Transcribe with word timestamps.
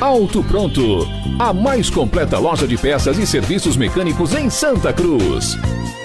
Auto 0.00 0.44
Pronto, 0.44 1.06
a 1.38 1.54
mais 1.54 1.88
completa 1.88 2.38
loja 2.38 2.68
de 2.68 2.76
peças 2.76 3.16
e 3.16 3.26
serviços 3.26 3.78
mecânicos 3.78 4.34
em 4.34 4.50
Santa 4.50 4.92
Cruz. 4.92 5.54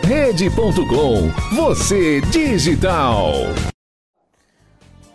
Rede.com, 0.01 1.29
você 1.53 2.21
digital. 2.21 3.33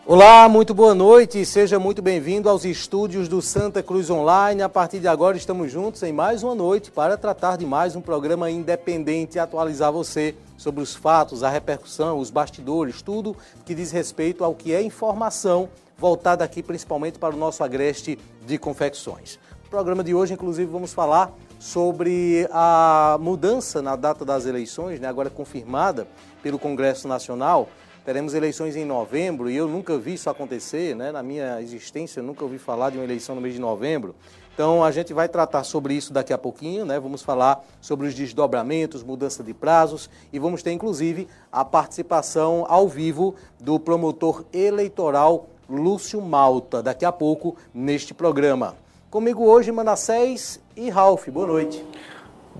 Olá, 0.05 0.47
muito 0.47 0.75
boa 0.75 0.95
noite 0.95 1.41
e 1.41 1.47
seja 1.47 1.79
muito 1.79 2.03
bem-vindo 2.03 2.51
aos 2.51 2.67
estúdios 2.67 3.29
do 3.29 3.41
Santa 3.41 3.83
Cruz 3.83 4.11
Online. 4.11 4.61
A 4.61 4.69
partir 4.69 4.99
de 5.01 5.09
agora 5.09 5.39
estamos 5.39 5.73
juntos 5.73 6.03
em 6.03 6.13
mais 6.13 6.43
uma 6.43 6.55
noite 6.55 6.91
para 6.91 7.17
tratar 7.17 7.57
de 7.57 7.65
mais 7.65 7.97
um 7.97 8.03
programa 8.03 8.51
independente 8.51 9.37
e 9.37 9.39
atualizar 9.39 9.91
você 9.91 10.35
sobre 10.59 10.83
os 10.83 10.95
fatos, 10.95 11.43
a 11.43 11.49
repercussão, 11.49 12.19
os 12.19 12.29
bastidores, 12.29 13.01
tudo 13.01 13.35
que 13.65 13.75
diz 13.75 13.91
respeito 13.91 14.45
ao 14.45 14.55
que 14.55 14.75
é 14.75 14.83
informação 14.83 15.67
voltada 15.99 16.45
aqui 16.45 16.63
principalmente 16.63 17.19
para 17.19 17.35
o 17.35 17.39
nosso 17.39 17.63
agreste 17.65 18.19
de 18.45 18.59
confecções. 18.59 19.39
No 19.65 19.71
programa 19.71 20.05
de 20.05 20.15
hoje, 20.15 20.35
inclusive, 20.35 20.71
vamos 20.71 20.93
falar 20.93 21.33
sobre 21.59 22.47
a 22.53 23.17
mudança 23.21 23.81
na 23.81 23.97
data 23.97 24.25
das 24.25 24.47
eleições, 24.47 25.01
né, 25.01 25.09
agora 25.09 25.31
confirmada 25.31 26.07
pelo 26.43 26.59
Congresso 26.59 27.09
Nacional 27.09 27.69
teremos 28.07 28.35
eleições 28.35 28.77
em 28.77 28.85
novembro 28.85 29.51
e 29.51 29.57
eu 29.57 29.67
nunca 29.67 29.99
vi 29.99 30.15
isso 30.15 30.31
acontecer, 30.31 30.95
né? 30.95 31.11
na 31.11 31.25
minha 31.25 31.61
existência, 31.61 32.21
eu 32.21 32.25
nunca 32.25 32.45
ouvi 32.45 32.57
falar 32.57 32.91
de 32.91 32.99
uma 32.99 33.03
eleição 33.03 33.35
no 33.35 33.41
mês 33.41 33.55
de 33.55 33.61
novembro. 33.61 34.15
Então 34.55 34.85
a 34.85 34.93
gente 34.93 35.13
vai 35.13 35.29
tratar 35.29 35.65
sobre 35.65 35.93
isso 35.93 36.13
daqui 36.13 36.33
a 36.33 36.39
pouquinho, 36.39 36.85
né? 36.85 37.01
Vamos 37.01 37.21
falar 37.21 37.65
sobre 37.81 38.07
os 38.07 38.15
desdobramentos, 38.15 39.03
mudança 39.03 39.43
de 39.43 39.53
prazos 39.53 40.09
e 40.33 40.39
vamos 40.39 40.63
ter 40.63 40.71
inclusive 40.71 41.27
a 41.51 41.65
participação 41.65 42.65
ao 42.69 42.87
vivo 42.87 43.35
do 43.59 43.81
promotor 43.81 44.45
eleitoral 44.53 45.49
Lúcio 45.69 46.21
Malta, 46.23 46.83
daqui 46.83 47.05
a 47.05 47.11
pouco 47.11 47.57
neste 47.75 48.15
programa. 48.15 48.77
Comigo 49.11 49.45
hoje 49.45 49.73
Manassés 49.73 50.61
e 50.77 50.89
Ralph. 50.91 51.29
Boa 51.29 51.47
noite. 51.47 51.85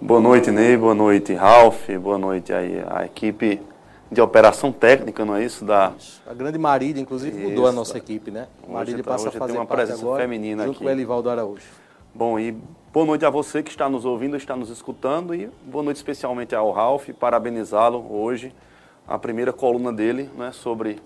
Boa 0.01 0.21
noite, 0.21 0.51
Ney. 0.51 0.77
Boa 0.77 0.95
noite, 0.95 1.33
Ralph. 1.33 1.89
Boa 2.01 2.19
noite 2.19 2.53
aí 2.53 2.83
a 2.89 3.05
equipe 3.05 3.61
de 4.11 4.21
operação 4.21 4.73
técnica, 4.73 5.25
não 5.25 5.37
é 5.37 5.45
isso? 5.45 5.65
Da... 5.65 5.93
A 6.27 6.35
grande 6.35 6.59
Marília, 6.59 7.01
inclusive, 7.01 7.39
isso. 7.39 7.49
mudou 7.49 7.67
a 7.67 7.73
nossa 7.73 7.97
equipe, 7.97 8.31
né? 8.31 8.49
Hoje, 8.63 8.73
Marília 8.73 9.05
tá, 9.05 9.11
passa 9.13 9.29
a 9.29 9.33
fazer 9.33 9.53
tem 9.53 9.61
uma 9.61 9.67
presença 9.67 10.03
agora, 10.03 10.23
feminina 10.23 10.65
junto 10.65 10.77
aqui. 10.77 10.85
com 10.85 10.91
o 10.91 10.93
Elivaldo 10.93 11.31
Araújo. 11.31 11.67
Bom, 12.15 12.39
e 12.39 12.57
boa 12.93 13.07
noite 13.07 13.25
a 13.25 13.31
você 13.31 13.63
que 13.63 13.71
está 13.71 13.89
nos 13.89 14.05
ouvindo, 14.05 14.37
está 14.37 14.57
nos 14.57 14.71
escutando 14.71 15.35
e 15.35 15.51
boa 15.65 15.85
noite 15.85 15.97
especialmente 15.97 16.55
ao 16.55 16.71
Ralph, 16.73 17.09
parabenizá-lo 17.19 18.07
hoje, 18.11 18.55
a 19.07 19.19
primeira 19.19 19.53
coluna 19.53 19.93
dele, 19.93 20.31
né, 20.37 20.51
sobre 20.53 20.99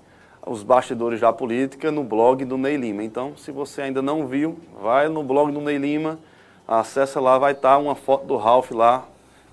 os 0.50 0.64
bastidores 0.64 1.20
da 1.20 1.32
política 1.32 1.92
no 1.92 2.02
blog 2.02 2.44
do 2.44 2.58
Ney 2.58 2.76
Lima. 2.76 3.04
Então, 3.04 3.36
se 3.36 3.52
você 3.52 3.82
ainda 3.82 4.02
não 4.02 4.26
viu, 4.26 4.58
vai 4.82 5.08
no 5.08 5.22
blog 5.22 5.52
do 5.52 5.60
Ney 5.60 5.78
Lima, 5.78 6.18
acessa 6.66 7.20
lá, 7.20 7.38
vai 7.38 7.52
estar 7.52 7.78
uma 7.78 7.94
foto 7.94 8.26
do 8.26 8.36
Ralph 8.36 8.72
lá 8.72 9.06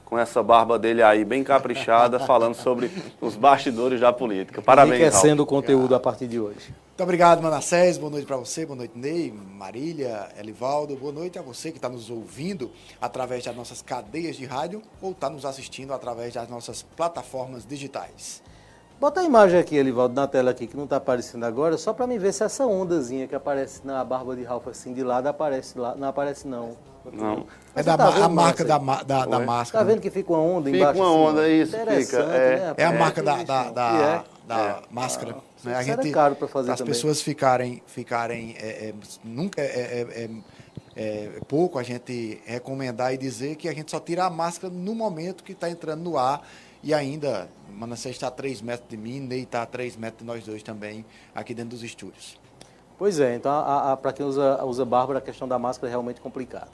com 0.03 0.17
essa 0.17 0.41
barba 0.41 0.79
dele 0.79 1.03
aí 1.03 1.23
bem 1.23 1.43
caprichada, 1.43 2.17
falando 2.17 2.55
sobre 2.55 2.89
os 3.21 3.35
bastidores 3.35 3.99
da 3.99 4.11
política. 4.11 4.59
Parabéns, 4.59 5.01
Enriquecendo 5.01 5.43
o 5.43 5.45
conteúdo 5.45 5.93
a 5.93 5.99
partir 5.99 6.25
de 6.25 6.39
hoje. 6.39 6.73
Muito 6.87 7.03
obrigado, 7.03 7.43
Manassés. 7.43 7.99
Boa 7.99 8.09
noite 8.09 8.25
para 8.25 8.37
você, 8.37 8.65
boa 8.65 8.77
noite, 8.77 8.97
Ney, 8.97 9.31
Marília, 9.31 10.29
Elivaldo. 10.39 10.95
Boa 10.95 11.11
noite 11.11 11.37
a 11.37 11.43
você 11.43 11.69
que 11.69 11.77
está 11.77 11.89
nos 11.89 12.09
ouvindo 12.09 12.71
através 12.99 13.45
das 13.45 13.55
nossas 13.55 13.83
cadeias 13.83 14.35
de 14.35 14.45
rádio 14.45 14.81
ou 14.99 15.11
está 15.11 15.29
nos 15.29 15.45
assistindo 15.45 15.93
através 15.93 16.33
das 16.33 16.49
nossas 16.49 16.81
plataformas 16.81 17.67
digitais. 17.67 18.41
Bota 18.99 19.19
a 19.19 19.23
imagem 19.23 19.59
aqui, 19.59 19.75
Elivaldo, 19.75 20.15
na 20.15 20.25
tela 20.27 20.49
aqui, 20.49 20.65
que 20.65 20.75
não 20.75 20.85
está 20.85 20.95
aparecendo 20.95 21.43
agora, 21.45 21.77
só 21.77 21.93
para 21.93 22.07
me 22.07 22.17
ver 22.17 22.33
se 22.33 22.43
essa 22.43 22.65
ondazinha 22.65 23.27
que 23.27 23.35
aparece 23.35 23.81
na 23.85 24.03
barba 24.03 24.35
de 24.35 24.43
Ralph 24.43 24.67
assim 24.67 24.91
de 24.91 25.03
lado 25.03 25.27
aparece 25.27 25.77
lá. 25.77 25.93
Não 25.95 26.07
aparece, 26.07 26.47
não. 26.47 26.75
Não. 27.13 27.45
É 27.75 27.83
da 27.83 27.95
tá 27.95 28.25
a 28.25 28.27
marca 28.27 28.65
da, 28.65 28.79
da, 28.79 29.25
da 29.25 29.39
máscara. 29.39 29.85
Tá 29.85 29.91
vendo 29.91 30.01
que 30.01 30.09
fica 30.09 30.31
uma 30.33 30.41
onda 30.41 30.65
Fica 30.71 30.77
embaixo? 30.77 30.99
uma 30.99 31.09
assim, 31.09 31.17
onda, 31.19 31.41
ó? 31.41 31.45
isso, 31.45 31.75
Interessante, 31.75 32.05
fica, 32.05 32.17
é. 32.33 32.59
né? 32.59 32.73
É 32.75 32.85
a 32.85 32.91
marca 32.91 33.21
da, 33.23 33.43
da, 33.43 33.71
da, 33.71 33.93
é? 33.93 34.47
da 34.47 34.81
máscara. 34.89 35.35
né? 35.63 35.75
A 35.75 35.83
gente, 35.83 36.09
caro 36.11 36.35
pra 36.35 36.47
fazer 36.47 36.71
as 36.71 36.79
também. 36.79 36.91
pessoas 36.93 37.21
ficarem, 37.21 37.83
ficarem 37.85 38.55
é, 38.59 38.87
é, 38.89 38.93
nunca 39.23 39.61
é, 39.61 39.65
é, 39.65 40.23
é- 40.23 40.29
é 40.99 41.29
pouco 41.47 41.77
a 41.77 41.83
gente 41.83 42.41
recomendar 42.45 43.13
e 43.13 43.17
dizer 43.17 43.55
que 43.55 43.69
a 43.69 43.73
gente 43.73 43.91
só 43.91 43.99
tira 43.99 44.25
a 44.25 44.29
máscara 44.31 44.73
no 44.73 44.95
momento 44.95 45.43
que 45.43 45.51
está 45.51 45.69
entrando 45.69 46.01
no 46.01 46.17
ar 46.17 46.41
e 46.87 46.93
ainda, 46.93 47.49
Manassés 47.69 48.15
está 48.15 48.27
a 48.27 48.31
3 48.31 48.61
metros 48.61 48.89
de 48.89 48.95
mim, 48.95 49.19
Ney 49.19 49.41
está 49.41 49.61
a 49.61 49.65
3 49.65 49.97
metros 49.97 50.19
de 50.19 50.25
nós 50.25 50.45
dois 50.45 50.63
também, 50.63 51.05
aqui 51.35 51.53
dentro 51.53 51.71
dos 51.71 51.83
estúdios. 51.83 52.39
Pois 52.97 53.19
é, 53.19 53.35
então 53.35 53.51
para 54.01 54.13
quem 54.13 54.25
usa, 54.25 54.63
usa 54.63 54.85
barba, 54.85 55.17
a 55.17 55.21
questão 55.21 55.49
da 55.49 55.59
máscara 55.59 55.89
é 55.89 55.91
realmente 55.91 56.21
complicada. 56.21 56.69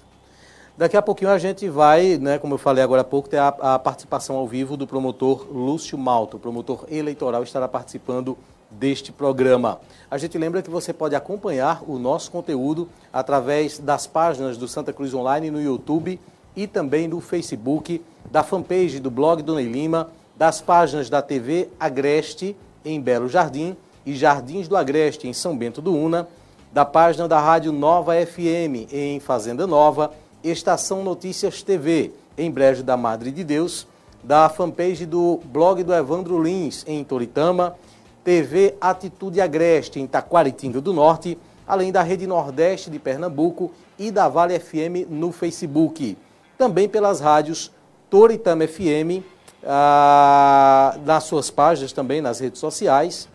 Daqui 0.78 0.96
a 0.96 1.02
pouquinho 1.02 1.31
a 1.31 1.40
gente 1.40 1.68
vai, 1.68 2.19
né, 2.19 2.38
como 2.38 2.53
eu 2.53 2.57
falei 2.59 2.84
agora 2.84 3.02
há 3.02 3.03
pouco, 3.03 3.28
ter 3.28 3.38
a, 3.38 3.47
a 3.47 3.79
participação 3.79 4.35
ao 4.35 4.47
vivo 4.47 4.78
do 4.78 4.85
promotor 4.85 5.47
Lúcio 5.52 5.97
Malto. 5.97 6.38
O 6.38 6.40
promotor 6.40 6.85
eleitoral 6.91 7.41
estará 7.41 7.68
participando 7.68 8.38
deste 8.69 9.12
programa. 9.12 9.81
A 10.12 10.19
gente 10.19 10.38
lembra 10.38 10.62
que 10.62 10.69
você 10.69 10.94
pode 10.94 11.16
acompanhar 11.16 11.81
o 11.88 11.97
nosso 11.97 12.29
conteúdo 12.29 12.88
através 13.12 13.79
das 13.79 14.06
páginas 14.06 14.57
do 14.57 14.68
Santa 14.68 14.94
Cruz 14.94 15.12
Online 15.12 15.50
no 15.50 15.59
YouTube 15.59 16.19
e 16.56 16.68
também 16.68 17.08
no 17.08 17.19
Facebook, 17.19 18.02
da 18.31 18.44
fanpage 18.44 19.00
do 19.00 19.12
blog 19.12 19.41
do 19.41 19.56
Ney 19.56 19.68
Lima, 19.68 20.09
das 20.36 20.62
páginas 20.62 21.09
da 21.09 21.22
TV 21.22 21.69
Agreste 21.80 22.56
em 22.84 23.00
Belo 23.00 23.30
Jardim 23.30 23.75
e 24.06 24.14
Jardins 24.14 24.68
do 24.68 24.75
Agreste 24.75 25.28
em 25.28 25.34
São 25.34 25.58
Bento 25.58 25.81
do 25.81 25.94
Una, 25.94 26.28
da 26.72 26.84
página 26.84 27.28
da 27.28 27.40
Rádio 27.40 27.72
Nova 27.72 28.14
FM 28.25 28.91
em 28.91 29.19
Fazenda 29.19 29.68
Nova, 29.68 30.12
Estação 30.44 31.03
Notícias 31.03 31.62
TV 31.62 32.12
em 32.38 32.50
Brejo 32.50 32.84
da 32.84 32.97
Madre 32.97 33.31
de 33.31 33.44
Deus, 33.44 33.88
da 34.24 34.50
fanpage 34.50 35.06
do 35.06 35.40
blog 35.46 35.84
do 35.84 35.94
Evandro 35.94 36.41
Lins 36.41 36.84
em 36.88 37.03
Toritama, 37.03 37.75
TV 38.24 38.75
Atitude 38.80 39.40
Agreste 39.41 40.00
em 40.00 40.08
Taquaritinga 40.08 40.81
do 40.81 40.94
Norte, 40.94 41.38
além 41.68 41.91
da 41.91 42.02
Rede 42.02 42.25
Nordeste 42.25 42.90
de 42.90 42.97
Pernambuco 42.97 43.72
e 44.00 44.09
da 44.09 44.28
Vale 44.28 44.59
FM 44.59 45.09
no 45.09 45.31
Facebook. 45.31 46.18
Também 46.58 46.88
pelas 46.88 47.20
rádios 47.20 47.72
Toritama 48.09 48.67
FM, 48.67 49.23
ah, 49.66 50.97
nas 51.05 51.23
suas 51.23 51.50
páginas 51.50 51.91
também, 51.91 52.22
nas 52.22 52.40
redes 52.40 52.59
sociais. 52.59 53.28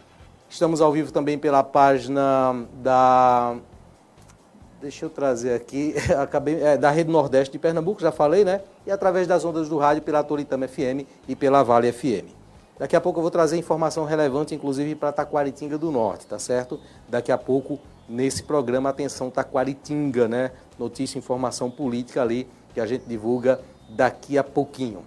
Estamos 0.49 0.81
ao 0.81 0.93
vivo 0.93 1.13
também 1.13 1.39
pela 1.39 1.63
página 1.63 2.67
da. 2.75 3.57
Deixa 4.81 5.05
eu 5.05 5.11
trazer 5.11 5.55
aqui, 5.55 5.95
acabei, 6.17 6.63
é, 6.63 6.77
da 6.77 6.91
Rede 6.91 7.11
Nordeste 7.11 7.53
de 7.53 7.59
Pernambuco, 7.59 8.01
já 8.01 8.13
falei, 8.13 8.45
né? 8.45 8.61
E 8.87 8.91
através 8.91 9.27
das 9.27 9.45
ondas 9.45 9.69
do 9.69 9.77
rádio 9.77 10.03
pela 10.03 10.23
Toritama 10.23 10.69
FM 10.69 11.05
e 11.27 11.35
pela 11.35 11.63
Vale 11.65 11.91
FM. 11.93 12.39
Daqui 12.79 12.95
a 12.95 13.01
pouco 13.01 13.19
eu 13.19 13.23
vou 13.23 13.31
trazer 13.31 13.57
informação 13.57 14.05
relevante, 14.05 14.55
inclusive 14.55 14.95
para 14.95 15.11
Taquaritinga 15.11 15.77
do 15.77 15.91
Norte, 15.91 16.27
tá 16.29 16.39
certo? 16.39 16.79
Daqui 17.09 17.33
a 17.33 17.37
pouco, 17.37 17.81
nesse 18.09 18.45
programa, 18.45 18.91
atenção 18.91 19.31
Taquaritinga, 19.31 20.29
né? 20.29 20.53
Notícia 20.79 21.19
informação 21.19 21.69
política 21.69 22.23
ali, 22.23 22.49
que 22.75 22.81
a 22.81 22.87
gente 22.87 23.05
divulga 23.07 23.61
daqui 23.89 24.37
a 24.37 24.45
pouquinho. 24.45 25.03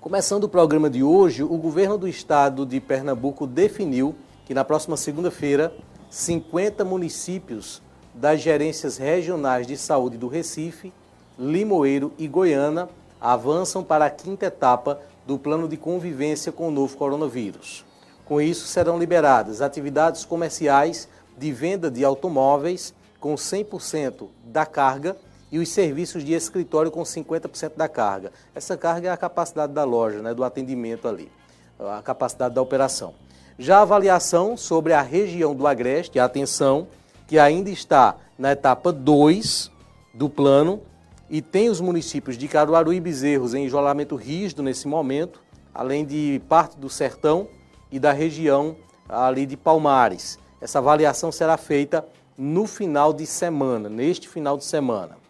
Começando 0.00 0.44
o 0.44 0.48
programa 0.48 0.90
de 0.90 1.02
hoje, 1.02 1.42
o 1.42 1.56
governo 1.56 1.96
do 1.96 2.06
estado 2.06 2.66
de 2.66 2.78
Pernambuco 2.80 3.46
definiu 3.46 4.14
que 4.44 4.52
na 4.52 4.64
próxima 4.64 4.96
segunda-feira, 4.96 5.74
50 6.10 6.84
municípios 6.84 7.82
das 8.14 8.40
gerências 8.40 8.98
regionais 8.98 9.66
de 9.66 9.76
saúde 9.76 10.18
do 10.18 10.28
Recife, 10.28 10.92
Limoeiro 11.38 12.12
e 12.18 12.28
Goiânia 12.28 12.88
avançam 13.20 13.82
para 13.82 14.04
a 14.04 14.10
quinta 14.10 14.46
etapa 14.46 15.00
do 15.26 15.38
plano 15.38 15.66
de 15.66 15.76
convivência 15.76 16.52
com 16.52 16.68
o 16.68 16.70
novo 16.70 16.96
coronavírus. 16.96 17.84
Com 18.24 18.40
isso, 18.40 18.66
serão 18.66 18.98
liberadas 18.98 19.60
atividades 19.60 20.24
comerciais 20.24 21.08
de 21.36 21.50
venda 21.50 21.90
de 21.90 22.04
automóveis 22.04 22.94
com 23.18 23.34
100% 23.34 24.28
da 24.44 24.66
carga 24.66 25.16
e 25.54 25.58
os 25.60 25.68
serviços 25.68 26.24
de 26.24 26.32
escritório 26.32 26.90
com 26.90 27.04
50% 27.04 27.76
da 27.76 27.88
carga. 27.88 28.32
Essa 28.56 28.76
carga 28.76 29.10
é 29.10 29.12
a 29.12 29.16
capacidade 29.16 29.72
da 29.72 29.84
loja, 29.84 30.20
né, 30.20 30.34
do 30.34 30.42
atendimento 30.42 31.06
ali, 31.06 31.30
a 31.78 32.02
capacidade 32.02 32.56
da 32.56 32.60
operação. 32.60 33.14
Já 33.56 33.78
a 33.78 33.82
avaliação 33.82 34.56
sobre 34.56 34.92
a 34.92 35.00
região 35.00 35.54
do 35.54 35.64
Agreste, 35.68 36.18
atenção, 36.18 36.88
que 37.28 37.38
ainda 37.38 37.70
está 37.70 38.16
na 38.36 38.50
etapa 38.50 38.92
2 38.92 39.70
do 40.12 40.28
plano 40.28 40.82
e 41.30 41.40
tem 41.40 41.70
os 41.70 41.80
municípios 41.80 42.36
de 42.36 42.48
Caruaru 42.48 42.92
e 42.92 42.98
Bezerros 42.98 43.54
em 43.54 43.64
isolamento 43.64 44.16
rígido 44.16 44.60
nesse 44.60 44.88
momento, 44.88 45.40
além 45.72 46.04
de 46.04 46.42
parte 46.48 46.76
do 46.76 46.90
Sertão 46.90 47.46
e 47.92 48.00
da 48.00 48.10
região 48.10 48.74
ali 49.08 49.46
de 49.46 49.56
Palmares. 49.56 50.36
Essa 50.60 50.80
avaliação 50.80 51.30
será 51.30 51.56
feita 51.56 52.04
no 52.36 52.66
final 52.66 53.12
de 53.12 53.24
semana, 53.24 53.88
neste 53.88 54.28
final 54.28 54.56
de 54.56 54.64
semana. 54.64 55.22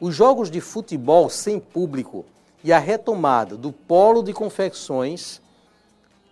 Os 0.00 0.14
jogos 0.14 0.50
de 0.50 0.62
futebol 0.62 1.28
sem 1.28 1.60
público 1.60 2.24
e 2.64 2.72
a 2.72 2.78
retomada 2.78 3.54
do 3.54 3.70
polo 3.70 4.22
de 4.22 4.32
confecções 4.32 5.42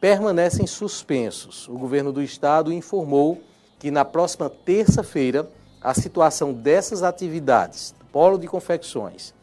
permanecem 0.01 0.67
suspensos. 0.67 1.69
O 1.69 1.75
governo 1.75 2.11
do 2.11 2.23
estado 2.23 2.73
informou 2.73 3.43
que 3.79 3.91
na 3.91 4.07
próxima 4.07 4.49
terça-feira 4.49 5.47
a 5.83 5.93
situação 5.93 6.53
dessas 6.53 7.03
atividades, 7.03 7.95
do 7.99 8.07
polo 8.07 8.39
de 8.39 8.47
confecções 8.47 9.35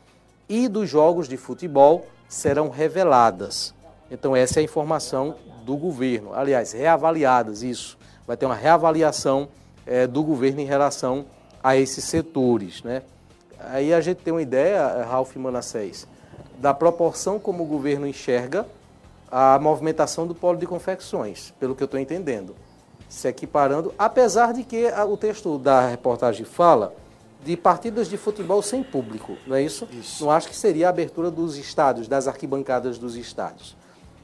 e 0.49 0.67
dos 0.67 0.89
jogos 0.89 1.27
de 1.27 1.37
futebol 1.37 2.07
serão 2.27 2.69
reveladas. 2.69 3.75
Então 4.09 4.35
essa 4.35 4.59
é 4.59 4.61
a 4.61 4.63
informação 4.63 5.35
do 5.63 5.77
governo. 5.77 6.33
Aliás, 6.33 6.71
reavaliadas 6.71 7.61
isso. 7.61 7.95
Vai 8.25 8.35
ter 8.35 8.47
uma 8.47 8.55
reavaliação 8.55 9.49
é, 9.85 10.07
do 10.07 10.23
governo 10.23 10.61
em 10.61 10.65
relação 10.65 11.25
a 11.63 11.77
esses 11.77 12.03
setores, 12.05 12.81
né? 12.81 13.03
Aí 13.71 13.93
a 13.93 14.01
gente 14.01 14.17
tem 14.17 14.33
uma 14.33 14.41
ideia, 14.41 15.03
Ralf 15.03 15.35
Manassés, 15.35 16.07
da 16.57 16.73
proporção 16.73 17.39
como 17.39 17.63
o 17.63 17.65
governo 17.65 18.07
enxerga 18.07 18.65
a 19.31 19.59
movimentação 19.59 20.25
do 20.25 20.35
polo 20.35 20.57
de 20.57 20.65
confecções, 20.65 21.53
pelo 21.59 21.75
que 21.75 21.83
eu 21.83 21.85
estou 21.85 21.99
entendendo. 21.99 22.55
Se 23.09 23.27
equiparando, 23.27 23.93
apesar 23.97 24.53
de 24.53 24.63
que 24.63 24.85
o 25.07 25.17
texto 25.17 25.57
da 25.57 25.87
reportagem 25.87 26.45
fala 26.45 26.93
de 27.43 27.55
partidas 27.55 28.07
de 28.07 28.17
futebol 28.17 28.61
sem 28.61 28.83
público, 28.83 29.37
não 29.45 29.55
é 29.55 29.61
isso? 29.61 29.87
isso? 29.91 30.23
Não 30.23 30.31
acho 30.31 30.47
que 30.47 30.55
seria 30.55 30.87
a 30.87 30.89
abertura 30.89 31.29
dos 31.29 31.57
estádios, 31.57 32.07
das 32.07 32.27
arquibancadas 32.27 32.97
dos 32.97 33.15
estádios. 33.15 33.75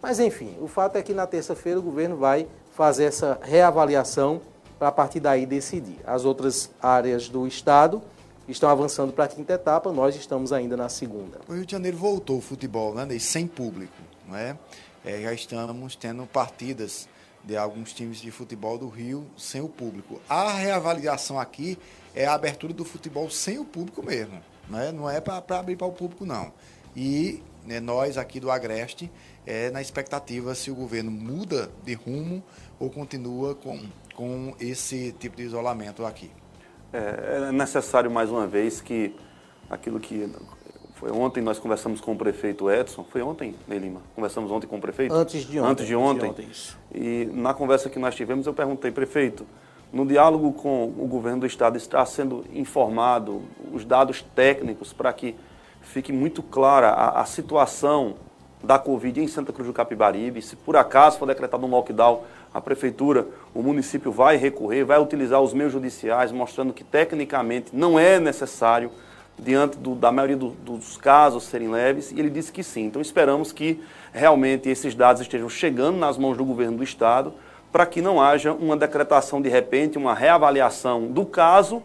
Mas, 0.02 0.20
enfim, 0.20 0.58
o 0.60 0.68
fato 0.68 0.96
é 0.96 1.04
que 1.04 1.14
na 1.14 1.28
terça-feira 1.28 1.80
o 1.80 1.84
governo 1.84 2.18
vai 2.18 2.48
fazer 2.74 3.04
essa 3.04 3.38
reavaliação 3.42 4.42
para 4.80 4.88
a 4.88 4.92
partir 4.92 5.20
daí 5.20 5.46
decidir. 5.46 6.00
As 6.06 6.26
outras 6.26 6.72
áreas 6.82 7.30
do 7.30 7.46
Estado 7.46 8.02
estão 8.52 8.70
avançando 8.70 9.14
para 9.14 9.26
a 9.26 9.28
quinta 9.28 9.54
etapa, 9.54 9.92
nós 9.92 10.16
estamos 10.16 10.52
ainda 10.52 10.76
na 10.78 10.90
segunda. 10.90 11.40
O 11.48 11.54
Rio 11.54 11.66
de 11.66 11.72
Janeiro 11.72 11.98
voltou 11.98 12.38
o 12.38 12.42
futebol, 12.42 12.94
né, 12.94 13.20
sem 13.20 13.48
público, 13.48 13.94
não 14.28 14.36
é? 14.36 14.58
é? 15.04 15.22
Já 15.22 15.34
estamos 15.34 15.96
tendo 15.96 16.26
partidas 16.26 17.08
de 17.44 17.58
alguns 17.58 17.94
times 17.94 18.22
de 18.22 18.30
futebol 18.30 18.78
do 18.78 18.88
Rio 18.88 19.26
sem 19.36 19.62
o 19.62 19.70
público. 19.70 20.22
A 20.30 20.54
reavaliação 20.54 21.40
aqui 21.40 21.78
é 22.14 22.26
a 22.26 22.34
abertura 22.34 22.74
do 22.74 22.86
futebol 22.86 23.30
sem 23.30 23.58
o 23.58 23.66
público 23.66 24.06
mesmo, 24.06 24.40
não 24.70 25.10
é, 25.10 25.18
é 25.18 25.22
para 25.22 25.60
abrir 25.60 25.76
para 25.76 25.88
o 25.88 25.92
público, 25.92 26.26
não. 26.26 26.52
E 26.96 27.42
né, 27.66 27.80
nós 27.80 28.18
aqui 28.18 28.40
do 28.40 28.52
Agreste, 28.52 29.12
é 29.46 29.72
na 29.72 29.82
expectativa 29.82 30.54
se 30.56 30.70
o 30.70 30.76
governo 30.76 31.12
muda 31.12 31.72
de 31.84 31.94
rumo 31.94 32.44
ou 32.80 32.90
continua 32.90 33.56
com, 33.56 33.80
com 34.16 34.56
esse 34.60 35.12
tipo 35.14 35.38
de 35.38 35.44
isolamento 35.44 36.06
aqui. 36.06 36.32
É, 36.94 37.48
é 37.50 37.52
necessário 37.52 38.10
mais 38.12 38.30
uma 38.30 38.46
vez 38.46 38.82
que 38.82 39.16
aquilo 39.70 40.00
que 40.00 40.30
foi 40.96 41.12
ontem 41.12 41.42
nós 41.42 41.58
conversamos 41.58 42.00
com 42.00 42.12
o 42.12 42.16
prefeito 42.16 42.70
Edson, 42.70 43.04
foi 43.04 43.22
ontem, 43.24 43.56
Ney 43.68 43.80
Lima? 43.80 44.02
Conversamos 44.16 44.52
ontem 44.52 44.68
com 44.68 44.78
o 44.78 44.82
prefeito? 44.82 45.14
Antes 45.14 45.46
de 45.46 45.60
ontem. 45.60 45.72
Antes 45.72 45.88
de 45.88 45.96
ontem. 45.96 46.30
Antes 46.30 46.46
de 46.46 46.76
ontem 46.76 46.82
e 46.94 47.30
na 47.34 47.54
conversa 47.54 47.90
que 47.90 47.98
nós 47.98 48.14
tivemos 48.14 48.46
eu 48.46 48.54
perguntei, 48.54 48.92
prefeito, 48.92 49.46
no 49.92 50.06
diálogo 50.06 50.54
com 50.54 50.86
o 50.86 51.08
governo 51.08 51.42
do 51.42 51.46
estado 51.46 51.76
está 51.76 52.06
sendo 52.06 52.46
informado 52.54 53.42
os 53.74 53.84
dados 53.84 54.22
técnicos 54.36 54.94
para 54.94 55.12
que 55.12 55.36
fique 55.82 56.14
muito 56.14 56.44
clara 56.44 56.90
a, 56.90 57.22
a, 57.22 57.26
situação 57.26 58.16
da 58.64 58.78
Covid 58.78 59.22
em 59.22 59.28
Santa 59.28 59.52
Cruz 59.52 59.68
do 59.68 59.74
Capibaribe. 59.74 60.42
Se 60.42 60.56
por 60.56 60.78
acaso 60.78 61.18
for 61.18 61.26
decretado 61.26 61.66
um 61.66 61.70
lockdown, 61.70 62.22
a 62.54 62.60
prefeitura, 62.60 63.28
o 63.54 63.62
município 63.62 64.12
vai 64.12 64.36
recorrer, 64.36 64.84
vai 64.84 65.00
utilizar 65.00 65.42
os 65.42 65.54
meios 65.54 65.72
judiciais, 65.72 66.32
mostrando 66.32 66.74
que 66.74 66.84
tecnicamente 66.84 67.76
não 67.76 67.98
é 67.98 68.20
necessário, 68.20 68.92
diante 69.40 69.78
do, 69.78 69.96
da 69.96 70.12
maioria 70.12 70.38
do, 70.38 70.50
dos 70.50 70.98
casos 70.98 71.44
serem 71.46 71.70
leves, 71.70 72.12
e 72.12 72.20
ele 72.20 72.30
disse 72.30 72.52
que 72.52 72.64
sim. 72.64 72.86
Então 72.86 73.02
esperamos 73.02 73.52
que 73.52 73.82
realmente 74.14 74.70
esses 74.70 74.94
dados 74.94 75.22
estejam 75.22 75.50
chegando 75.50 75.98
nas 75.98 76.18
mãos 76.18 76.38
do 76.38 76.46
governo 76.46 76.78
do 76.78 76.84
Estado, 76.84 77.34
para 77.72 77.86
que 77.86 78.02
não 78.02 78.22
haja 78.22 78.54
uma 78.54 78.76
decretação 78.76 79.42
de 79.42 79.50
repente, 79.50 79.98
uma 79.98 80.14
reavaliação 80.14 81.08
do 81.08 81.26
caso 81.26 81.82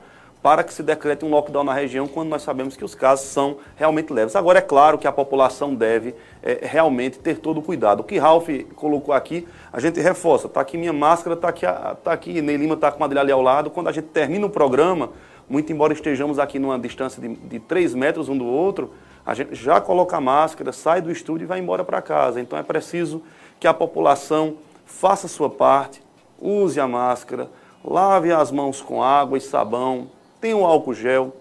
para 0.46 0.62
que 0.62 0.72
se 0.72 0.81
decrete 0.81 1.25
um 1.25 1.28
lockdown 1.28 1.64
na 1.64 1.75
região 1.75 2.06
quando 2.06 2.28
nós 2.28 2.40
sabemos 2.40 2.76
que 2.76 2.84
os 2.84 2.94
casos 2.94 3.26
são 3.26 3.56
realmente 3.75 4.12
leves. 4.12 4.37
Agora, 4.37 4.60
é 4.60 4.62
claro 4.62 4.96
que 4.96 5.04
a 5.04 5.10
população 5.10 5.75
deve 5.75 6.14
é, 6.40 6.60
realmente 6.62 7.19
ter 7.19 7.38
todo 7.38 7.58
o 7.58 7.62
cuidado. 7.62 7.98
O 7.98 8.04
que 8.04 8.16
Ralph 8.16 8.48
colocou 8.76 9.12
aqui, 9.12 9.44
a 9.72 9.81
gente 9.81 10.00
reforça. 10.00 10.46
Está 10.46 10.60
aqui 10.60 10.78
minha 10.78 10.93
máscara, 10.93 11.34
está 11.34 11.48
aqui, 11.48 11.66
tá 11.66 12.12
aqui 12.12 12.40
Ney 12.40 12.58
Lima 12.58 12.75
está 12.75 12.93
com 12.93 13.02
a 13.02 13.08
dele 13.08 13.19
ali 13.19 13.32
ao 13.32 13.43
lado. 13.43 13.70
Quando 13.70 13.88
a 13.88 13.93
gente 13.93 14.04
termina 14.04 14.46
o 14.46 14.48
programa, 14.48 15.10
muito 15.48 15.72
embora 15.72 15.93
estejamos 15.93 16.38
aqui 16.38 16.60
numa 16.60 16.78
distância 16.78 17.20
de, 17.20 17.34
de 17.34 17.58
3 17.58 17.94
metros 17.94 18.28
um 18.28 18.38
do 18.38 18.46
outro, 18.46 18.93
a 19.26 19.34
gente 19.34 19.52
já 19.56 19.81
coloca 19.81 20.16
a 20.16 20.20
máscara, 20.20 20.70
sai 20.70 21.02
do 21.02 21.10
estúdio 21.10 21.46
e 21.46 21.48
vai 21.48 21.58
embora 21.58 21.82
para 21.82 22.00
casa. 22.00 22.40
Então 22.40 22.56
é 22.56 22.62
preciso 22.62 23.20
que 23.58 23.66
a 23.66 23.75
população 23.75 24.58
faça 24.84 25.26
a 25.26 25.28
sua 25.28 25.50
parte, 25.50 26.00
use 26.40 26.78
a 26.78 26.87
máscara, 26.87 27.50
lave 27.84 28.31
as 28.31 28.52
mãos 28.52 28.81
com 28.81 29.02
água 29.02 29.37
e 29.37 29.40
sabão, 29.40 30.14
tenham 30.40 30.64
álcool 30.64 30.94
gel. 30.94 31.34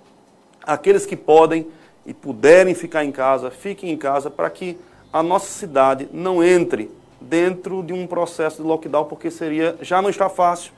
Aqueles 0.64 1.06
que 1.06 1.16
podem 1.16 1.68
e 2.06 2.14
puderem 2.14 2.74
ficar 2.76 3.04
em 3.04 3.12
casa, 3.12 3.50
fiquem 3.50 3.92
em 3.92 3.98
casa 3.98 4.30
para 4.30 4.50
que 4.50 4.78
a 5.12 5.24
nossa 5.24 5.48
cidade 5.48 6.08
não 6.12 6.44
entre 6.44 6.92
dentro 7.20 7.82
de 7.82 7.94
um 7.94 8.06
processo 8.06 8.62
de 8.62 8.68
lockdown, 8.68 9.06
porque 9.06 9.32
seria 9.32 9.76
já 9.82 10.02
não 10.02 10.10
está 10.10 10.30
fácil, 10.30 10.72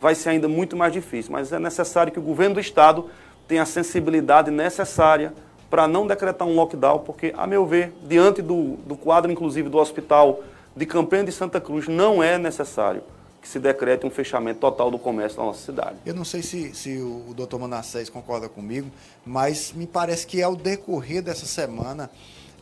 vai 0.00 0.14
ser 0.14 0.30
ainda 0.30 0.48
muito 0.48 0.76
mais 0.76 0.92
difícil. 0.92 1.32
Mas 1.32 1.52
é 1.52 1.58
necessário 1.58 2.12
que 2.12 2.18
o 2.18 2.22
governo 2.22 2.56
do 2.56 2.60
estado 2.60 3.08
tenha 3.46 3.62
a 3.62 3.66
sensibilidade 3.66 4.50
necessária 4.50 5.32
para 5.70 5.88
não 5.88 6.06
decretar 6.06 6.46
um 6.46 6.54
lockdown, 6.54 6.98
porque, 7.00 7.32
a 7.36 7.46
meu 7.46 7.64
ver, 7.64 7.92
diante 8.02 8.42
do, 8.42 8.76
do 8.86 8.96
quadro, 8.96 9.30
inclusive, 9.32 9.68
do 9.68 9.78
hospital 9.78 10.40
de 10.76 10.84
Campanha 10.84 11.24
de 11.24 11.32
Santa 11.32 11.60
Cruz, 11.60 11.88
não 11.88 12.22
é 12.22 12.36
necessário 12.36 13.02
que 13.42 13.48
se 13.48 13.58
decrete 13.58 14.06
um 14.06 14.10
fechamento 14.10 14.60
total 14.60 14.88
do 14.88 14.98
comércio 14.98 15.40
na 15.40 15.46
nossa 15.46 15.66
cidade. 15.66 15.96
Eu 16.06 16.14
não 16.14 16.24
sei 16.24 16.42
se, 16.42 16.72
se 16.76 16.96
o, 16.98 17.34
doutor 17.34 17.58
Manassés 17.58 18.08
concorda 18.08 18.48
comigo, 18.48 18.88
mas 19.26 19.72
me 19.72 19.84
parece 19.84 20.24
que 20.24 20.40
ao 20.40 20.54
decorrer 20.54 21.20
dessa 21.20 21.44
semana, 21.44 22.08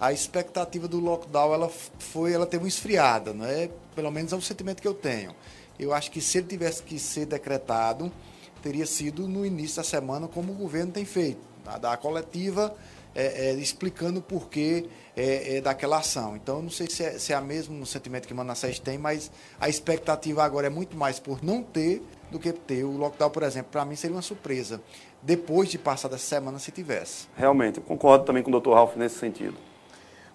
a 0.01 0.11
expectativa 0.11 0.89
do 0.89 0.99
lockdown 0.99 1.53
ela 1.53 1.69
foi, 1.99 2.33
ela 2.33 2.47
teve 2.47 2.65
uma 2.65 2.69
esfriada, 2.69 3.35
não 3.35 3.45
é? 3.45 3.69
Pelo 3.95 4.11
menos 4.11 4.33
é 4.33 4.37
o 4.37 4.41
sentimento 4.41 4.81
que 4.81 4.89
eu 4.89 4.95
tenho. 4.95 5.37
Eu 5.79 5.93
acho 5.93 6.11
que 6.11 6.21
se 6.23 6.39
ele 6.39 6.47
tivesse 6.47 6.83
que 6.83 6.99
ser 6.99 7.27
decretado, 7.27 8.11
teria 8.63 8.87
sido 8.87 9.29
no 9.29 9.45
início 9.45 9.77
da 9.77 9.85
semana, 9.85 10.29
como 10.29 10.53
o 10.53 10.57
governo 10.57 10.93
tem 10.93 11.05
feito, 11.05 11.41
da 11.79 11.95
coletiva 11.99 12.75
é, 13.14 13.50
é, 13.50 13.52
explicando 13.55 14.21
o 14.21 14.23
porquê 14.23 14.87
é, 15.17 15.57
é, 15.57 15.61
daquela 15.61 15.99
ação. 15.99 16.37
Então, 16.37 16.62
não 16.62 16.71
sei 16.71 16.88
se 16.88 17.02
é, 17.02 17.19
se 17.19 17.33
é 17.33 17.37
a 17.37 17.40
mesmo 17.40 17.85
sentimento 17.85 18.26
que 18.26 18.35
Manassés 18.35 18.79
tem, 18.79 18.99
mas 18.99 19.31
a 19.61 19.69
expectativa 19.69 20.43
agora 20.45 20.69
é 20.69 20.71
muito 20.71 20.97
mais 20.97 21.19
por 21.19 21.43
não 21.43 21.62
ter 21.62 22.02
do 22.31 22.38
que 22.38 22.52
ter. 22.52 22.85
O 22.85 22.97
lockdown, 22.97 23.31
por 23.31 23.43
exemplo, 23.43 23.71
para 23.73 23.85
mim 23.85 23.97
seria 23.97 24.17
uma 24.17 24.23
surpresa, 24.23 24.81
depois 25.23 25.69
de 25.69 25.79
passar 25.79 26.09
dessa 26.09 26.25
semana, 26.25 26.59
se 26.59 26.71
tivesse. 26.71 27.26
Realmente, 27.37 27.79
eu 27.79 27.83
concordo 27.83 28.25
também 28.25 28.43
com 28.43 28.50
o 28.50 28.61
Dr. 28.61 28.71
Ralph 28.71 28.97
nesse 28.97 29.19
sentido. 29.19 29.57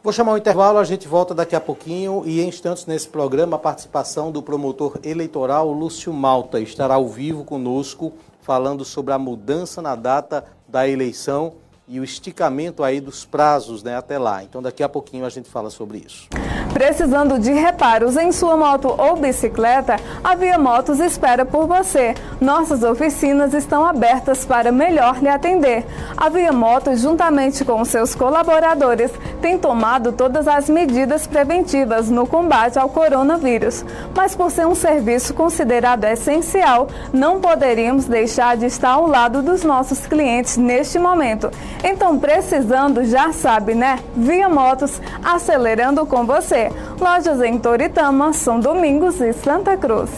Vou 0.03 0.13
chamar 0.13 0.33
o 0.33 0.35
um 0.35 0.37
intervalo, 0.37 0.77
a 0.77 0.83
gente 0.83 1.07
volta 1.07 1.33
daqui 1.33 1.55
a 1.55 1.59
pouquinho 1.59 2.21
e 2.27 2.39
em 2.39 2.47
instantes 2.47 2.85
nesse 2.85 3.07
programa 3.07 3.55
a 3.55 3.59
participação 3.59 4.31
do 4.31 4.39
promotor 4.43 4.99
eleitoral 5.03 5.71
Lúcio 5.71 6.13
Malta 6.13 6.59
estará 6.59 6.93
ao 6.93 7.09
vivo 7.09 7.43
conosco 7.43 8.13
falando 8.39 8.85
sobre 8.85 9.13
a 9.13 9.17
mudança 9.17 9.81
na 9.81 9.95
data 9.95 10.45
da 10.67 10.87
eleição 10.87 11.55
e 11.87 11.99
o 11.99 12.03
esticamento 12.03 12.83
aí 12.83 12.99
dos 12.99 13.25
prazos 13.25 13.83
né, 13.83 13.95
até 13.95 14.17
lá. 14.17 14.43
Então 14.43 14.61
daqui 14.61 14.81
a 14.81 14.89
pouquinho 14.89 15.25
a 15.25 15.29
gente 15.29 15.49
fala 15.49 15.69
sobre 15.69 15.99
isso. 15.99 16.27
Precisando 16.73 17.39
de 17.39 17.53
reparos 17.53 18.17
em 18.17 18.31
sua 18.31 18.57
moto 18.57 18.93
ou 18.97 19.15
bicicleta, 19.15 19.97
a 20.23 20.35
Via 20.35 20.57
Motos 20.57 20.99
espera 20.99 21.45
por 21.45 21.67
você. 21.67 22.15
Nossas 22.41 22.83
oficinas 22.83 23.53
estão 23.53 23.85
abertas 23.85 24.43
para 24.43 24.71
melhor 24.71 25.21
lhe 25.21 25.29
atender. 25.29 25.85
A 26.17 26.27
Via 26.27 26.51
Motos, 26.51 26.99
juntamente 26.99 27.63
com 27.63 27.85
seus 27.85 28.13
colaboradores, 28.13 29.11
tem 29.41 29.57
tomado 29.57 30.11
todas 30.11 30.47
as 30.47 30.69
medidas 30.69 31.27
preventivas 31.27 32.09
no 32.09 32.27
combate 32.27 32.77
ao 32.77 32.89
coronavírus. 32.89 33.85
Mas 34.13 34.35
por 34.35 34.51
ser 34.51 34.67
um 34.67 34.75
serviço 34.75 35.33
considerado 35.33 36.03
essencial, 36.05 36.89
não 37.13 37.39
poderíamos 37.39 38.05
deixar 38.05 38.57
de 38.57 38.65
estar 38.65 38.91
ao 38.91 39.07
lado 39.07 39.41
dos 39.41 39.63
nossos 39.63 40.05
clientes 40.07 40.57
neste 40.57 40.99
momento. 40.99 41.49
Então, 41.87 42.17
precisando, 42.19 43.05
já 43.05 43.31
sabe, 43.31 43.75
né? 43.75 44.03
Via 44.17 44.49
Motos, 44.49 44.99
acelerando 45.23 46.03
com 46.07 46.25
você. 46.25 46.69
Lojas 46.99 47.39
em 47.43 47.59
Toritama, 47.59 48.33
São 48.33 48.59
Domingos 48.59 49.21
e 49.21 49.31
Santa 49.31 49.77
Cruz. 49.77 50.09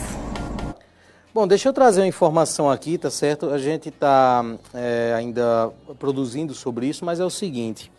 Bom, 1.34 1.46
deixa 1.46 1.68
eu 1.68 1.72
trazer 1.74 2.00
uma 2.00 2.06
informação 2.06 2.70
aqui, 2.70 2.96
tá 2.96 3.10
certo? 3.10 3.50
A 3.50 3.58
gente 3.58 3.90
está 3.90 4.42
é, 4.72 5.12
ainda 5.14 5.70
produzindo 5.98 6.54
sobre 6.54 6.86
isso, 6.86 7.04
mas 7.04 7.20
é 7.20 7.24
o 7.24 7.28
seguinte: 7.28 7.92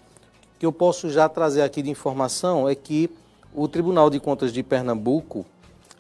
o 0.56 0.60
que 0.60 0.66
eu 0.66 0.72
posso 0.72 1.08
já 1.08 1.30
trazer 1.30 1.62
aqui 1.62 1.84
de 1.84 1.92
informação 1.92 2.68
é 2.68 2.74
que 2.74 3.08
o 3.54 3.68
Tribunal 3.68 4.10
de 4.10 4.20
Contas 4.20 4.52
de 4.52 4.64
Pernambuco, 4.64 5.46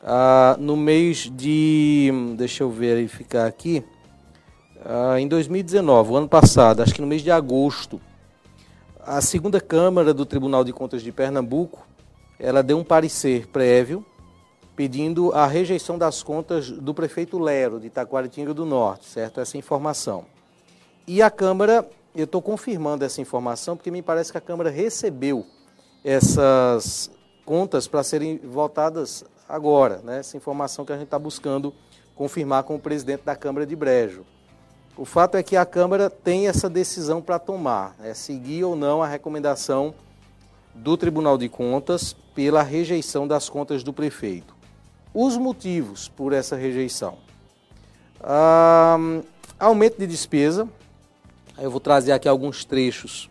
ah, 0.03 0.55
no 0.59 0.75
mês 0.75 1.31
de. 1.31 2.11
Deixa 2.35 2.63
eu 2.63 2.71
verificar 2.71 3.45
aqui. 3.45 3.85
Ah, 4.86 5.19
em 5.19 5.27
2019, 5.27 6.12
o 6.12 6.15
ano 6.15 6.29
passado, 6.29 6.81
acho 6.81 6.93
que 6.93 7.01
no 7.01 7.07
mês 7.07 7.21
de 7.21 7.29
agosto, 7.29 8.00
a 9.05 9.19
segunda 9.19 9.59
Câmara 9.59 10.13
do 10.13 10.25
Tribunal 10.25 10.63
de 10.63 10.71
Contas 10.71 11.01
de 11.01 11.12
Pernambuco, 11.12 11.86
ela 12.39 12.63
deu 12.63 12.77
um 12.77 12.83
parecer 12.83 13.48
prévio 13.48 14.05
pedindo 14.77 15.33
a 15.33 15.45
rejeição 15.45 15.98
das 15.98 16.24
contas 16.24 16.71
do 16.71 16.93
prefeito 16.93 17.38
Lero, 17.38 17.81
de 17.81 17.88
Itaquaritinga 17.88 18.53
do 18.53 18.65
Norte, 18.65 19.05
certo? 19.07 19.41
Essa 19.41 19.57
informação. 19.57 20.25
E 21.05 21.21
a 21.21 21.29
Câmara, 21.29 21.86
eu 22.15 22.24
estou 22.24 22.41
confirmando 22.41 23.03
essa 23.03 23.19
informação, 23.19 23.75
porque 23.75 23.91
me 23.91 24.01
parece 24.01 24.31
que 24.31 24.38
a 24.38 24.41
Câmara 24.41 24.69
recebeu 24.69 25.45
essas 26.05 27.12
contas 27.45 27.86
para 27.86 28.01
serem 28.01 28.38
votadas 28.38 29.25
agora, 29.50 29.98
né? 30.05 30.19
essa 30.19 30.38
informação 30.38 30.86
que 30.86 30.93
a 30.93 30.95
gente 30.95 31.05
está 31.05 31.19
buscando 31.19 31.74
confirmar 32.15 32.63
com 32.63 32.75
o 32.75 32.79
presidente 32.79 33.24
da 33.24 33.36
Câmara 33.36 33.65
de 33.65 33.75
Brejo. 33.75 34.24
O 34.99 35.05
fato 35.05 35.37
é 35.37 35.43
que 35.43 35.55
a 35.55 35.65
Câmara 35.65 36.09
tem 36.09 36.49
essa 36.49 36.69
decisão 36.69 37.21
para 37.21 37.39
tomar, 37.39 37.95
é 38.03 38.13
seguir 38.13 38.65
ou 38.65 38.75
não 38.75 39.01
a 39.01 39.07
recomendação 39.07 39.95
do 40.75 40.97
Tribunal 40.97 41.37
de 41.37 41.47
Contas 41.47 42.13
pela 42.35 42.61
rejeição 42.61 43.25
das 43.25 43.47
contas 43.47 43.81
do 43.81 43.93
prefeito. 43.93 44.53
Os 45.13 45.37
motivos 45.37 46.09
por 46.09 46.33
essa 46.33 46.57
rejeição. 46.57 47.17
Aumento 49.57 49.99
de 49.99 50.05
despesa. 50.05 50.67
Eu 51.57 51.71
vou 51.71 51.79
trazer 51.79 52.11
aqui 52.11 52.27
alguns 52.27 52.65
trechos 52.65 53.29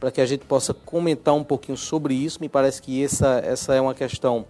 para 0.00 0.10
que 0.10 0.20
a 0.20 0.26
gente 0.26 0.44
possa 0.44 0.74
comentar 0.74 1.34
um 1.34 1.44
pouquinho 1.44 1.78
sobre 1.78 2.14
isso. 2.14 2.40
Me 2.40 2.48
parece 2.48 2.82
que 2.82 3.04
essa, 3.04 3.40
essa 3.44 3.76
é 3.76 3.80
uma 3.80 3.94
questão 3.94 4.44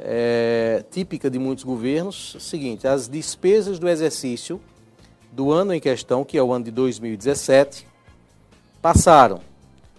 é, 0.00 0.84
típica 0.90 1.30
de 1.30 1.38
muitos 1.38 1.62
governos. 1.62 2.32
É 2.34 2.40
seguinte, 2.40 2.84
as 2.84 3.06
despesas 3.06 3.78
do 3.78 3.88
exercício 3.88 4.60
do 5.34 5.50
ano 5.50 5.74
em 5.74 5.80
questão, 5.80 6.24
que 6.24 6.38
é 6.38 6.42
o 6.42 6.52
ano 6.52 6.66
de 6.66 6.70
2017, 6.70 7.88
passaram 8.80 9.40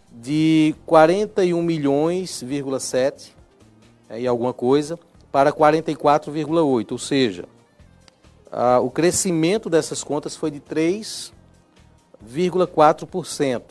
de 0.09 0.73
41 0.85 1.61
milhões,7 1.61 3.31
é, 4.09 4.21
e 4.21 4.27
alguma 4.27 4.53
coisa 4.53 4.97
para 5.33 5.51
44,8, 5.51 6.93
ou 6.93 6.97
seja, 6.97 7.43
a, 8.49 8.79
o 8.79 8.89
crescimento 8.89 9.69
dessas 9.69 10.01
contas 10.01 10.37
foi 10.37 10.49
de 10.49 10.61
3,4%. 10.61 13.61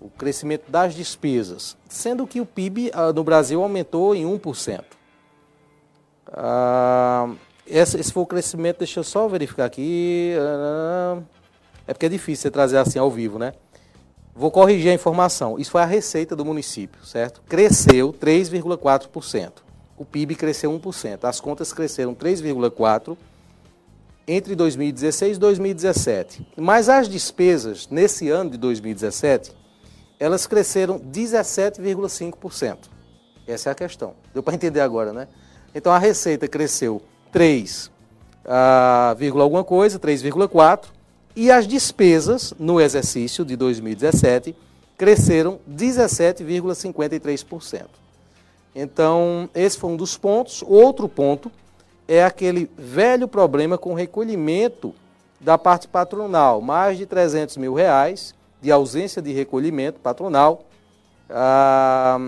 O 0.00 0.10
crescimento 0.10 0.68
das 0.68 0.94
despesas, 0.94 1.76
sendo 1.88 2.26
que 2.26 2.40
o 2.40 2.46
PIB 2.46 2.90
a, 2.92 3.12
no 3.12 3.22
Brasil 3.22 3.62
aumentou 3.62 4.16
em 4.16 4.24
1%. 4.24 4.82
Ah, 6.32 7.30
esse, 7.66 7.98
esse 7.98 8.12
foi 8.12 8.22
o 8.22 8.26
crescimento, 8.26 8.78
deixa 8.78 9.00
eu 9.00 9.04
só 9.04 9.26
verificar 9.28 9.64
aqui. 9.64 10.32
É 11.86 11.92
porque 11.92 12.06
é 12.06 12.08
difícil 12.08 12.42
você 12.42 12.50
trazer 12.50 12.78
assim 12.78 12.98
ao 12.98 13.10
vivo, 13.10 13.38
né? 13.38 13.52
Vou 14.34 14.50
corrigir 14.50 14.90
a 14.90 14.94
informação. 14.94 15.58
Isso 15.58 15.70
foi 15.70 15.80
a 15.80 15.86
receita 15.86 16.36
do 16.36 16.44
município, 16.44 17.04
certo? 17.04 17.40
Cresceu 17.48 18.12
3,4%. 18.12 19.52
O 19.96 20.04
PIB 20.04 20.34
cresceu 20.34 20.70
1%. 20.70 21.24
As 21.24 21.40
contas 21.40 21.72
cresceram 21.72 22.14
3,4% 22.14 23.16
entre 24.28 24.54
2016 24.54 25.36
e 25.36 25.40
2017. 25.40 26.46
Mas 26.56 26.88
as 26.88 27.08
despesas, 27.08 27.88
nesse 27.88 28.28
ano 28.28 28.50
de 28.50 28.58
2017, 28.58 29.52
elas 30.18 30.46
cresceram 30.46 30.98
17,5%. 30.98 32.78
Essa 33.46 33.70
é 33.70 33.72
a 33.72 33.74
questão. 33.74 34.14
Deu 34.34 34.42
para 34.42 34.54
entender 34.54 34.80
agora, 34.80 35.12
né? 35.12 35.28
Então 35.74 35.92
a 35.92 35.98
receita 35.98 36.48
cresceu 36.48 37.00
3, 37.32 37.90
ah, 38.44 39.16
alguma 39.40 39.64
coisa, 39.64 39.98
3,4, 39.98 40.88
e 41.34 41.50
as 41.50 41.66
despesas 41.66 42.54
no 42.58 42.78
exercício 42.80 43.44
de 43.44 43.56
2017 43.56 44.54
cresceram 44.96 45.58
17,53%. 45.70 47.86
Então, 48.74 49.50
esse 49.54 49.78
foi 49.78 49.90
um 49.90 49.96
dos 49.96 50.16
pontos. 50.16 50.64
Outro 50.66 51.06
ponto 51.08 51.52
é 52.08 52.24
aquele 52.24 52.70
velho 52.76 53.28
problema 53.28 53.76
com 53.76 53.92
recolhimento 53.94 54.94
da 55.40 55.58
parte 55.58 55.88
patronal, 55.88 56.60
mais 56.60 56.98
de 56.98 57.06
300 57.06 57.56
mil 57.56 57.74
reais 57.74 58.34
de 58.60 58.72
ausência 58.72 59.20
de 59.20 59.32
recolhimento 59.32 60.00
patronal 60.00 60.64
ah, 61.28 62.18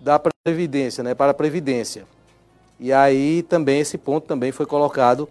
da 0.00 0.20
Previdência, 0.44 1.02
né, 1.02 1.14
para 1.14 1.32
a 1.32 1.34
Previdência. 1.34 2.06
E 2.78 2.92
aí 2.92 3.42
também 3.42 3.80
esse 3.80 3.96
ponto 3.96 4.26
também 4.26 4.52
foi 4.52 4.66
colocado 4.66 5.28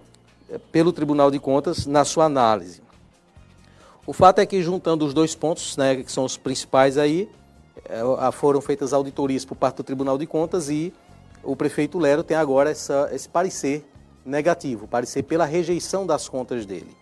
eh, 0.50 0.60
pelo 0.72 0.92
Tribunal 0.92 1.30
de 1.30 1.40
Contas 1.40 1.86
na 1.86 2.04
sua 2.04 2.26
análise. 2.26 2.82
O 4.06 4.14
fato 4.14 4.40
é 4.40 4.46
que 4.46 4.62
juntando 4.62 5.06
os 5.06 5.14
dois 5.14 5.36
pontos, 5.36 5.78
né, 5.78 6.04
que 6.04 6.12
são 6.12 6.26
os 6.26 6.38
principais 6.38 6.98
aí, 6.98 7.30
eh, 7.86 8.32
foram 8.32 8.62
feitas 8.62 8.94
auditorias 8.94 9.46
por 9.46 9.56
parte 9.56 9.78
do 9.78 9.84
Tribunal 9.84 10.18
de 10.18 10.26
Contas 10.26 10.70
e 10.70 10.92
o 11.44 11.56
prefeito 11.56 12.00
Lero 12.00 12.24
tem 12.24 12.36
agora 12.36 12.72
essa, 12.72 13.10
esse 13.12 13.30
parecer 13.30 13.88
negativo, 14.26 14.88
parecer 14.88 15.22
pela 15.22 15.46
rejeição 15.46 16.06
das 16.06 16.28
contas 16.28 16.66
dele. 16.66 16.98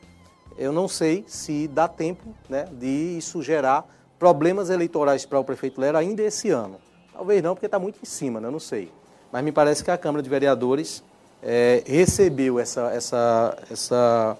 Eu 0.57 0.73
não 0.73 0.89
sei 0.89 1.23
se 1.25 1.69
dá 1.69 1.87
tempo 1.87 2.35
né, 2.49 2.65
de 2.73 3.17
isso 3.17 3.41
gerar 3.41 3.87
problemas 4.19 4.69
eleitorais 4.69 5.25
para 5.25 5.39
o 5.39 5.43
prefeito 5.43 5.79
Lero 5.79 5.97
ainda 5.97 6.21
esse 6.21 6.49
ano. 6.49 6.75
Talvez 7.13 7.41
não, 7.41 7.55
porque 7.55 7.65
está 7.65 7.79
muito 7.79 7.99
em 8.01 8.05
cima, 8.05 8.41
né, 8.41 8.49
eu 8.49 8.51
não 8.51 8.59
sei 8.59 8.91
mas 9.33 9.43
me 9.43 9.51
parece 9.51 9.83
que 9.83 9.89
a 9.89 9.97
Câmara 9.97 10.21
de 10.21 10.29
Vereadores 10.29 11.03
é, 11.41 11.81
recebeu 11.87 12.59
essa, 12.59 12.91
essa, 12.91 13.57
essa, 13.71 14.37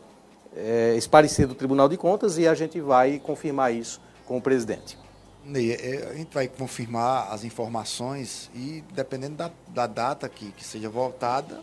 é, 0.55 0.93
esse 0.95 1.09
parecer 1.09 1.47
do 1.47 1.55
Tribunal 1.55 1.89
de 1.89 1.97
Contas 1.97 2.37
e 2.37 2.47
a 2.47 2.53
gente 2.53 2.79
vai 2.79 3.17
confirmar 3.17 3.73
isso 3.73 3.99
com 4.27 4.37
o 4.37 4.41
presidente. 4.41 4.95
Ney, 5.43 5.71
é, 5.71 6.09
a 6.11 6.13
gente 6.13 6.31
vai 6.31 6.47
confirmar 6.47 7.33
as 7.33 7.43
informações 7.43 8.51
e, 8.53 8.83
dependendo 8.93 9.35
da, 9.35 9.51
da 9.69 9.87
data 9.87 10.29
que, 10.29 10.51
que 10.51 10.63
seja 10.63 10.89
voltada, 10.89 11.59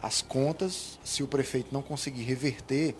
as 0.00 0.22
contas, 0.22 1.00
se 1.02 1.24
o 1.24 1.26
prefeito 1.26 1.70
não 1.72 1.82
conseguir 1.82 2.22
reverter 2.22 2.94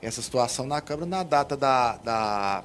essa 0.00 0.22
situação 0.22 0.64
na 0.64 0.80
Câmara, 0.80 1.06
na 1.06 1.24
data 1.24 1.56
da, 1.56 1.96
da 1.96 2.64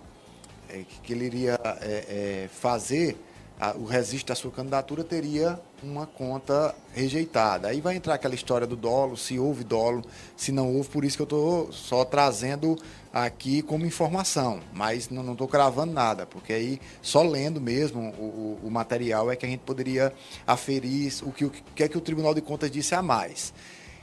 é, 0.70 0.84
que 1.02 1.14
ele 1.14 1.26
iria 1.26 1.60
é, 1.82 2.46
é, 2.46 2.48
fazer 2.48 3.18
a, 3.62 3.78
o 3.78 3.86
registro 3.86 4.30
da 4.30 4.36
sua 4.36 4.50
candidatura 4.50 5.04
teria 5.04 5.60
uma 5.84 6.08
conta 6.08 6.74
rejeitada. 6.94 7.68
Aí 7.68 7.80
vai 7.80 7.96
entrar 7.96 8.16
aquela 8.16 8.34
história 8.34 8.66
do 8.66 8.76
dolo, 8.76 9.16
se 9.16 9.38
houve 9.38 9.64
dolo, 9.64 10.04
se 10.36 10.52
não 10.52 10.76
houve, 10.76 10.90
por 10.90 11.06
isso 11.06 11.16
que 11.16 11.22
eu 11.22 11.26
estou 11.26 11.72
só 11.72 12.04
trazendo 12.04 12.76
aqui 13.14 13.62
como 13.62 13.86
informação, 13.86 14.60
mas 14.74 15.10
não 15.10 15.34
estou 15.34 15.48
cravando 15.48 15.94
nada, 15.94 16.26
porque 16.26 16.54
aí 16.54 16.82
só 17.04 17.22
lendo 17.22 17.62
mesmo 17.62 18.10
o, 18.18 18.24
o, 18.24 18.68
o, 18.68 18.72
material 18.72 19.30
é 19.30 19.36
que 19.36 19.46
a 19.46 19.50
gente 19.50 19.60
poderia 19.60 20.12
aferir 20.48 21.14
o 21.22 21.32
que, 21.32 21.46
o 21.46 21.52
que 21.52 21.84
é 21.84 21.88
que 21.88 21.98
o 21.98 22.02
Tribunal 22.02 22.34
de 22.34 22.42
Contas 22.42 22.72
disse 22.72 22.96
a 22.96 23.02
mais. 23.04 23.54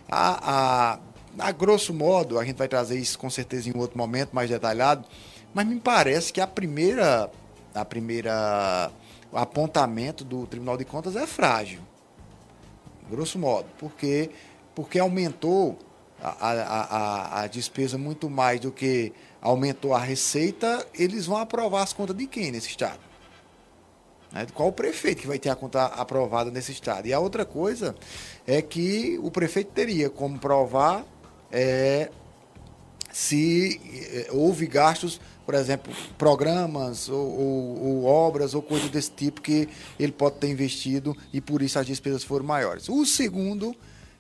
A, 0.09 0.99
a, 1.37 1.47
a 1.49 1.53
grosso 1.53 1.93
modo, 1.93 2.39
a 2.39 2.45
gente 2.45 2.57
vai 2.57 2.69
trazer 2.69 2.99
isso 2.99 3.19
com 3.19 3.29
certeza 3.29 3.69
em 3.69 3.77
outro 3.77 3.99
momento 3.99 4.31
mais 4.33 4.49
detalhado, 4.49 5.05
mas 5.53 5.67
me 5.67 5.81
parece 5.81 6.33
que 6.33 6.41
a 6.41 6.47
primeira, 6.47 7.29
a 7.75 7.85
primeira 7.85 8.93
o 9.33 9.37
apontamento 9.37 10.25
do 10.25 10.47
Tribunal 10.47 10.77
de 10.77 10.85
Contas 10.85 11.17
é 11.17 11.27
frágil, 11.27 11.81
grosso 13.11 13.39
modo, 13.39 13.69
porque, 13.79 14.31
porque 14.75 14.99
aumentou 14.99 15.79
a, 16.21 16.29
a, 16.29 16.53
a, 16.53 17.41
a 17.43 17.47
despesa 17.47 17.97
muito 17.97 18.29
mais 18.29 18.61
do 18.61 18.73
que 18.73 19.13
aumentou 19.41 19.95
a 19.95 19.99
receita, 19.99 20.87
eles 20.95 21.27
vão 21.27 21.37
aprovar 21.37 21.83
as 21.83 21.93
contas 21.93 22.17
de 22.17 22.27
quem 22.27 22.51
nesse 22.51 22.69
Estado? 22.69 23.09
Né? 24.33 24.47
Qual 24.55 24.69
o 24.69 24.73
prefeito 24.73 25.23
que 25.23 25.27
vai 25.27 25.39
ter 25.39 25.51
a 25.51 25.57
conta 25.57 25.85
aprovada 25.87 26.51
nesse 26.51 26.73
estado? 26.73 27.07
E 27.07 27.13
a 27.13 27.19
outra 27.19 27.45
coisa 27.45 27.95
é 28.47 28.61
que 28.61 29.19
o 29.23 29.31
prefeito 29.31 29.73
teria 29.73 30.11
como 30.11 30.39
provar 30.39 31.05
é, 31.51 32.11
se 33.13 33.81
é, 34.13 34.29
houve 34.31 34.67
gastos, 34.67 35.21
por 35.49 35.55
exemplo, 35.55 35.91
programas 36.19 37.09
ou, 37.09 37.17
ou, 37.17 37.83
ou, 37.83 38.05
obras 38.05 38.53
ou 38.53 38.61
coisas 38.61 38.91
desse 38.91 39.11
tipo 39.11 39.41
que 39.41 39.67
ele 39.99 40.13
pode 40.13 40.37
ter 40.37 40.51
investido 40.51 41.17
e 41.33 41.41
por 41.41 41.63
isso 41.63 41.79
as 41.79 41.87
despesas 41.87 42.23
foram 42.23 42.45
maiores. 42.45 42.87
O 42.91 43.07
segundo 43.07 43.75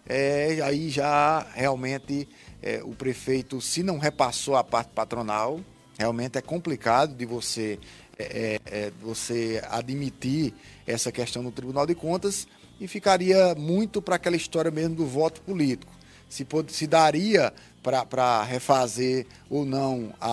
é 0.06 0.58
aí 0.64 0.88
já 0.88 1.47
realmente 1.54 2.26
é, 2.62 2.80
o 2.82 2.94
prefeito, 2.94 3.61
se 3.61 3.82
não 3.82 3.99
repassou 3.99 4.56
a 4.56 4.64
parte 4.64 4.88
patronal, 4.94 5.61
realmente 5.99 6.38
é 6.38 6.40
complicado 6.40 7.14
de 7.14 7.26
você 7.26 7.78
é, 8.18 8.25
é, 8.25 8.61
é, 8.64 8.92
você 9.02 9.62
admitir 9.68 10.54
essa 10.87 11.12
questão 11.12 11.42
no 11.42 11.52
Tribunal 11.52 11.87
de 11.87 11.94
Contas 11.94 12.49
e 12.80 12.88
ficaria 12.88 13.54
muito 13.54 14.00
para 14.00 14.16
aquela 14.16 14.35
história 14.35 14.70
mesmo 14.70 14.94
do 14.94 15.04
voto 15.04 15.42
político. 15.42 15.92
Se, 16.26 16.42
pode, 16.42 16.73
se 16.73 16.87
daria 16.87 17.52
para 17.82 18.42
refazer 18.42 19.26
ou 19.49 19.64
não 19.64 20.12
a, 20.20 20.30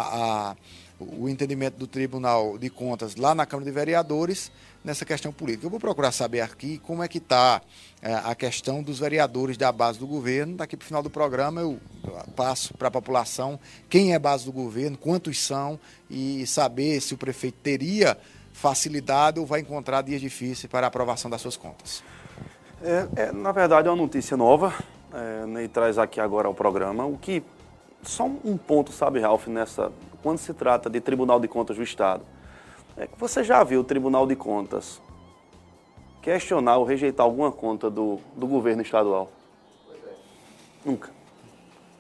a, 0.52 0.56
o 1.00 1.28
entendimento 1.28 1.78
do 1.78 1.88
Tribunal 1.88 2.58
de 2.58 2.70
Contas 2.70 3.16
lá 3.16 3.36
na 3.36 3.46
Câmara 3.46 3.66
de 3.66 3.72
Vereadores 3.72 4.52
nessa 4.84 5.04
questão 5.04 5.32
política. 5.32 5.66
Eu 5.66 5.70
vou 5.70 5.80
procurar 5.80 6.12
saber 6.12 6.42
aqui 6.42 6.78
como 6.78 7.04
é 7.04 7.08
que 7.08 7.18
está 7.18 7.62
é, 8.02 8.14
a 8.14 8.36
questão 8.36 8.84
dos 8.84 9.00
vereadores 9.00 9.58
da 9.58 9.72
base 9.72 9.98
do 9.98 10.06
governo. 10.06 10.58
Daqui 10.58 10.78
para 10.78 10.84
o 10.84 10.88
final 10.88 11.04
do 11.04 11.10
programa 11.10 11.62
eu 11.62 11.80
passo 12.36 12.74
para 12.76 12.88
a 12.88 12.92
população 12.92 13.60
quem 13.90 14.14
é 14.14 14.20
base 14.20 14.46
do 14.46 14.52
governo, 14.52 14.98
quantos 14.98 15.42
são 15.42 15.80
e 16.10 16.46
saber 16.46 17.02
se 17.02 17.14
o 17.14 17.18
prefeito 17.18 17.58
teria 17.64 18.18
facilidade 18.54 19.40
ou 19.40 19.46
vai 19.46 19.60
encontrar 19.60 20.02
dias 20.02 20.22
difíceis 20.22 20.72
para 20.72 20.86
a 20.86 20.90
aprovação 20.90 21.30
das 21.30 21.42
suas 21.42 21.58
contas. 21.58 22.04
É, 22.82 23.08
é, 23.16 23.32
na 23.32 23.52
verdade, 23.52 23.88
é 23.88 23.92
uma 23.92 23.98
notícia 23.98 24.38
nova, 24.38 24.74
é, 25.14 25.68
traz 25.68 25.98
aqui 25.98 26.20
agora 26.22 26.48
ao 26.48 26.54
programa, 26.54 27.06
o 27.06 27.18
que, 27.18 27.44
só 28.04 28.26
um 28.26 28.58
ponto, 28.58 28.92
sabe, 28.92 29.20
Ralf, 29.20 29.48
nessa, 29.48 29.92
quando 30.26 30.40
se 30.40 30.56
trata 30.56 30.90
de 30.90 31.00
Tribunal 31.00 31.40
de 31.40 31.48
Contas 31.48 31.78
do 31.78 31.84
Estado, 31.84 32.26
é 32.98 33.08
você 33.16 33.44
já 33.44 33.64
viu 33.64 33.82
o 33.82 33.84
Tribunal 33.84 34.26
de 34.26 34.36
Contas 34.36 35.00
questionar 36.20 36.78
ou 36.78 36.84
rejeitar 36.84 37.24
alguma 37.24 37.52
conta 37.52 37.92
do, 37.92 38.18
do 38.36 38.48
governo 38.48 38.82
estadual? 38.82 39.30
Nunca. 40.84 41.12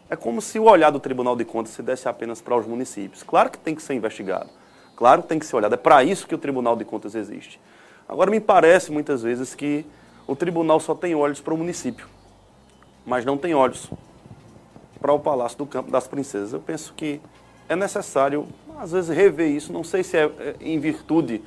É 0.10 0.16
como 0.16 0.42
se 0.42 0.58
o 0.58 0.64
olhar 0.64 0.90
do 0.90 1.00
Tribunal 1.00 1.36
de 1.36 1.46
Contas 1.46 1.74
se 1.74 1.84
desse 1.84 2.10
apenas 2.10 2.42
para 2.42 2.58
os 2.58 2.66
municípios. 2.66 3.22
Claro 3.22 3.52
que 3.52 3.60
tem 3.60 3.76
que 3.76 3.84
ser 3.84 3.94
investigado. 3.94 4.50
Claro 4.96 5.22
que 5.22 5.28
tem 5.28 5.38
que 5.38 5.46
ser 5.46 5.58
olhado. 5.58 5.76
É 5.76 5.78
para 5.78 6.04
isso 6.04 6.28
que 6.28 6.34
o 6.34 6.40
Tribunal 6.40 6.76
de 6.76 6.84
Contas 6.84 7.14
existe. 7.14 7.62
Agora, 8.10 8.32
me 8.32 8.40
parece 8.40 8.92
muitas 8.92 9.22
vezes 9.22 9.54
que 9.54 9.86
o 10.26 10.36
tribunal 10.36 10.80
só 10.80 10.96
tem 10.96 11.14
olhos 11.14 11.40
para 11.40 11.54
o 11.54 11.58
município, 11.58 12.08
mas 13.06 13.24
não 13.24 13.38
tem 13.38 13.54
olhos 13.54 13.88
para 15.00 15.14
o 15.14 15.20
Palácio 15.20 15.60
do 15.60 15.68
Campo 15.68 15.92
das 15.92 16.08
Princesas. 16.08 16.54
Eu 16.54 16.60
penso 16.60 16.92
que 16.96 17.22
é 17.68 17.76
necessário, 17.76 18.48
às 18.80 18.92
vezes, 18.92 19.16
rever 19.16 19.50
isso. 19.50 19.74
Não 19.74 19.84
sei 19.84 20.04
se 20.04 20.18
é, 20.18 20.24
é 20.40 20.56
em 20.62 20.80
virtude 20.80 21.42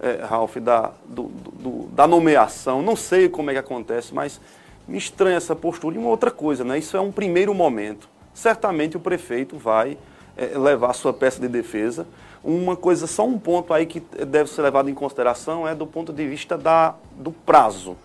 é, 0.00 0.24
Ralph, 0.24 0.56
da, 0.56 0.92
do, 1.04 1.24
do, 1.24 1.88
da 1.92 2.06
nomeação. 2.06 2.82
Não 2.82 2.96
sei 2.96 3.28
como 3.28 3.50
é 3.50 3.54
que 3.54 3.58
acontece, 3.60 4.12
mas 4.14 4.40
me 4.86 4.98
estranha 4.98 5.36
essa 5.36 5.54
postura. 5.54 5.94
E 5.94 5.98
uma 5.98 6.08
outra 6.08 6.30
coisa, 6.30 6.64
né? 6.64 6.78
isso 6.78 6.96
é 6.96 7.00
um 7.00 7.12
primeiro 7.12 7.54
momento. 7.54 8.08
Certamente 8.34 8.96
o 8.96 9.00
prefeito 9.00 9.56
vai 9.56 9.96
é, 10.36 10.58
levar 10.58 10.90
a 10.90 10.94
sua 10.94 11.12
peça 11.12 11.40
de 11.40 11.48
defesa. 11.48 12.06
Uma 12.42 12.74
coisa, 12.74 13.06
só 13.06 13.24
um 13.24 13.38
ponto 13.38 13.72
aí 13.72 13.86
que 13.86 14.00
deve 14.00 14.50
ser 14.50 14.62
levado 14.62 14.90
em 14.90 14.94
consideração 14.94 15.68
é 15.68 15.74
do 15.74 15.86
ponto 15.86 16.12
de 16.12 16.26
vista 16.26 16.58
da, 16.58 16.94
do 17.12 17.30
prazo. 17.30 17.96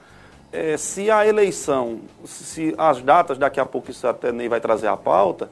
É, 0.51 0.77
se 0.77 1.09
a 1.09 1.25
eleição, 1.25 1.99
se 2.23 2.73
as 2.77 3.01
datas, 3.01 3.37
daqui 3.37 3.59
a 3.59 3.65
pouco 3.65 3.89
isso 3.89 4.07
até 4.07 4.31
nem 4.31 4.47
vai 4.47 4.61
trazer 4.61 4.87
a 4.87 4.95
pauta, 4.95 5.49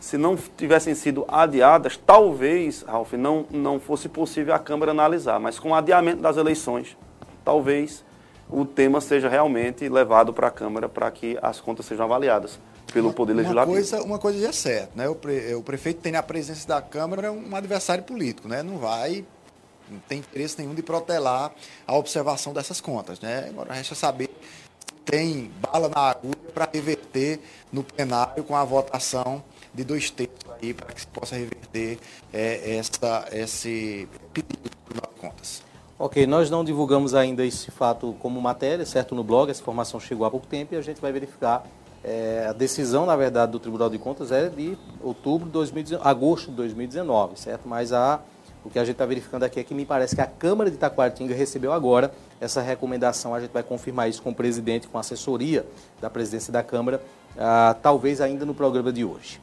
se 0.00 0.16
não 0.16 0.36
tivessem 0.36 0.94
sido 0.94 1.24
adiadas, 1.28 1.96
talvez, 1.96 2.82
Ralf, 2.82 3.12
não, 3.14 3.46
não 3.50 3.80
fosse 3.80 4.08
possível 4.08 4.54
a 4.54 4.58
Câmara 4.58 4.92
analisar. 4.92 5.40
Mas 5.40 5.58
com 5.58 5.70
o 5.70 5.74
adiamento 5.74 6.22
das 6.22 6.36
eleições, 6.36 6.96
talvez 7.44 8.04
o 8.48 8.64
tema 8.64 9.00
seja 9.00 9.28
realmente 9.28 9.88
levado 9.88 10.32
para 10.32 10.48
a 10.48 10.50
Câmara 10.50 10.88
para 10.88 11.10
que 11.10 11.38
as 11.42 11.60
contas 11.60 11.86
sejam 11.86 12.04
avaliadas 12.04 12.58
pelo 12.92 13.12
Poder 13.12 13.34
Legislativo. 13.34 13.72
Uma 13.72 13.76
coisa, 13.76 14.02
uma 14.02 14.18
coisa 14.18 14.40
já 14.40 14.48
é 14.48 14.52
certa, 14.52 14.90
né? 14.94 15.08
O, 15.08 15.14
pre, 15.14 15.54
o 15.54 15.62
prefeito 15.62 16.00
tem 16.00 16.12
na 16.12 16.22
presença 16.22 16.66
da 16.66 16.80
Câmara 16.80 17.30
um 17.30 17.54
adversário 17.54 18.04
político, 18.04 18.48
né? 18.48 18.62
Não 18.62 18.78
vai, 18.78 19.24
não 19.90 19.98
tem 20.08 20.20
interesse 20.20 20.58
nenhum 20.58 20.74
de 20.74 20.82
protelar 20.82 21.52
a 21.86 21.96
observação 21.96 22.52
dessas 22.52 22.80
contas, 22.80 23.20
né? 23.20 23.46
Agora 23.50 23.74
resta 23.74 23.94
saber 23.94 24.30
tem 25.04 25.50
bala 25.60 25.88
na 25.88 26.10
agulha 26.10 26.36
para 26.52 26.68
reverter 26.70 27.40
no 27.72 27.82
plenário 27.82 28.44
com 28.44 28.54
a 28.54 28.62
votação 28.62 29.42
de 29.78 29.84
dois 29.84 30.10
terços 30.10 30.50
aí 30.60 30.74
para 30.74 30.92
que 30.92 31.00
se 31.00 31.06
possa 31.06 31.36
reverter 31.36 31.98
é, 32.32 32.76
essa, 32.76 33.28
esse 33.30 34.08
pedido 34.32 34.58
do 34.60 34.70
Tribunal 34.70 35.12
de 35.14 35.20
Contas. 35.20 35.62
Ok, 35.96 36.26
nós 36.26 36.50
não 36.50 36.64
divulgamos 36.64 37.14
ainda 37.14 37.46
esse 37.46 37.70
fato 37.70 38.14
como 38.18 38.40
matéria, 38.40 38.84
certo, 38.84 39.14
no 39.14 39.22
blog, 39.22 39.50
essa 39.50 39.60
informação 39.60 40.00
chegou 40.00 40.26
há 40.26 40.30
pouco 40.30 40.46
tempo 40.46 40.74
e 40.74 40.76
a 40.76 40.82
gente 40.82 41.00
vai 41.00 41.12
verificar. 41.12 41.64
É, 42.02 42.46
a 42.48 42.52
decisão, 42.52 43.06
na 43.06 43.14
verdade, 43.16 43.52
do 43.52 43.58
Tribunal 43.58 43.90
de 43.90 43.98
Contas 43.98 44.32
é 44.32 44.48
de 44.48 44.76
outubro 45.00 45.46
de 45.46 45.52
2019, 45.52 46.08
agosto 46.08 46.50
de 46.50 46.56
2019, 46.56 47.38
certo? 47.38 47.68
Mas 47.68 47.92
a, 47.92 48.20
o 48.64 48.70
que 48.70 48.78
a 48.78 48.84
gente 48.84 48.94
está 48.94 49.06
verificando 49.06 49.44
aqui 49.44 49.60
é 49.60 49.64
que 49.64 49.74
me 49.74 49.84
parece 49.84 50.14
que 50.14 50.20
a 50.20 50.26
Câmara 50.26 50.70
de 50.70 50.76
Itacoatinga 50.76 51.34
recebeu 51.34 51.72
agora 51.72 52.12
essa 52.40 52.62
recomendação. 52.62 53.34
A 53.34 53.40
gente 53.40 53.50
vai 53.52 53.62
confirmar 53.62 54.08
isso 54.08 54.22
com 54.22 54.30
o 54.30 54.34
presidente, 54.34 54.88
com 54.88 54.98
a 54.98 55.00
assessoria 55.00 55.66
da 56.00 56.08
presidência 56.10 56.52
da 56.52 56.62
Câmara, 56.62 57.00
ah, 57.36 57.76
talvez 57.80 58.20
ainda 58.20 58.44
no 58.44 58.54
programa 58.54 58.92
de 58.92 59.04
hoje. 59.04 59.40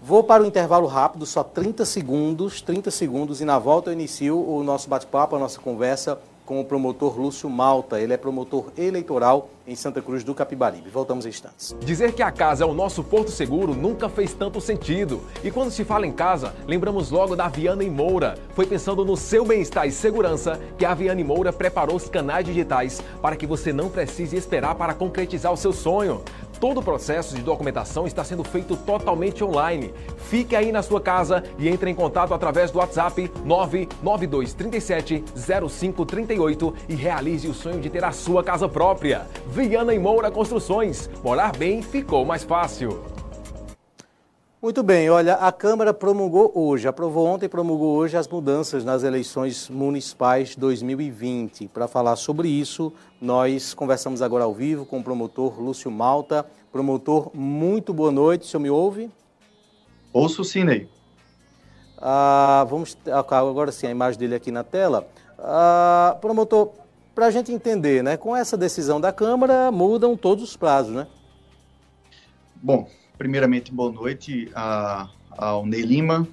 Vou 0.00 0.22
para 0.22 0.42
o 0.42 0.46
intervalo 0.46 0.86
rápido, 0.86 1.26
só 1.26 1.42
30 1.42 1.84
segundos, 1.84 2.62
30 2.62 2.90
segundos, 2.90 3.40
e 3.40 3.44
na 3.44 3.58
volta 3.58 3.90
eu 3.90 3.94
inicio 3.94 4.38
o 4.38 4.62
nosso 4.62 4.88
bate-papo, 4.88 5.34
a 5.34 5.38
nossa 5.38 5.60
conversa 5.60 6.18
com 6.46 6.60
o 6.60 6.64
promotor 6.64 7.20
Lúcio 7.20 7.50
Malta. 7.50 8.00
Ele 8.00 8.14
é 8.14 8.16
promotor 8.16 8.72
eleitoral 8.78 9.50
em 9.66 9.76
Santa 9.76 10.00
Cruz 10.00 10.24
do 10.24 10.34
Capibaribe. 10.34 10.88
Voltamos 10.88 11.26
em 11.26 11.28
instantes. 11.28 11.76
Dizer 11.80 12.14
que 12.14 12.22
a 12.22 12.30
casa 12.30 12.64
é 12.64 12.66
o 12.66 12.72
nosso 12.72 13.04
porto 13.04 13.30
seguro 13.30 13.74
nunca 13.74 14.08
fez 14.08 14.32
tanto 14.32 14.58
sentido. 14.58 15.20
E 15.44 15.50
quando 15.50 15.70
se 15.70 15.84
fala 15.84 16.06
em 16.06 16.12
casa, 16.12 16.54
lembramos 16.66 17.10
logo 17.10 17.36
da 17.36 17.48
Viana 17.48 17.84
e 17.84 17.90
Moura. 17.90 18.38
Foi 18.54 18.64
pensando 18.64 19.04
no 19.04 19.14
seu 19.14 19.44
bem-estar 19.44 19.86
e 19.86 19.92
segurança 19.92 20.58
que 20.78 20.86
a 20.86 20.94
Viana 20.94 21.20
e 21.20 21.24
Moura 21.24 21.52
preparou 21.52 21.96
os 21.96 22.08
canais 22.08 22.46
digitais 22.46 23.02
para 23.20 23.36
que 23.36 23.46
você 23.46 23.70
não 23.70 23.90
precise 23.90 24.34
esperar 24.34 24.74
para 24.74 24.94
concretizar 24.94 25.52
o 25.52 25.56
seu 25.56 25.72
sonho. 25.72 26.22
Todo 26.60 26.80
o 26.80 26.82
processo 26.82 27.36
de 27.36 27.42
documentação 27.42 28.06
está 28.06 28.24
sendo 28.24 28.42
feito 28.42 28.76
totalmente 28.76 29.44
online. 29.44 29.94
Fique 30.28 30.56
aí 30.56 30.72
na 30.72 30.82
sua 30.82 31.00
casa 31.00 31.44
e 31.56 31.68
entre 31.68 31.90
em 31.90 31.94
contato 31.94 32.34
através 32.34 32.70
do 32.70 32.78
WhatsApp 32.78 33.30
992 33.44 34.54
37 34.54 35.24
0538 35.36 36.74
e 36.88 36.94
realize 36.94 37.46
o 37.46 37.54
sonho 37.54 37.80
de 37.80 37.88
ter 37.88 38.04
a 38.04 38.10
sua 38.10 38.42
casa 38.42 38.68
própria. 38.68 39.26
Viana 39.46 39.94
e 39.94 39.98
Moura 39.98 40.30
Construções. 40.30 41.08
Morar 41.22 41.56
bem 41.56 41.80
ficou 41.80 42.24
mais 42.24 42.42
fácil. 42.42 43.17
Muito 44.60 44.82
bem, 44.82 45.08
olha, 45.08 45.34
a 45.34 45.52
Câmara 45.52 45.94
promulgou 45.94 46.50
hoje, 46.52 46.88
aprovou 46.88 47.28
ontem 47.28 47.46
e 47.46 47.48
promulgou 47.48 47.94
hoje 47.94 48.16
as 48.16 48.26
mudanças 48.26 48.84
nas 48.84 49.04
eleições 49.04 49.68
municipais 49.68 50.56
2020. 50.56 51.68
Para 51.68 51.86
falar 51.86 52.16
sobre 52.16 52.48
isso, 52.48 52.92
nós 53.20 53.72
conversamos 53.72 54.20
agora 54.20 54.42
ao 54.42 54.52
vivo 54.52 54.84
com 54.84 54.98
o 54.98 55.04
promotor 55.04 55.60
Lúcio 55.62 55.92
Malta. 55.92 56.44
Promotor, 56.72 57.30
muito 57.32 57.94
boa 57.94 58.10
noite, 58.10 58.42
o 58.42 58.46
senhor 58.46 58.60
me 58.60 58.68
ouve? 58.68 59.08
Ouço 60.12 60.42
sim, 60.42 60.64
Ney. 60.64 60.88
Ah, 61.96 62.66
vamos 62.68 62.98
agora 63.30 63.70
sim 63.70 63.86
a 63.86 63.92
imagem 63.92 64.18
dele 64.18 64.34
aqui 64.34 64.50
na 64.50 64.64
tela. 64.64 65.06
Ah, 65.38 66.16
promotor, 66.20 66.70
para 67.14 67.26
a 67.26 67.30
gente 67.30 67.52
entender, 67.52 68.02
né, 68.02 68.16
com 68.16 68.34
essa 68.34 68.56
decisão 68.56 69.00
da 69.00 69.12
Câmara 69.12 69.70
mudam 69.70 70.16
todos 70.16 70.42
os 70.42 70.56
prazos, 70.56 70.96
né? 70.96 71.06
Bom, 72.56 72.88
Primeiramente, 73.18 73.72
boa 73.72 73.90
noite 73.90 74.48
a, 74.54 75.08
ao 75.30 75.66
Ney 75.66 75.82
Lima, 75.82 76.26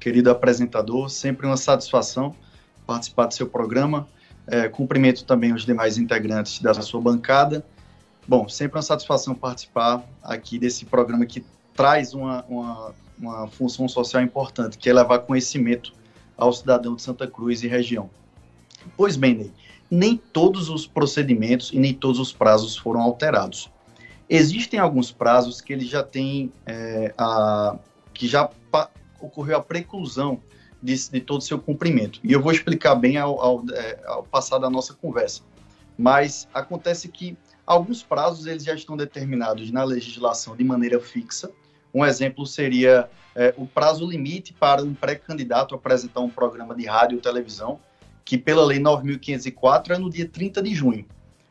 querido 0.00 0.30
apresentador, 0.30 1.10
sempre 1.10 1.46
uma 1.46 1.58
satisfação 1.58 2.34
participar 2.86 3.26
do 3.26 3.34
seu 3.34 3.46
programa. 3.46 4.08
É, 4.46 4.66
cumprimento 4.66 5.22
também 5.26 5.52
os 5.52 5.66
demais 5.66 5.98
integrantes 5.98 6.58
da 6.62 6.72
sua 6.80 6.98
bancada. 6.98 7.62
Bom, 8.26 8.48
sempre 8.48 8.78
uma 8.78 8.82
satisfação 8.82 9.34
participar 9.34 10.02
aqui 10.22 10.58
desse 10.58 10.86
programa 10.86 11.26
que 11.26 11.44
traz 11.74 12.14
uma, 12.14 12.42
uma, 12.48 12.94
uma 13.18 13.46
função 13.48 13.86
social 13.86 14.22
importante, 14.22 14.78
que 14.78 14.88
é 14.88 14.94
levar 14.94 15.18
conhecimento 15.18 15.92
ao 16.38 16.54
cidadão 16.54 16.96
de 16.96 17.02
Santa 17.02 17.26
Cruz 17.26 17.62
e 17.62 17.68
região. 17.68 18.08
Pois 18.96 19.14
bem, 19.14 19.34
Ney, 19.34 19.52
nem 19.90 20.16
todos 20.16 20.70
os 20.70 20.86
procedimentos 20.86 21.70
e 21.70 21.78
nem 21.78 21.92
todos 21.92 22.18
os 22.18 22.32
prazos 22.32 22.78
foram 22.78 23.02
alterados. 23.02 23.70
Existem 24.32 24.78
alguns 24.78 25.10
prazos 25.10 25.60
que 25.60 25.72
ele 25.72 25.84
já 25.84 26.04
tem 26.04 26.52
é, 26.64 27.12
a, 27.18 27.76
que 28.14 28.28
já 28.28 28.48
ocorreu 29.20 29.56
a 29.56 29.60
preclusão 29.60 30.40
de, 30.80 31.10
de 31.10 31.20
todo 31.20 31.40
o 31.40 31.44
seu 31.44 31.58
cumprimento. 31.58 32.20
E 32.22 32.32
eu 32.32 32.40
vou 32.40 32.52
explicar 32.52 32.94
bem 32.94 33.16
ao, 33.16 33.40
ao, 33.40 33.64
é, 33.72 33.98
ao 34.06 34.22
passar 34.22 34.58
da 34.58 34.70
nossa 34.70 34.94
conversa. 34.94 35.42
Mas 35.98 36.46
acontece 36.54 37.08
que 37.08 37.36
alguns 37.66 38.04
prazos 38.04 38.46
eles 38.46 38.62
já 38.62 38.72
estão 38.72 38.96
determinados 38.96 39.72
na 39.72 39.82
legislação 39.82 40.56
de 40.56 40.62
maneira 40.62 41.00
fixa. 41.00 41.50
Um 41.92 42.06
exemplo 42.06 42.46
seria 42.46 43.10
é, 43.34 43.52
o 43.56 43.66
prazo 43.66 44.08
limite 44.08 44.52
para 44.52 44.80
um 44.80 44.94
pré-candidato 44.94 45.74
apresentar 45.74 46.20
um 46.20 46.30
programa 46.30 46.72
de 46.76 46.86
rádio 46.86 47.16
ou 47.16 47.22
televisão, 47.22 47.80
que 48.24 48.38
pela 48.38 48.64
Lei 48.64 48.78
9.504 48.78 49.90
é 49.90 49.98
no 49.98 50.08
dia 50.08 50.28
30 50.28 50.62
de 50.62 50.72
junho. 50.72 51.04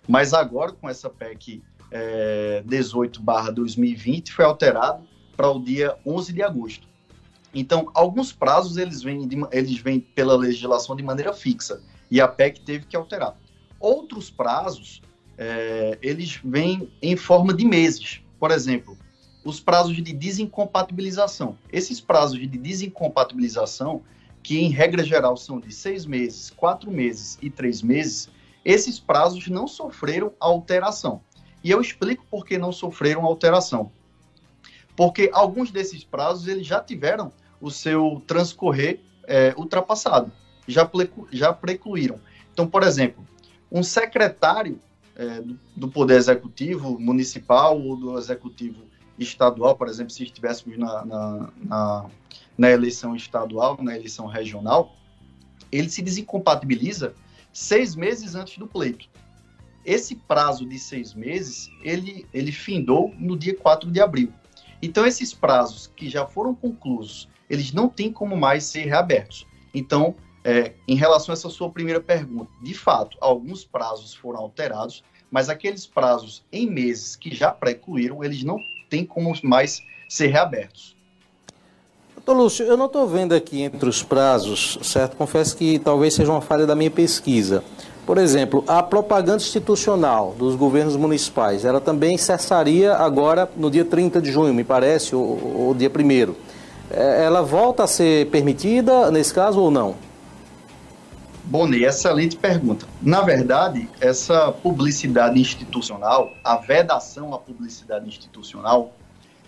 Mas 0.08 0.34
agora, 0.34 0.72
com 0.72 0.90
essa 0.90 1.10
PEC 1.10 1.62
é, 1.92 2.64
18/2020, 2.68 4.32
foi 4.32 4.46
alterado 4.46 5.08
para 5.36 5.50
o 5.50 5.64
dia 5.64 5.96
11 6.06 6.34
de 6.34 6.44
agosto. 6.44 6.88
Então, 7.54 7.90
alguns 7.94 8.32
prazos 8.32 8.78
eles 8.78 9.02
vêm, 9.02 9.28
de, 9.28 9.38
eles 9.52 9.78
vêm 9.80 10.00
pela 10.00 10.36
legislação 10.36 10.96
de 10.96 11.04
maneira 11.04 11.34
fixa 11.34 11.82
e 12.12 12.22
a 12.22 12.28
PEC 12.28 12.62
teve 12.62 12.86
que 12.86 12.96
alterar. 12.96 13.36
Outros 13.80 14.30
prazos, 14.30 15.02
é, 15.38 15.98
eles 16.02 16.40
vêm 16.44 16.92
em 17.02 17.16
forma 17.16 17.54
de 17.54 17.66
meses. 17.66 18.22
Por 18.40 18.52
exemplo, 18.52 18.98
os 19.44 19.60
prazos 19.60 19.96
de 19.96 20.14
desincompatibilização. 20.14 21.58
Esses 21.72 22.00
prazos 22.00 22.40
de 22.40 22.48
desincompatibilização, 22.48 24.02
que 24.44 24.60
em 24.60 24.70
regra 24.70 25.04
geral 25.04 25.36
são 25.38 25.60
de 25.60 25.74
seis 25.74 26.06
meses, 26.06 26.50
quatro 26.50 26.92
meses 26.92 27.38
e 27.42 27.50
três 27.50 27.82
meses, 27.82 28.30
esses 28.64 29.00
prazos 29.00 29.48
não 29.48 29.68
sofreram 29.68 30.34
alteração. 30.40 31.22
E 31.64 31.72
eu 31.72 31.82
explico 31.82 32.26
por 32.30 32.46
que 32.46 32.58
não 32.58 32.72
sofreram 32.72 33.26
alteração. 33.26 33.92
Porque 34.96 35.30
alguns 35.34 35.72
desses 35.72 36.04
prazos 36.04 36.48
eles 36.48 36.66
já 36.66 36.82
tiveram 36.82 37.32
o 37.62 37.70
seu 37.70 38.22
transcorrer 38.26 39.00
é, 39.28 39.54
ultrapassado, 39.58 40.32
já, 40.68 40.90
já 41.32 41.54
precluíram. 41.54 42.20
Então, 42.52 42.68
por 42.68 42.84
exemplo, 42.84 43.26
um 43.72 43.84
secretário 43.84 44.80
é, 45.16 45.42
do, 45.76 45.88
Poder 45.90 46.16
Executivo 46.16 47.00
municipal 47.00 47.80
ou 47.80 47.96
do 47.96 48.18
Executivo 48.18 48.84
estadual, 49.18 49.76
por 49.76 49.88
exemplo, 49.88 50.12
se 50.12 50.24
estivéssemos 50.24 50.78
na, 50.78 51.06
na, 51.06 51.50
na, 51.58 52.06
na 52.58 52.70
eleição 52.72 53.16
estadual, 53.16 53.78
na 53.82 53.96
eleição 53.96 54.26
regional, 54.26 54.96
ele 55.72 55.90
se 55.90 56.02
desincompatibiliza 56.02 57.14
seis 57.52 57.96
meses 57.96 58.36
antes 58.36 58.58
do 58.58 58.66
pleito. 58.66 59.08
Esse 59.90 60.16
prazo 60.16 60.68
de 60.68 60.78
seis 60.78 61.16
meses, 61.16 61.72
ele, 61.82 62.24
ele 62.32 62.52
findou 62.52 63.12
no 63.18 63.36
dia 63.36 63.56
4 63.56 63.90
de 63.90 64.00
abril. 64.00 64.32
Então, 64.84 65.04
esses 65.04 65.34
prazos 65.34 65.92
que 65.96 66.08
já 66.08 66.28
foram 66.28 66.54
conclusos, 66.54 67.28
eles 67.50 67.74
não 67.74 67.90
têm 67.90 68.14
como 68.14 68.38
mais 68.38 68.66
ser 68.66 68.86
reabertos. 68.86 69.48
Então, 69.74 70.14
é, 70.44 70.74
em 70.88 70.94
relação 70.94 71.34
a 71.34 71.36
essa 71.36 71.50
sua 71.50 71.72
primeira 71.72 72.00
pergunta, 72.00 72.52
de 72.62 72.76
fato, 72.76 73.18
alguns 73.20 73.66
prazos 73.66 74.14
foram 74.14 74.42
alterados, 74.42 75.04
mas 75.32 75.50
aqueles 75.50 75.88
prazos 75.88 76.46
em 76.52 76.70
meses 76.70 77.16
que 77.16 77.34
já 77.34 77.50
precluíram, 77.50 78.24
eles 78.24 78.44
não 78.44 78.60
têm 78.92 79.04
como 79.04 79.34
mais 79.42 79.82
ser 80.08 80.28
reabertos. 80.28 80.96
Doutor 82.16 82.44
Lúcio, 82.44 82.64
eu 82.64 82.78
não 82.78 82.86
estou 82.86 83.08
vendo 83.08 83.34
aqui 83.34 83.64
entre 83.64 83.90
os 83.90 84.04
prazos, 84.04 84.78
certo? 84.84 85.16
Confesso 85.16 85.58
que 85.58 85.80
talvez 85.80 86.14
seja 86.14 86.32
uma 86.32 86.42
falha 86.42 86.68
da 86.68 86.76
minha 86.76 86.92
pesquisa. 86.92 87.64
Por 88.10 88.18
exemplo, 88.18 88.64
a 88.68 88.82
propaganda 88.82 89.38
institucional 89.38 90.34
dos 90.36 90.56
governos 90.56 90.96
municipais, 90.96 91.64
ela 91.64 91.80
também 91.80 92.18
cessaria 92.18 92.96
agora 92.96 93.48
no 93.56 93.70
dia 93.70 93.86
30 93.86 94.20
de 94.20 94.32
junho, 94.32 94.52
me 94.52 94.64
parece, 94.64 95.16
ou, 95.16 95.68
ou 95.68 95.76
dia 95.76 95.92
1 95.96 96.34
é, 96.90 97.26
Ela 97.26 97.44
volta 97.44 97.84
a 97.84 97.88
ser 97.88 98.28
permitida 98.32 99.12
nesse 99.12 99.32
caso 99.32 99.62
ou 99.62 99.70
não? 99.70 99.96
Boni, 101.44 101.84
excelente 101.84 102.36
pergunta. 102.36 102.88
Na 103.00 103.22
verdade, 103.22 103.88
essa 104.02 104.52
publicidade 104.52 105.40
institucional, 105.40 106.32
a 106.44 106.56
vedação 106.58 107.32
à 107.32 107.38
publicidade 107.38 108.08
institucional, 108.08 108.92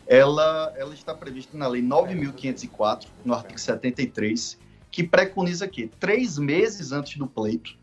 ela, 0.05 0.71
ela 0.77 0.93
está 0.93 1.15
prevista 1.15 1.57
na 1.57 1.67
Lei 1.67 1.81
9.504, 1.81 3.07
no 3.25 3.33
artigo 3.33 3.59
73, 3.59 4.55
que 4.91 5.01
preconiza 5.01 5.67
que 5.67 5.87
três 5.99 6.37
meses 6.37 6.91
antes 6.91 7.17
do 7.17 7.25
pleito, 7.25 7.80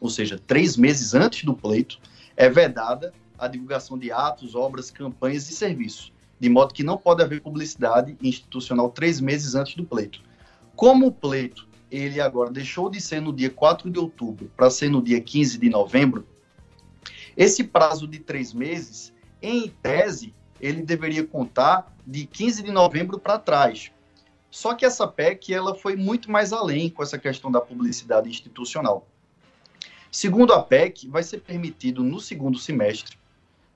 ou 0.00 0.08
seja, 0.08 0.40
três 0.46 0.76
meses 0.76 1.14
antes 1.14 1.44
do 1.44 1.54
pleito, 1.54 1.98
é 2.36 2.48
vedada 2.48 3.12
a 3.38 3.48
divulgação 3.48 3.98
de 3.98 4.10
atos, 4.10 4.54
obras, 4.54 4.90
campanhas 4.90 5.48
e 5.50 5.54
serviços, 5.54 6.12
de 6.38 6.48
modo 6.48 6.74
que 6.74 6.82
não 6.82 6.96
pode 6.96 7.22
haver 7.22 7.40
publicidade 7.40 8.16
institucional 8.22 8.90
três 8.90 9.20
meses 9.20 9.54
antes 9.54 9.74
do 9.74 9.84
pleito. 9.84 10.20
Como 10.74 11.06
o 11.06 11.12
pleito 11.12 11.68
ele 11.90 12.20
agora 12.20 12.50
deixou 12.50 12.90
de 12.90 13.00
ser 13.00 13.20
no 13.20 13.32
dia 13.32 13.50
4 13.50 13.90
de 13.90 13.98
outubro 13.98 14.50
para 14.56 14.70
ser 14.70 14.90
no 14.90 15.02
dia 15.02 15.20
15 15.20 15.58
de 15.58 15.70
novembro, 15.70 16.26
esse 17.36 17.64
prazo 17.64 18.06
de 18.06 18.18
três 18.18 18.52
meses, 18.52 19.12
em 19.40 19.68
tese, 19.68 20.34
ele 20.60 20.82
deveria 20.82 21.24
contar 21.24 21.94
de 22.06 22.26
15 22.26 22.62
de 22.62 22.70
novembro 22.70 23.18
para 23.18 23.38
trás. 23.38 23.92
Só 24.50 24.74
que 24.74 24.84
essa 24.84 25.06
PEC 25.06 25.54
ela 25.54 25.74
foi 25.74 25.94
muito 25.94 26.30
mais 26.30 26.52
além 26.52 26.90
com 26.90 27.02
essa 27.02 27.18
questão 27.18 27.50
da 27.50 27.60
publicidade 27.60 28.28
institucional. 28.28 29.06
Segundo 30.10 30.52
a 30.52 30.62
PEC, 30.62 31.08
vai 31.08 31.22
ser 31.22 31.38
permitido 31.38 32.02
no 32.02 32.18
segundo 32.18 32.58
semestre 32.58 33.16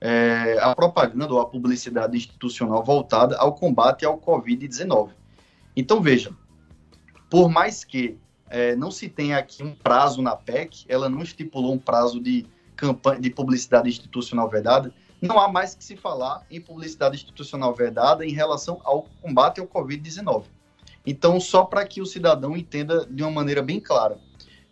é, 0.01 0.57
a 0.59 0.75
propaganda 0.75 1.33
ou 1.33 1.39
a 1.39 1.45
publicidade 1.45 2.17
institucional 2.17 2.83
voltada 2.83 3.37
ao 3.37 3.53
combate 3.53 4.05
ao 4.05 4.19
Covid-19. 4.19 5.11
Então, 5.75 6.01
veja, 6.01 6.31
por 7.29 7.49
mais 7.49 7.83
que 7.83 8.17
é, 8.49 8.75
não 8.75 8.91
se 8.91 9.07
tenha 9.07 9.37
aqui 9.37 9.63
um 9.63 9.73
prazo 9.73 10.21
na 10.21 10.35
PEC, 10.35 10.85
ela 10.89 11.07
não 11.07 11.21
estipulou 11.21 11.73
um 11.73 11.79
prazo 11.79 12.19
de 12.19 12.45
campanha 12.75 13.21
de 13.21 13.29
publicidade 13.29 13.87
institucional 13.87 14.49
vedada, 14.49 14.93
não 15.21 15.39
há 15.39 15.47
mais 15.47 15.73
que 15.73 15.83
se 15.83 15.95
falar 15.95 16.45
em 16.51 16.59
publicidade 16.59 17.15
institucional 17.15 17.73
vedada 17.73 18.25
em 18.25 18.33
relação 18.33 18.81
ao 18.83 19.03
combate 19.21 19.61
ao 19.61 19.67
Covid-19. 19.67 20.43
Então, 21.05 21.39
só 21.39 21.63
para 21.63 21.85
que 21.85 22.01
o 22.01 22.05
cidadão 22.05 22.57
entenda 22.57 23.05
de 23.05 23.23
uma 23.23 23.31
maneira 23.31 23.61
bem 23.61 23.79
clara, 23.79 24.19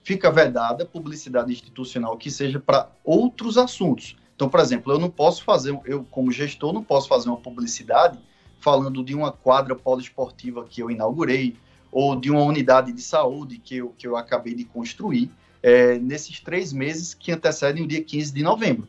fica 0.03 0.31
vedada 0.31 0.85
publicidade 0.85 1.51
institucional 1.51 2.17
que 2.17 2.31
seja 2.31 2.59
para 2.59 2.89
outros 3.03 3.57
assuntos. 3.57 4.15
Então, 4.35 4.49
por 4.49 4.59
exemplo, 4.59 4.91
eu 4.91 4.99
não 4.99 5.09
posso 5.09 5.43
fazer, 5.43 5.77
eu 5.85 6.03
como 6.09 6.31
gestor, 6.31 6.73
não 6.73 6.83
posso 6.83 7.07
fazer 7.07 7.29
uma 7.29 7.37
publicidade 7.37 8.19
falando 8.59 9.03
de 9.03 9.15
uma 9.15 9.31
quadra 9.31 9.75
poliesportiva 9.75 10.65
que 10.65 10.81
eu 10.81 10.89
inaugurei, 10.89 11.55
ou 11.91 12.15
de 12.15 12.31
uma 12.31 12.41
unidade 12.41 12.91
de 12.91 13.01
saúde 13.01 13.57
que 13.57 13.77
eu, 13.77 13.93
que 13.97 14.07
eu 14.07 14.15
acabei 14.15 14.55
de 14.55 14.63
construir, 14.63 15.29
é, 15.61 15.99
nesses 15.99 16.39
três 16.39 16.71
meses 16.71 17.13
que 17.13 17.31
antecedem 17.31 17.83
o 17.83 17.87
dia 17.87 18.03
15 18.03 18.33
de 18.33 18.41
novembro 18.41 18.87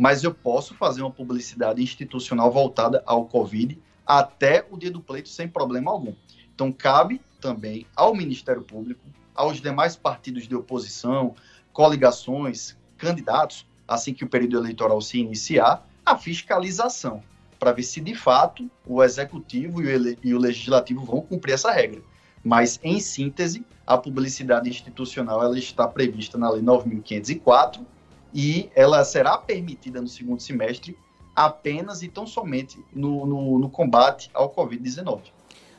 mas 0.00 0.24
eu 0.24 0.32
posso 0.32 0.74
fazer 0.74 1.02
uma 1.02 1.10
publicidade 1.10 1.82
institucional 1.82 2.50
voltada 2.50 3.02
ao 3.04 3.26
Covid 3.26 3.78
até 4.06 4.66
o 4.70 4.78
dia 4.78 4.90
do 4.90 4.98
pleito 4.98 5.28
sem 5.28 5.46
problema 5.46 5.90
algum. 5.90 6.14
Então, 6.54 6.72
cabe 6.72 7.20
também 7.38 7.86
ao 7.94 8.14
Ministério 8.14 8.62
Público, 8.62 9.02
aos 9.34 9.60
demais 9.60 9.96
partidos 9.96 10.46
de 10.46 10.54
oposição, 10.54 11.34
coligações, 11.72 12.76
candidatos, 12.96 13.66
assim 13.86 14.12
que 14.12 14.24
o 14.24 14.28
período 14.28 14.58
eleitoral 14.58 15.00
se 15.00 15.18
iniciar, 15.18 15.86
a 16.04 16.16
fiscalização, 16.16 17.22
para 17.58 17.72
ver 17.72 17.82
se 17.82 18.00
de 18.00 18.14
fato 18.14 18.70
o 18.86 19.02
Executivo 19.02 19.82
e 19.82 20.34
o 20.34 20.38
Legislativo 20.38 21.04
vão 21.04 21.20
cumprir 21.20 21.54
essa 21.54 21.70
regra. 21.70 22.02
Mas, 22.42 22.80
em 22.82 22.98
síntese, 23.00 23.64
a 23.86 23.98
publicidade 23.98 24.68
institucional 24.68 25.42
ela 25.42 25.58
está 25.58 25.86
prevista 25.86 26.38
na 26.38 26.50
Lei 26.50 26.62
9.504 26.62 27.84
e 28.32 28.70
ela 28.74 29.04
será 29.04 29.36
permitida 29.36 30.00
no 30.00 30.08
segundo 30.08 30.40
semestre 30.40 30.96
apenas 31.34 32.02
e 32.02 32.08
tão 32.08 32.26
somente 32.26 32.82
no, 32.92 33.26
no, 33.26 33.58
no 33.58 33.68
combate 33.68 34.30
ao 34.32 34.54
Covid-19. 34.54 35.22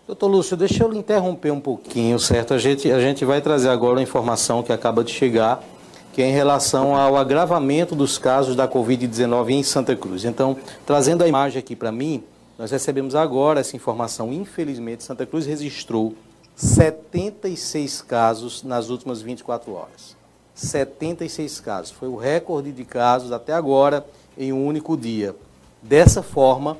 Doutor 0.07 0.27
Lúcio, 0.27 0.57
deixa 0.57 0.83
eu 0.83 0.93
interromper 0.93 1.51
um 1.51 1.59
pouquinho, 1.59 2.17
certo? 2.17 2.55
A 2.55 2.57
gente, 2.57 2.91
a 2.91 2.99
gente 2.99 3.23
vai 3.23 3.39
trazer 3.39 3.69
agora 3.69 3.97
uma 3.97 4.01
informação 4.01 4.63
que 4.63 4.73
acaba 4.73 5.03
de 5.03 5.11
chegar, 5.11 5.63
que 6.11 6.23
é 6.23 6.27
em 6.27 6.33
relação 6.33 6.95
ao 6.95 7.15
agravamento 7.15 7.95
dos 7.95 8.17
casos 8.17 8.55
da 8.55 8.67
Covid-19 8.67 9.51
em 9.51 9.63
Santa 9.63 9.95
Cruz. 9.95 10.25
Então, 10.25 10.57
trazendo 10.87 11.23
a 11.23 11.27
imagem 11.27 11.59
aqui 11.59 11.75
para 11.75 11.91
mim, 11.91 12.23
nós 12.57 12.71
recebemos 12.71 13.13
agora 13.13 13.59
essa 13.59 13.75
informação. 13.75 14.33
Infelizmente, 14.33 15.03
Santa 15.03 15.25
Cruz 15.25 15.45
registrou 15.45 16.15
76 16.55 18.01
casos 18.01 18.63
nas 18.63 18.89
últimas 18.89 19.21
24 19.21 19.71
horas. 19.71 20.17
76 20.55 21.59
casos. 21.59 21.91
Foi 21.91 22.09
o 22.09 22.15
recorde 22.15 22.71
de 22.71 22.83
casos 22.83 23.31
até 23.31 23.53
agora 23.53 24.05
em 24.35 24.51
um 24.51 24.65
único 24.65 24.97
dia. 24.97 25.35
Dessa 25.81 26.23
forma, 26.23 26.77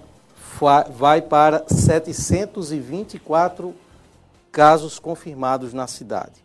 vai 0.94 1.22
para 1.22 1.64
724 1.68 3.76
casos 4.52 5.00
confirmados 5.00 5.74
na 5.74 5.88
cidade. 5.88 6.44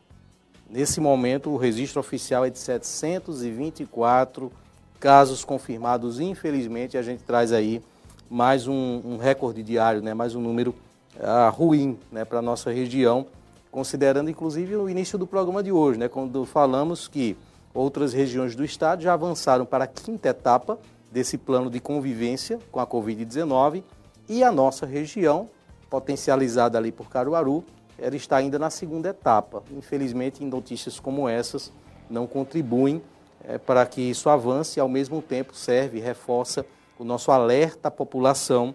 Nesse 0.69 1.01
momento, 1.01 1.51
o 1.51 1.57
registro 1.57 2.01
oficial 2.01 2.45
é 2.45 2.51
de 2.51 2.59
724 2.59 4.51
casos 4.99 5.45
confirmados. 5.45 6.19
Infelizmente, 6.21 6.99
a 6.99 7.03
gente 7.03 7.23
traz 7.23 7.53
aí 7.53 7.81
mais 8.29 8.67
um, 8.67 9.01
um 9.05 9.17
recorde 9.17 9.63
diário, 9.63 10.03
né? 10.03 10.13
mais 10.15 10.35
um 10.35 10.41
número 10.41 10.75
uh, 11.17 11.49
ruim 11.51 11.97
né? 12.11 12.25
para 12.25 12.41
a 12.41 12.43
nossa 12.43 12.73
região 12.73 13.29
considerando 13.77 14.31
inclusive 14.31 14.75
o 14.75 14.89
início 14.89 15.19
do 15.19 15.27
programa 15.27 15.63
de 15.63 15.71
hoje, 15.71 15.99
né, 15.99 16.09
quando 16.09 16.47
falamos 16.47 17.09
que 17.09 17.37
outras 17.75 18.15
regiões 18.15 18.57
do 18.57 18.65
estado 18.65 19.03
já 19.03 19.13
avançaram 19.13 19.67
para 19.67 19.85
a 19.85 19.87
quinta 19.87 20.31
etapa 20.31 20.79
desse 21.13 21.37
plano 21.37 21.69
de 21.69 21.79
convivência 21.79 22.59
com 22.73 22.81
a 22.81 22.87
Covid-19 22.87 23.83
e 24.29 24.43
a 24.43 24.51
nossa 24.51 24.87
região, 24.87 25.49
potencializada 25.89 26.77
ali 26.79 26.91
por 26.91 27.09
Caruaru, 27.09 27.65
ela 27.99 28.17
está 28.17 28.37
ainda 28.37 28.59
na 28.59 28.71
segunda 28.71 29.11
etapa. 29.11 29.63
Infelizmente, 29.71 30.45
notícias 30.45 31.01
como 31.01 31.29
essas, 31.29 31.73
não 32.11 32.27
contribuem 32.27 33.03
é, 33.45 33.59
para 33.59 33.85
que 33.87 34.01
isso 34.01 34.29
avance 34.29 34.79
e, 34.79 34.81
ao 34.81 34.89
mesmo 34.89 35.23
tempo, 35.23 35.55
serve 35.55 35.99
e 35.99 36.01
reforça 36.01 36.67
o 36.99 37.05
nosso 37.05 37.31
alerta 37.31 37.89
à 37.89 37.91
população 37.91 38.75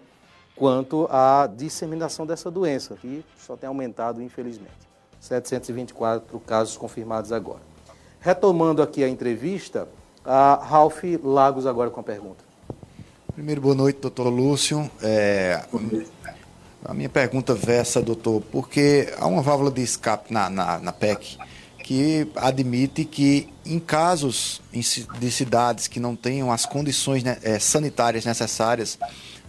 quanto 0.54 1.08
à 1.10 1.46
disseminação 1.46 2.26
dessa 2.26 2.50
doença, 2.50 2.94
que 2.96 3.24
só 3.38 3.56
tem 3.56 3.68
aumentado, 3.68 4.22
infelizmente. 4.22 4.72
724 5.20 6.38
casos 6.40 6.76
confirmados 6.76 7.32
agora. 7.32 7.62
Retomando 8.20 8.82
aqui 8.82 9.02
a 9.02 9.08
entrevista, 9.08 9.88
a 10.24 10.54
Ralph 10.54 11.02
Lagos 11.22 11.66
agora 11.66 11.90
com 11.90 12.00
a 12.00 12.04
pergunta. 12.04 12.51
Primeiro, 13.34 13.62
boa 13.62 13.74
noite, 13.74 13.98
doutor 13.98 14.28
Lúcio. 14.28 14.90
É, 15.02 15.64
a 16.84 16.92
minha 16.92 17.08
pergunta 17.08 17.54
versa, 17.54 18.02
doutor, 18.02 18.42
porque 18.52 19.10
há 19.18 19.26
uma 19.26 19.40
válvula 19.40 19.70
de 19.70 19.80
escape 19.80 20.30
na, 20.30 20.50
na, 20.50 20.78
na 20.78 20.92
PEC 20.92 21.38
que 21.82 22.28
admite 22.36 23.06
que 23.06 23.48
em 23.64 23.78
casos 23.78 24.60
de 25.18 25.30
cidades 25.30 25.88
que 25.88 25.98
não 25.98 26.14
tenham 26.14 26.52
as 26.52 26.66
condições 26.66 27.24
né, 27.24 27.38
é, 27.42 27.58
sanitárias 27.58 28.26
necessárias, 28.26 28.98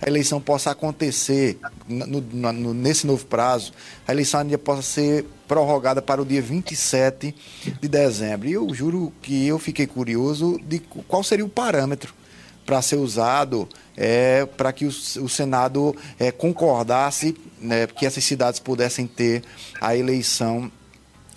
a 0.02 0.08
eleição 0.08 0.40
possa 0.40 0.72
acontecer 0.72 1.60
no, 1.86 2.22
no, 2.22 2.74
nesse 2.74 3.06
novo 3.06 3.26
prazo, 3.26 3.74
a 4.08 4.14
eleição 4.14 4.40
ainda 4.40 4.58
possa 4.58 4.82
ser 4.82 5.26
prorrogada 5.46 6.02
para 6.02 6.22
o 6.22 6.26
dia 6.26 6.42
27 6.42 7.36
de 7.82 7.88
dezembro. 7.90 8.48
E 8.48 8.54
eu 8.54 8.74
juro 8.74 9.12
que 9.22 9.46
eu 9.46 9.60
fiquei 9.60 9.86
curioso 9.86 10.58
de 10.64 10.80
qual 10.80 11.22
seria 11.22 11.44
o 11.44 11.50
parâmetro 11.50 12.23
para 12.66 12.82
ser 12.82 12.98
usado 12.98 13.68
é, 13.96 14.46
para 14.46 14.72
que 14.72 14.86
o, 14.86 14.90
o 14.90 15.30
Senado 15.30 15.96
é, 16.20 16.32
concordasse 16.32 17.36
né, 17.60 17.88
que 17.88 18.06
essas 18.06 18.24
cidades 18.24 18.60
pudessem 18.60 19.08
ter 19.08 19.44
a 19.80 19.96
eleição 19.96 20.72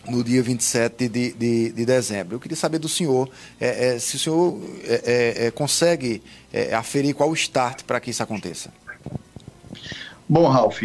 no 0.08 0.22
dia 0.22 0.42
27 0.42 1.08
de, 1.08 1.32
de, 1.32 1.72
de 1.72 1.84
dezembro. 1.84 2.36
Eu 2.36 2.40
queria 2.40 2.56
saber 2.56 2.78
do 2.78 2.88
senhor 2.88 3.28
é, 3.60 3.94
é, 3.94 3.98
se 3.98 4.16
o 4.16 4.18
senhor 4.18 4.60
é, 4.84 5.46
é, 5.46 5.50
consegue 5.50 6.22
aferir 6.72 7.14
qual 7.14 7.28
o 7.28 7.34
start 7.34 7.82
para 7.82 8.00
que 8.00 8.10
isso 8.10 8.22
aconteça. 8.22 8.72
Bom, 10.28 10.48
Ralf, 10.48 10.80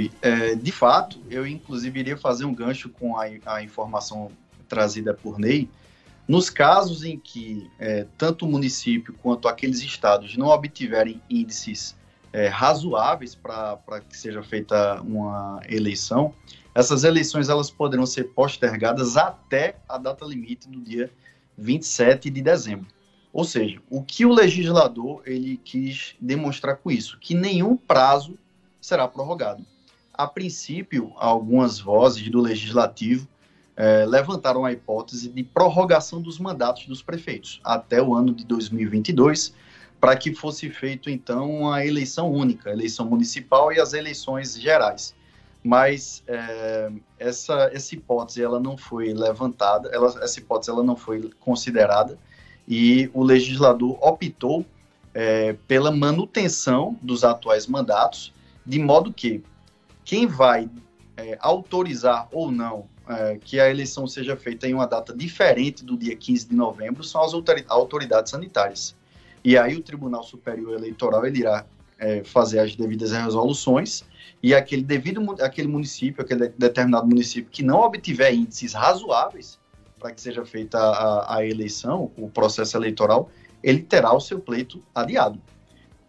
de 0.62 0.72
fato, 0.72 1.20
eu 1.30 1.48
inclusive 1.48 2.00
iria 2.00 2.18
fazer 2.18 2.46
um 2.46 2.54
gancho 2.54 2.90
com 2.90 3.18
a, 3.18 3.26
a 3.46 3.64
informação 3.64 4.32
trazida 4.68 5.14
por 5.14 5.40
Ney. 5.40 5.70
Nos 6.32 6.50
casos 6.50 7.04
em 7.04 7.20
que 7.20 7.70
tanto 8.18 8.46
o 8.46 8.50
município 8.50 9.14
quanto 9.22 9.50
aqueles 9.50 9.82
estados 9.82 10.38
não 10.38 10.48
obtiverem 10.48 11.22
índices 11.30 11.94
razoáveis 12.54 13.36
para 13.36 14.00
que 14.08 14.16
seja 14.16 14.42
feita 14.42 15.02
uma 15.02 15.60
eleição, 15.68 16.34
essas 16.74 17.04
eleições 17.04 17.50
elas 17.50 17.70
poderão 17.70 18.06
ser 18.06 18.30
postergadas 18.30 19.18
até 19.18 19.76
a 19.90 19.98
data 19.98 20.24
limite 20.24 20.70
do 20.70 20.80
dia 20.80 21.12
27 21.58 22.30
de 22.30 22.42
dezembro. 22.42 22.88
Ou 23.34 23.44
seja, 23.44 23.82
o 23.90 24.02
que 24.02 24.26
o 24.26 24.32
legislador 24.32 25.22
ele 25.26 25.58
quis 25.58 26.16
demonstrar 26.18 26.78
com 26.78 26.90
isso, 26.90 27.18
que 27.20 27.36
nenhum 27.36 27.76
prazo 27.76 28.40
será 28.80 29.06
prorrogado. 29.06 29.66
A 30.14 30.26
princípio, 30.26 31.12
algumas 31.18 31.78
vozes 31.78 32.30
do 32.30 32.40
legislativo 32.40 33.28
eh, 33.78 34.06
levantaram 34.06 34.66
a 34.66 34.72
hipótese 34.72 35.30
de 35.30 35.44
prorrogação 35.44 36.22
dos 36.22 36.38
mandatos 36.38 36.86
dos 36.88 37.02
prefeitos 37.02 37.62
até 37.64 38.02
o 38.02 38.14
ano 38.14 38.34
de 38.34 38.46
2022, 38.46 39.54
para 40.00 40.16
que 40.16 40.34
fosse 40.34 40.70
feito 40.70 41.10
então 41.10 41.72
a 41.72 41.86
eleição 41.86 42.32
única, 42.32 42.70
a 42.70 42.74
eleição 42.74 43.06
municipal 43.06 43.72
e 43.72 43.80
as 43.80 43.94
eleições 43.94 44.60
gerais. 44.60 45.16
Mas 45.64 46.24
é, 46.28 46.92
essa, 47.20 47.70
essa 47.72 47.96
hipótese 47.96 48.42
ela 48.44 48.60
não 48.60 48.76
foi 48.76 49.14
levantada, 49.14 49.90
ela, 49.94 50.08
essa 50.24 50.40
hipótese 50.40 50.72
ela 50.72 50.84
não 50.84 50.96
foi 50.96 51.30
considerada 51.40 52.18
e 52.68 53.10
o 53.14 53.24
legislador 53.24 53.98
optou 54.02 54.66
é, 55.14 55.54
pela 55.68 55.92
manutenção 55.92 56.98
dos 57.02 57.24
atuais 57.24 57.68
mandatos, 57.68 58.34
de 58.66 58.80
modo 58.80 59.14
que 59.14 59.44
quem 60.04 60.26
vai 60.26 60.70
é, 61.16 61.38
autorizar 61.42 62.28
ou 62.32 62.52
não 62.52 62.86
é, 63.10 63.38
que 63.44 63.60
a 63.60 63.70
eleição 63.70 64.06
seja 64.08 64.36
feita 64.36 64.68
em 64.68 64.74
uma 64.74 64.86
data 64.86 65.16
diferente 65.16 65.84
do 65.84 65.98
dia 65.98 66.16
15 66.16 66.50
de 66.50 66.56
novembro 66.56 67.04
são 67.04 67.24
as 67.24 67.34
autoridades 67.68 68.32
sanitárias. 68.32 68.96
E 69.44 69.58
aí 69.58 69.76
o 69.76 69.82
Tribunal 69.82 70.24
Superior 70.24 70.76
Eleitoral 70.76 71.26
ele 71.26 71.40
irá 71.40 71.66
é, 71.98 72.24
fazer 72.24 72.60
as 72.60 72.76
devidas 72.76 73.12
resoluções 73.12 74.04
e 74.42 74.54
aquele 74.54 74.84
devido 74.84 75.36
aquele 75.42 75.68
município, 75.68 76.24
aquele 76.24 76.50
determinado 76.50 77.08
município 77.08 77.50
que 77.52 77.64
não 77.64 77.82
obtiver 77.82 78.34
índices 78.34 78.74
razoáveis 78.74 79.60
para 80.00 80.12
que 80.12 80.20
seja 80.20 80.44
feita 80.44 80.80
a, 80.80 81.38
a, 81.38 81.46
eleição, 81.46 82.12
o 82.18 82.28
processo 82.28 82.76
eleitoral, 82.76 83.30
ele 83.62 83.84
terá 83.84 84.12
o 84.12 84.20
seu 84.20 84.40
pleito 84.40 84.82
adiado. 84.96 85.40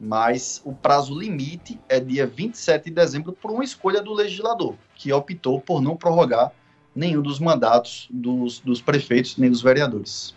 Mas 0.00 0.62
o 0.64 0.72
prazo 0.72 1.16
limite 1.16 1.78
é 1.88 2.00
dia 2.00 2.26
27 2.26 2.86
de 2.86 2.90
dezembro 2.90 3.32
por 3.34 3.50
uma 3.50 3.62
escolha 3.62 4.00
do 4.00 4.14
legislador, 4.14 4.74
que 4.94 5.12
optou 5.12 5.60
por 5.60 5.82
não 5.82 5.94
prorrogar 5.94 6.50
nenhum 6.94 7.22
dos 7.22 7.38
mandatos 7.38 8.08
dos, 8.10 8.60
dos 8.60 8.80
prefeitos 8.80 9.36
nem 9.36 9.50
dos 9.50 9.62
vereadores. 9.62 10.34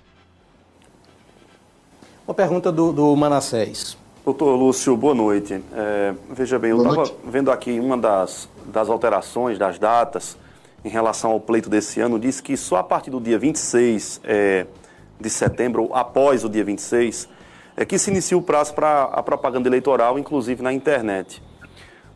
Uma 2.28 2.34
pergunta 2.34 2.72
do, 2.72 2.92
do 2.92 3.16
Manassés. 3.16 3.98
Doutor 4.24 4.56
Lúcio, 4.56 4.98
boa 4.98 5.14
noite. 5.14 5.62
É, 5.74 6.16
veja 6.32 6.58
bem, 6.58 6.72
eu 6.72 6.78
estava 6.78 7.04
vendo 7.24 7.52
aqui 7.52 7.80
uma 7.80 7.98
das, 7.98 8.50
das 8.66 8.90
alterações 8.90 9.60
das 9.60 9.78
datas 9.78 10.36
em 10.84 10.90
relação 10.90 11.32
ao 11.32 11.40
pleito 11.40 11.70
desse 11.70 12.00
ano, 12.00 12.20
diz 12.20 12.40
que 12.40 12.56
só 12.56 12.78
a 12.78 12.84
partir 12.84 13.10
do 13.10 13.20
dia 13.20 13.38
26 13.38 14.22
é, 14.24 14.68
de 15.20 15.30
setembro, 15.30 15.84
ou 15.84 15.96
após 15.96 16.44
o 16.44 16.50
dia 16.50 16.64
26, 16.64 17.28
é 17.76 17.86
que 17.86 17.98
se 17.98 18.10
inicia 18.10 18.38
o 18.38 18.42
prazo 18.42 18.74
para 18.74 19.04
a 19.04 19.22
propaganda 19.22 19.68
eleitoral, 19.68 20.18
inclusive 20.18 20.62
na 20.64 20.72
internet. 20.72 21.42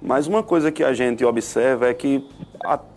Mas 0.02 0.28
uma 0.28 0.41
coisa 0.41 0.71
que 0.71 0.84
a 0.84 0.93
gente 0.93 1.25
observa 1.25 1.89
é 1.89 1.93
que 1.93 2.23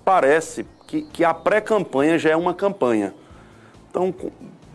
parece 0.04 0.66
que, 0.86 1.02
que 1.02 1.24
a 1.24 1.32
pré-campanha 1.32 2.18
já 2.18 2.30
é 2.30 2.36
uma 2.36 2.54
campanha. 2.54 3.14
Então, 3.90 4.14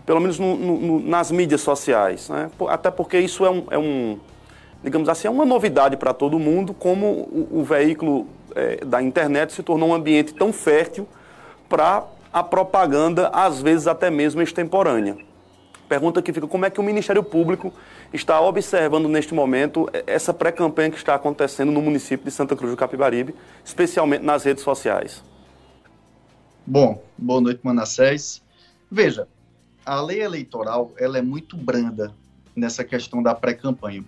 pelo 0.06 0.22
menos 0.22 0.40
no, 0.40 0.56
no, 0.56 1.00
nas 1.00 1.32
mídias 1.32 1.62
sociais. 1.62 2.30
Né? 2.30 2.50
Até 2.70 2.90
porque 2.90 3.20
isso 3.20 3.46
é 3.46 3.50
um, 3.50 3.64
é 3.70 3.78
um, 3.78 4.20
digamos 4.84 5.10
assim, 5.10 5.28
é 5.28 5.32
uma 5.32 5.46
novidade 5.46 5.98
para 5.98 6.14
todo 6.14 6.40
mundo, 6.40 6.74
como 6.74 7.06
o, 7.06 7.60
o 7.60 7.64
veículo 7.64 8.28
é, 8.56 8.78
da 8.86 9.02
internet 9.02 9.54
se 9.54 9.62
tornou 9.62 9.90
um 9.90 9.94
ambiente 9.94 10.34
tão 10.34 10.54
fértil 10.54 11.08
para 11.68 12.04
a 12.32 12.44
propaganda, 12.44 13.30
às 13.34 13.62
vezes 13.62 13.88
até 13.88 14.10
mesmo 14.10 14.42
extemporânea. 14.42 15.18
Pergunta 15.88 16.22
que 16.22 16.34
fica, 16.34 16.48
como 16.48 16.66
é 16.66 16.70
que 16.70 16.80
o 16.80 16.84
Ministério 16.84 17.24
Público 17.24 17.74
está 18.12 18.42
observando 18.42 19.08
neste 19.08 19.34
momento 19.34 19.90
essa 20.06 20.34
pré-campanha 20.34 20.92
que 20.92 20.98
está 20.98 21.16
acontecendo 21.16 21.72
no 21.72 21.82
município 21.82 22.26
de 22.26 22.32
Santa 22.32 22.56
Cruz 22.58 22.72
do 22.72 22.78
Capibaribe, 22.78 23.34
especialmente 23.64 24.24
nas 24.24 24.44
redes 24.44 24.64
sociais? 24.64 25.24
Bom, 26.66 27.02
boa 27.18 27.40
noite, 27.40 27.62
Manassés. 27.64 28.44
Veja, 28.92 29.30
a 29.86 30.02
lei 30.02 30.22
eleitoral 30.22 30.92
ela 30.98 31.18
é 31.18 31.22
muito 31.22 31.56
branda 31.56 32.14
nessa 32.54 32.84
questão 32.84 33.24
da 33.24 33.34
pré-campanha. 33.34 34.04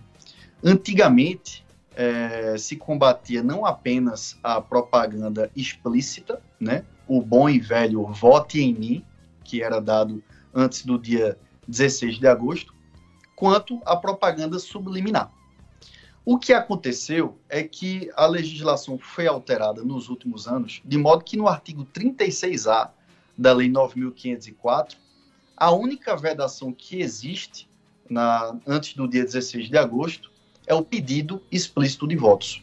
Antigamente, 0.61 1.65
é, 1.95 2.57
se 2.57 2.75
combatia 2.75 3.41
não 3.41 3.65
apenas 3.65 4.37
a 4.43 4.59
propaganda 4.59 5.49
explícita, 5.55 6.41
né, 6.59 6.83
o 7.07 7.21
bom 7.21 7.49
e 7.49 7.59
velho 7.59 8.05
vote 8.07 8.61
em 8.61 8.73
mim, 8.73 9.05
que 9.45 9.63
era 9.63 9.79
dado 9.79 10.21
antes 10.53 10.85
do 10.85 10.99
dia 10.99 11.37
16 11.69 12.19
de 12.19 12.27
agosto, 12.27 12.73
quanto 13.35 13.79
a 13.85 13.95
propaganda 13.95 14.59
subliminar. 14.59 15.31
O 16.25 16.37
que 16.37 16.51
aconteceu 16.51 17.37
é 17.47 17.63
que 17.63 18.11
a 18.15 18.25
legislação 18.25 18.99
foi 18.99 19.25
alterada 19.25 19.83
nos 19.83 20.09
últimos 20.09 20.47
anos, 20.47 20.81
de 20.83 20.97
modo 20.97 21.23
que 21.23 21.37
no 21.37 21.47
artigo 21.47 21.87
36A 21.93 22.91
da 23.37 23.53
Lei 23.53 23.69
9504, 23.69 24.97
a 25.55 25.71
única 25.71 26.15
vedação 26.15 26.73
que 26.73 27.01
existe 27.01 27.69
na, 28.09 28.55
antes 28.67 28.93
do 28.93 29.07
dia 29.07 29.23
16 29.23 29.69
de 29.69 29.77
agosto 29.77 30.31
é 30.67 30.73
o 30.73 30.83
pedido 30.83 31.41
explícito 31.51 32.07
de 32.07 32.15
votos. 32.15 32.61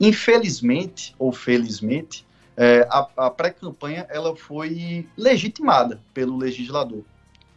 Infelizmente, 0.00 1.14
ou 1.18 1.32
felizmente, 1.32 2.26
é, 2.56 2.86
a, 2.90 3.26
a 3.26 3.30
pré-campanha 3.30 4.06
ela 4.08 4.36
foi 4.36 5.06
legitimada 5.16 6.00
pelo 6.12 6.36
legislador, 6.36 7.04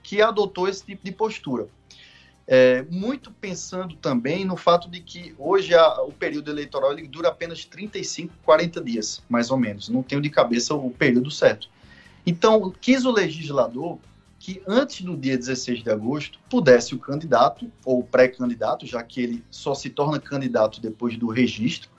que 0.08 0.22
adotou 0.22 0.70
esse 0.70 0.86
tipo 0.86 1.04
de 1.04 1.12
postura. 1.12 1.67
É, 2.48 2.82
muito 2.89 3.30
pensando 3.30 3.93
também 3.98 4.46
no 4.46 4.56
fato 4.56 4.89
de 4.89 5.02
que 5.02 5.36
hoje 5.38 5.76
a, 5.76 6.02
o 6.02 6.13
período 6.13 6.50
eleitoral 6.50 6.93
ele 6.93 7.06
dura 7.06 7.28
apenas 7.28 7.65
35, 7.65 8.34
40 8.46 8.82
dias, 8.82 9.22
mais 9.28 9.52
ou 9.52 9.58
menos. 9.58 9.89
Não 9.89 10.02
tenho 10.02 10.22
de 10.22 10.30
cabeça 10.30 10.74
o 10.74 10.89
período 10.89 11.30
certo. 11.30 11.70
Então, 12.26 12.74
quis 12.80 13.04
o 13.04 13.12
legislador 13.12 14.00
que 14.39 14.62
antes 14.65 15.02
do 15.02 15.17
dia 15.17 15.38
16 15.38 15.84
de 15.84 15.89
agosto 15.89 16.39
pudesse 16.50 16.96
o 16.96 17.00
candidato 17.00 17.70
ou 17.84 18.02
pré-candidato, 18.02 18.86
já 18.86 19.04
que 19.04 19.22
ele 19.22 19.43
só 19.52 19.76
se 19.76 19.89
torna 19.89 20.22
candidato 20.22 20.80
depois 20.80 21.17
do 21.17 21.28
registro, 21.28 21.89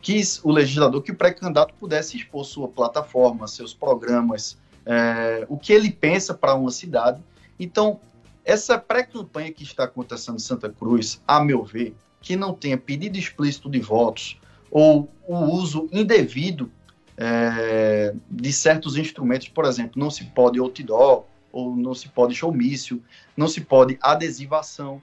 quis 0.00 0.40
o 0.42 0.50
legislador 0.50 1.02
que 1.02 1.12
o 1.12 1.14
pré-candidato 1.14 1.74
pudesse 1.74 2.16
expor 2.16 2.46
sua 2.46 2.66
plataforma, 2.66 3.46
seus 3.46 3.74
programas, 3.74 4.56
é, 4.86 5.44
o 5.50 5.58
que 5.58 5.70
ele 5.70 5.90
pensa 5.90 6.32
para 6.32 6.54
uma 6.54 6.70
cidade. 6.70 7.22
Então, 7.58 8.00
essa 8.44 8.78
pré-campanha 8.78 9.52
que 9.52 9.62
está 9.62 9.84
acontecendo 9.84 10.36
em 10.36 10.40
Santa 10.40 10.68
Cruz, 10.68 11.22
a 11.26 11.42
meu 11.42 11.64
ver, 11.64 11.94
que 12.20 12.36
não 12.36 12.54
tenha 12.54 12.76
pedido 12.76 13.18
explícito 13.18 13.68
de 13.70 13.80
votos 13.80 14.38
ou 14.70 15.08
o 15.26 15.36
uso 15.36 15.88
indevido 15.92 16.70
é, 17.16 18.14
de 18.30 18.52
certos 18.52 18.96
instrumentos, 18.96 19.48
por 19.48 19.64
exemplo, 19.64 20.00
não 20.00 20.10
se 20.10 20.24
pode 20.24 20.58
outdoor, 20.58 21.24
ou 21.52 21.76
não 21.76 21.94
se 21.94 22.08
pode 22.08 22.34
showmício, 22.34 23.02
não 23.36 23.46
se 23.46 23.60
pode 23.60 23.98
adesivação. 24.00 25.02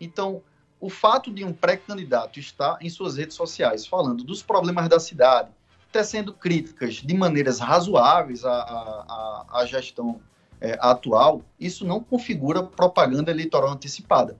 Então, 0.00 0.42
o 0.80 0.90
fato 0.90 1.32
de 1.32 1.44
um 1.44 1.52
pré-candidato 1.52 2.40
estar 2.40 2.76
em 2.80 2.90
suas 2.90 3.16
redes 3.16 3.36
sociais 3.36 3.86
falando 3.86 4.24
dos 4.24 4.42
problemas 4.42 4.88
da 4.88 4.98
cidade, 4.98 5.50
tecendo 5.92 6.32
críticas 6.32 6.94
de 6.96 7.14
maneiras 7.14 7.60
razoáveis 7.60 8.44
à, 8.44 8.52
à, 8.52 9.46
à 9.60 9.66
gestão 9.66 10.20
é, 10.60 10.78
atual, 10.80 11.42
isso 11.58 11.84
não 11.84 12.00
configura 12.00 12.62
propaganda 12.62 13.30
eleitoral 13.30 13.70
antecipada. 13.70 14.36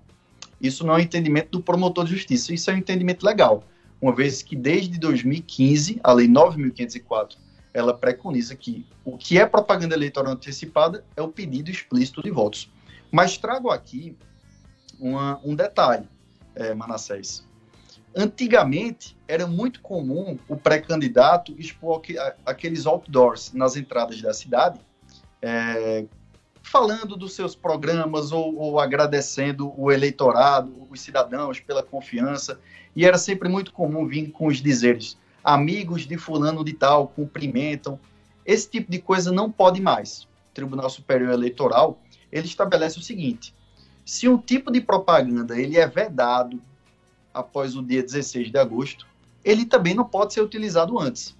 Isso 0.61 0.87
não 0.87 0.95
é 0.95 0.99
um 0.99 1.01
entendimento 1.01 1.51
do 1.51 1.61
promotor 1.61 2.05
de 2.05 2.13
justiça, 2.13 2.55
isso 2.55 2.71
é 2.71 2.75
um 2.75 2.79
entendimento 2.79 3.25
legal, 3.25 3.65
uma 4.01 4.15
vez 4.15 4.43
que 4.43 4.57
desde 4.57 4.99
2015, 4.99 6.01
a 6.03 6.13
Lei 6.13 6.29
9.504 6.29 7.37
ela 7.75 7.93
preconiza 7.93 8.55
que 8.55 8.87
o 9.05 9.19
que 9.19 9.37
é 9.37 9.45
propaganda 9.45 9.97
eleitoral 9.97 10.33
antecipada 10.33 11.05
é 11.17 11.21
o 11.21 11.29
pedido 11.29 11.71
explícito 11.71 12.23
de 12.23 12.31
votos. 12.31 12.71
Mas 13.11 13.37
trago 13.37 13.69
aqui 13.69 14.17
uma, 15.01 15.41
um 15.45 15.57
detalhe, 15.57 16.09
é, 16.55 16.73
Manassés. 16.73 17.45
Antigamente, 18.15 19.17
era 19.27 19.45
muito 19.45 19.81
comum 19.81 20.39
o 20.49 20.57
pré-candidato 20.57 21.53
expor 21.59 22.01
aqueles 22.47 22.87
outdoors 22.87 23.53
nas 23.53 23.77
entradas 23.77 24.23
da 24.23 24.33
cidade, 24.33 24.79
é, 25.47 26.07
falando 26.63 27.17
dos 27.17 27.35
seus 27.35 27.55
programas 27.55 28.33
ou, 28.33 28.57
ou, 28.57 28.81
agradecendo 28.81 29.79
o 29.79 29.93
eleitorado, 29.93 30.87
os 30.91 31.03
cidadãos 31.03 31.61
pela 31.61 31.83
confiança. 31.83 32.59
E 32.97 33.05
era 33.05 33.19
sempre 33.19 33.47
muito 33.47 33.71
comum 33.71 34.07
vir 34.07 34.31
com 34.31 34.47
os 34.47 34.63
dizeres: 34.63 35.19
amigos 35.43 36.07
de 36.07 36.17
fulano 36.17 36.65
de 36.65 36.73
tal 36.73 37.09
cumprimentam. 37.09 38.01
Esse 38.47 38.71
tipo 38.71 38.91
de 38.91 38.99
coisa 38.99 39.31
não 39.31 39.51
pode 39.51 39.83
mais. 39.83 40.23
O 40.23 40.55
Tribunal 40.55 40.89
Superior 40.89 41.33
Eleitoral, 41.33 41.99
ele 42.33 42.47
estabelece 42.47 42.99
o 42.99 43.03
seguinte: 43.03 43.55
se 44.03 44.27
um 44.27 44.39
tipo 44.39 44.73
de 44.73 44.81
propaganda 44.81 45.61
ele 45.61 45.77
é 45.77 45.87
vedado 45.87 46.59
após 47.35 47.77
o 47.77 47.83
dia 47.83 48.03
16 48.03 48.51
de 48.51 48.59
agosto, 48.59 49.07
ele 49.45 49.67
também 49.67 49.93
não 49.93 50.05
pode 50.05 50.33
ser 50.33 50.41
utilizado 50.41 50.99
antes. 50.99 51.37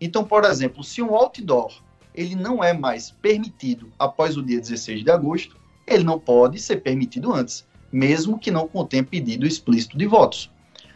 Então, 0.00 0.24
por 0.24 0.44
exemplo, 0.44 0.82
se 0.82 1.00
um 1.00 1.14
outdoor 1.14 1.83
ele 2.14 2.34
não 2.34 2.62
é 2.62 2.72
mais 2.72 3.10
permitido 3.10 3.92
após 3.98 4.36
o 4.36 4.42
dia 4.42 4.60
16 4.60 5.02
de 5.02 5.10
agosto, 5.10 5.56
ele 5.86 6.04
não 6.04 6.18
pode 6.18 6.60
ser 6.60 6.76
permitido 6.76 7.32
antes, 7.32 7.66
mesmo 7.90 8.38
que 8.38 8.50
não 8.50 8.68
contenha 8.68 9.02
pedido 9.02 9.46
explícito 9.46 9.98
de 9.98 10.06
votos. 10.06 10.50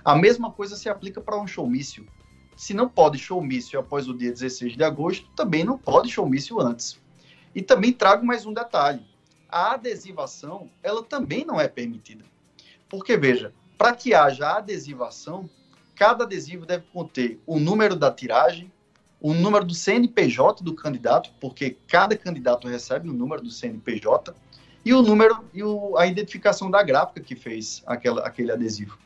A 0.04 0.14
mesma 0.14 0.50
coisa 0.50 0.76
se 0.76 0.88
aplica 0.88 1.20
para 1.20 1.38
um 1.38 1.46
showmício. 1.46 2.06
Se 2.56 2.72
não 2.72 2.88
pode 2.88 3.18
showmício 3.18 3.78
após 3.78 4.08
o 4.08 4.16
dia 4.16 4.32
16 4.32 4.76
de 4.76 4.84
agosto, 4.84 5.28
também 5.36 5.64
não 5.64 5.76
pode 5.76 6.10
showmício 6.10 6.60
antes. 6.60 6.98
E 7.54 7.60
também 7.60 7.92
trago 7.92 8.24
mais 8.24 8.46
um 8.46 8.52
detalhe. 8.52 9.04
A 9.48 9.74
adesivação, 9.74 10.70
ela 10.82 11.02
também 11.02 11.44
não 11.44 11.60
é 11.60 11.68
permitida. 11.68 12.24
Porque, 12.88 13.16
veja, 13.16 13.52
para 13.76 13.94
que 13.94 14.14
haja 14.14 14.56
adesivação, 14.56 15.48
cada 15.94 16.24
adesivo 16.24 16.64
deve 16.64 16.84
conter 16.92 17.40
o 17.46 17.58
número 17.58 17.94
da 17.94 18.10
tiragem, 18.10 18.72
o 19.20 19.34
número 19.34 19.64
do 19.64 19.74
CNPJ 19.74 20.62
do 20.62 20.74
candidato, 20.74 21.30
porque 21.40 21.76
cada 21.86 22.16
candidato 22.16 22.68
recebe 22.68 23.08
o 23.08 23.12
número 23.12 23.42
do 23.42 23.50
CNPJ, 23.50 24.34
e 24.84 24.94
o 24.94 25.02
número 25.02 25.44
e 25.52 25.62
o, 25.62 25.96
a 25.96 26.06
identificação 26.06 26.70
da 26.70 26.82
gráfica 26.82 27.20
que 27.20 27.34
fez 27.34 27.82
aquela, 27.86 28.22
aquele 28.26 28.52
adesivo. 28.52 28.98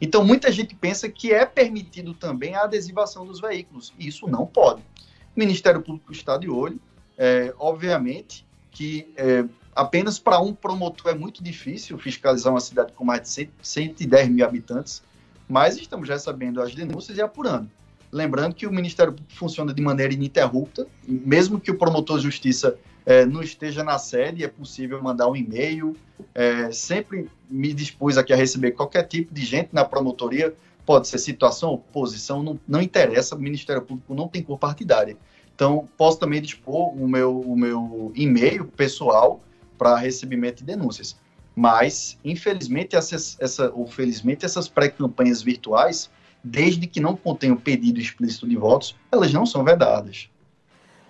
Então, 0.00 0.24
muita 0.24 0.52
gente 0.52 0.74
pensa 0.74 1.08
que 1.08 1.32
é 1.32 1.44
permitido 1.44 2.14
também 2.14 2.54
a 2.54 2.62
adesivação 2.62 3.26
dos 3.26 3.40
veículos. 3.40 3.92
E 3.98 4.06
isso 4.06 4.26
não 4.28 4.46
pode. 4.46 4.80
O 4.80 5.38
Ministério 5.38 5.82
Público 5.82 6.12
está 6.12 6.36
de 6.36 6.48
olho. 6.48 6.78
É, 7.18 7.54
obviamente 7.58 8.46
que 8.70 9.10
é, 9.16 9.42
apenas 9.74 10.18
para 10.18 10.38
um 10.38 10.52
promotor 10.52 11.10
é 11.10 11.14
muito 11.14 11.42
difícil 11.42 11.96
fiscalizar 11.96 12.52
uma 12.52 12.60
cidade 12.60 12.92
com 12.92 13.06
mais 13.06 13.22
de 13.22 13.28
100, 13.30 13.50
110 13.62 14.28
mil 14.28 14.44
habitantes, 14.44 15.02
mas 15.48 15.78
estamos 15.78 16.06
recebendo 16.06 16.60
as 16.60 16.74
denúncias 16.74 17.16
e 17.16 17.22
apurando. 17.22 17.70
Lembrando 18.16 18.54
que 18.54 18.66
o 18.66 18.72
Ministério 18.72 19.12
Público 19.12 19.34
funciona 19.34 19.74
de 19.74 19.82
maneira 19.82 20.14
ininterrupta, 20.14 20.86
mesmo 21.06 21.60
que 21.60 21.70
o 21.70 21.76
promotor 21.76 22.16
de 22.16 22.24
justiça 22.24 22.78
é, 23.04 23.26
não 23.26 23.42
esteja 23.42 23.84
na 23.84 23.98
sede, 23.98 24.42
é 24.42 24.48
possível 24.48 25.02
mandar 25.02 25.28
um 25.28 25.36
e-mail. 25.36 25.94
É, 26.34 26.72
sempre 26.72 27.28
me 27.50 27.74
dispus 27.74 28.16
aqui 28.16 28.32
a 28.32 28.36
receber 28.36 28.70
qualquer 28.70 29.02
tipo 29.02 29.34
de 29.34 29.44
gente 29.44 29.68
na 29.70 29.84
promotoria, 29.84 30.54
pode 30.86 31.08
ser 31.08 31.18
situação, 31.18 31.74
oposição, 31.74 32.42
não, 32.42 32.58
não 32.66 32.80
interessa, 32.80 33.34
o 33.34 33.38
Ministério 33.38 33.82
Público 33.82 34.14
não 34.14 34.28
tem 34.28 34.42
cor 34.42 34.58
partidária. 34.58 35.14
Então, 35.54 35.86
posso 35.98 36.18
também 36.18 36.40
dispor 36.40 36.98
o 36.98 37.06
meu, 37.06 37.38
o 37.38 37.54
meu 37.54 38.12
e-mail 38.14 38.64
pessoal 38.64 39.42
para 39.76 39.94
recebimento 39.98 40.60
de 40.60 40.64
denúncias. 40.64 41.18
Mas, 41.54 42.18
infelizmente, 42.24 42.96
essas, 42.96 43.36
essa, 43.38 43.70
ou 43.74 43.86
felizmente, 43.86 44.46
essas 44.46 44.68
pré-campanhas 44.68 45.42
virtuais, 45.42 46.10
desde 46.46 46.86
que 46.86 47.00
não 47.00 47.16
contenham 47.16 47.56
pedido 47.56 47.98
explícito 47.98 48.46
de 48.46 48.56
votos, 48.56 48.94
elas 49.10 49.32
não 49.32 49.44
são 49.44 49.64
vedadas. 49.64 50.28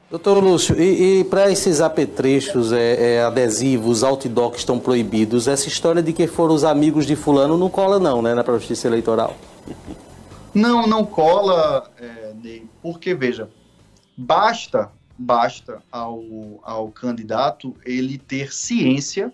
Doutor 0.08 0.42
Lúcio, 0.42 0.80
e, 0.80 1.20
e 1.20 1.24
para 1.24 1.50
esses 1.50 1.80
apetrechos, 1.80 2.72
é, 2.72 3.16
é, 3.16 3.22
adesivos, 3.22 4.02
outdoor 4.02 4.52
que 4.52 4.58
estão 4.58 4.78
proibidos, 4.78 5.46
essa 5.46 5.68
história 5.68 6.02
de 6.02 6.12
que 6.12 6.26
foram 6.26 6.54
os 6.54 6.64
amigos 6.64 7.06
de 7.06 7.14
fulano 7.16 7.58
não 7.58 7.68
cola 7.68 7.98
não, 7.98 8.22
né, 8.22 8.32
na 8.32 8.42
justiça 8.44 8.86
eleitoral? 8.86 9.36
Não, 10.54 10.86
não 10.86 11.04
cola, 11.04 11.90
é, 12.00 12.32
Ney, 12.42 12.66
porque, 12.80 13.14
veja, 13.14 13.50
basta, 14.16 14.90
basta 15.18 15.82
ao, 15.92 16.22
ao 16.62 16.88
candidato 16.88 17.74
ele 17.84 18.16
ter 18.16 18.54
ciência, 18.54 19.30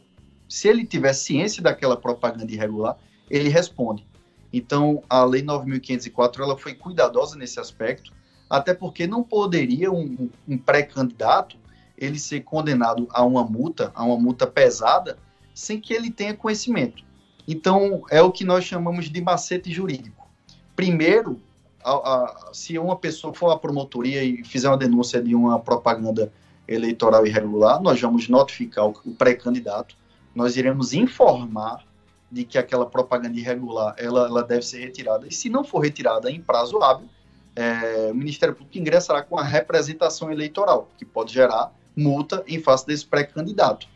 se 0.49 0.67
ele 0.67 0.85
tiver 0.85 1.13
ciência 1.13 1.63
daquela 1.63 1.97
propaganda 1.97 2.51
irregular, 2.51 2.97
ele 3.31 3.51
responde. 3.51 4.05
Então, 4.53 5.03
a 5.09 5.25
Lei 5.25 5.43
9.504, 5.43 6.41
ela 6.41 6.59
foi 6.59 6.75
cuidadosa 6.75 7.37
nesse 7.37 7.59
aspecto, 7.59 8.13
até 8.51 8.75
porque 8.75 9.07
não 9.07 9.23
poderia 9.23 9.91
um, 9.91 10.29
um 10.47 10.59
pré-candidato 10.59 11.57
ele 11.97 12.19
ser 12.19 12.41
condenado 12.41 13.09
a 13.11 13.25
uma 13.25 13.45
multa, 13.45 13.93
a 13.95 14.05
uma 14.05 14.19
multa 14.19 14.47
pesada, 14.47 15.17
sem 15.55 15.81
que 15.81 15.95
ele 15.95 16.11
tenha 16.11 16.35
conhecimento. 16.35 17.03
Então, 17.47 18.03
é 18.11 18.21
o 18.21 18.31
que 18.31 18.45
nós 18.45 18.65
chamamos 18.65 19.09
de 19.09 19.21
macete 19.21 19.73
jurídico. 19.73 20.29
Primeiro, 20.77 21.41
a, 21.85 21.93
a, 21.93 22.51
se 22.53 22.79
uma 22.79 22.97
pessoa 22.97 23.33
for 23.33 23.51
à 23.51 23.59
promotoria 23.59 24.23
e 24.23 24.45
fizer 24.45 24.69
uma 24.69 24.77
denúncia 24.77 25.23
de 25.23 25.35
uma 25.35 25.59
propaganda 25.59 26.33
eleitoral 26.67 27.27
irregular, 27.27 27.81
nós 27.81 28.01
vamos 28.01 28.29
notificar 28.29 28.87
o, 28.87 28.95
o 29.05 29.15
pré-candidato, 29.15 29.97
nós 30.35 30.57
iremos 30.57 30.93
informar 30.93 31.85
de 32.33 32.45
que 32.45 32.57
aquela 32.57 32.87
propaganda 32.87 33.39
irregular 33.39 33.95
ela, 33.99 34.27
ela 34.27 34.43
deve 34.43 34.63
ser 34.63 34.79
retirada, 34.79 35.27
e 35.29 35.33
se 35.33 35.51
não 35.51 35.63
for 35.63 35.81
retirada 35.81 36.31
em 36.31 36.41
prazo 36.41 36.83
hábil, 36.83 37.07
é, 37.55 38.09
o 38.11 38.15
Ministério 38.15 38.55
Público 38.55 38.79
ingressará 38.79 39.23
com 39.23 39.39
a 39.39 39.45
representação 39.45 40.33
eleitoral, 40.33 40.89
que 40.97 41.05
pode 41.05 41.31
gerar 41.31 41.71
multa 41.95 42.43
em 42.49 42.59
face 42.59 42.87
desse 42.87 43.05
pré-candidato. 43.05 43.87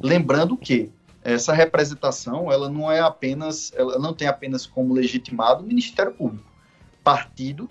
Lembrando 0.00 0.56
que 0.56 0.90
essa 1.22 1.52
representação, 1.52 2.50
ela 2.50 2.68
não 2.68 2.90
é 2.90 2.98
apenas, 2.98 3.72
ela 3.76 3.96
não 3.98 4.12
tem 4.12 4.26
apenas 4.26 4.66
como 4.66 4.92
legitimado 4.92 5.62
o 5.62 5.66
Ministério 5.66 6.12
Público. 6.12 6.50
Partido 7.04 7.68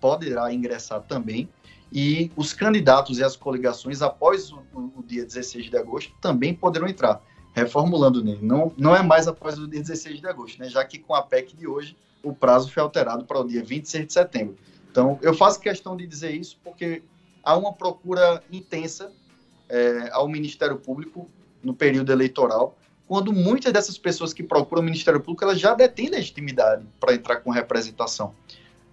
poderá 0.00 0.52
ingressar 0.52 1.02
também 1.02 1.48
e 1.92 2.30
os 2.36 2.54
candidatos 2.54 3.18
e 3.18 3.24
as 3.24 3.36
coligações 3.36 4.00
após 4.00 4.50
o, 4.50 4.62
o 4.74 5.02
dia 5.06 5.24
16 5.24 5.68
de 5.68 5.76
agosto 5.76 6.12
também 6.22 6.54
poderão 6.54 6.88
entrar. 6.88 7.22
Reformulando 7.54 8.24
nele, 8.24 8.40
não, 8.42 8.72
não 8.78 8.96
é 8.96 9.02
mais 9.02 9.28
após 9.28 9.58
o 9.58 9.68
dia 9.68 9.80
16 9.80 10.20
de 10.20 10.26
agosto, 10.26 10.58
né? 10.58 10.68
já 10.68 10.82
que 10.84 10.98
com 10.98 11.14
a 11.14 11.22
PEC 11.22 11.54
de 11.54 11.66
hoje 11.66 11.96
o 12.22 12.32
prazo 12.32 12.70
foi 12.70 12.82
alterado 12.82 13.24
para 13.24 13.40
o 13.40 13.46
dia 13.46 13.62
26 13.62 14.06
de 14.06 14.12
setembro. 14.12 14.56
Então, 14.90 15.18
eu 15.22 15.34
faço 15.34 15.60
questão 15.60 15.96
de 15.96 16.06
dizer 16.06 16.32
isso 16.32 16.58
porque 16.62 17.02
há 17.42 17.56
uma 17.56 17.72
procura 17.72 18.42
intensa 18.50 19.12
é, 19.68 20.10
ao 20.12 20.28
Ministério 20.28 20.76
Público 20.76 21.28
no 21.62 21.74
período 21.74 22.12
eleitoral, 22.12 22.76
quando 23.06 23.32
muitas 23.32 23.72
dessas 23.72 23.98
pessoas 23.98 24.32
que 24.32 24.42
procuram 24.42 24.82
o 24.82 24.84
Ministério 24.84 25.20
Público 25.20 25.44
elas 25.44 25.60
já 25.60 25.74
detêm 25.74 26.08
legitimidade 26.08 26.86
para 26.98 27.14
entrar 27.14 27.36
com 27.36 27.50
representação. 27.50 28.34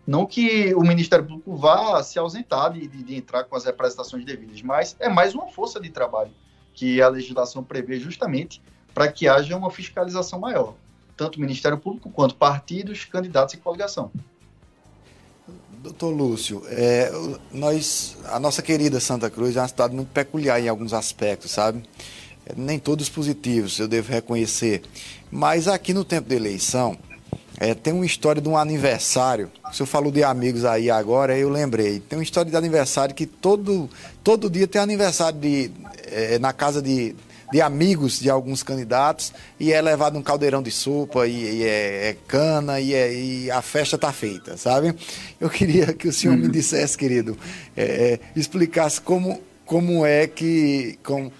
Não 0.05 0.26
que 0.26 0.74
o 0.74 0.82
Ministério 0.82 1.26
Público 1.26 1.55
vá 1.55 2.01
se 2.01 2.18
ausentar 2.18 2.74
de, 2.74 2.88
de, 2.88 3.03
de 3.03 3.16
entrar 3.16 3.43
com 3.43 3.55
as 3.55 3.66
representações 3.66 4.26
devidas, 4.26 4.62
mas 4.62 4.95
é 4.99 5.07
mais 5.07 5.36
uma 5.36 5.47
força 5.47 5.80
de 5.80 5.89
trabalho 5.89 6.32
que 6.74 7.01
a 7.01 7.09
legislação 7.09 7.63
prevê 7.63 7.99
justamente 7.99 8.61
para 8.93 9.11
que 9.11 9.28
haja 9.28 9.55
uma 9.55 9.72
fiscalização 9.72 10.39
maior, 10.39 10.76
tanto 11.15 11.38
o 11.38 11.41
Ministério 11.41 11.78
Público 11.78 12.09
quanto 12.09 12.36
partidos, 12.36 13.05
candidatos 13.05 13.53
e 13.53 13.57
coligação. 13.57 14.11
Doutor 15.82 16.09
Lúcio, 16.09 16.61
é, 16.67 17.09
nós, 17.53 18.17
a 18.26 18.39
nossa 18.39 18.61
querida 18.61 18.99
Santa 18.99 19.30
Cruz 19.30 19.55
é 19.55 19.61
uma 19.61 19.67
cidade 19.67 19.95
muito 19.95 20.09
peculiar 20.09 20.61
em 20.61 20.67
alguns 20.67 20.91
aspectos, 20.91 21.51
sabe? 21.51 21.82
É, 22.45 22.53
nem 22.57 22.78
todos 22.78 23.07
positivos, 23.07 23.80
eu 23.80 23.88
devo 23.88 24.11
reconhecer. 24.11 24.82
Mas 25.32 25.67
aqui 25.70 25.93
no 25.93 26.03
tempo 26.03 26.28
da 26.28 26.36
eleição, 26.36 26.97
é, 27.60 27.74
tem 27.74 27.93
uma 27.93 28.05
história 28.05 28.41
de 28.41 28.47
um 28.47 28.57
aniversário. 28.57 29.51
O 29.70 29.74
senhor 29.74 29.88
falou 29.88 30.12
de 30.12 30.24
amigos 30.24 30.64
aí 30.64 30.89
agora, 30.89 31.38
eu 31.38 31.49
lembrei. 31.49 31.99
Tem 31.99 32.18
uma 32.18 32.24
história 32.24 32.49
de 32.49 32.55
aniversário 32.55 33.14
que 33.14 33.26
todo, 33.26 33.89
todo 34.24 34.49
dia 34.49 34.68
tem 34.68 34.82
aniversário 34.82 35.39
de, 35.39 35.70
é, 36.10 36.39
na 36.39 36.53
casa 36.53 36.82
de 36.82 37.16
de 37.51 37.62
amigos 37.62 38.20
de 38.20 38.30
alguns 38.30 38.62
candidatos 38.62 39.34
e 39.60 39.74
é 39.74 39.82
levado 39.82 40.18
um 40.18 40.22
caldeirão 40.22 40.62
de 40.62 40.72
sopa 40.72 41.28
e, 41.28 41.32
e 41.32 41.64
é, 41.64 42.10
é, 42.10 42.18
cana 42.28 42.80
e, 42.80 42.93
é, 42.93 43.14
e, 43.14 43.51
a 43.51 43.62
festa 43.62 43.95
está 43.95 44.14
feita, 44.14 44.55
sabe? 44.55 44.93
Eu 45.39 45.49
queria 45.49 45.93
que 45.93 46.07
o 46.07 46.14
senhor 46.14 46.38
me 46.38 46.47
dissesse, 46.47 46.97
querido, 46.97 47.38
é, 47.76 47.84
é, 47.84 48.20
explicasse 48.36 49.01
como, 49.01 49.41
como 49.66 50.05
é 50.05 50.28
que. 50.28 50.99
Como, 51.03 51.32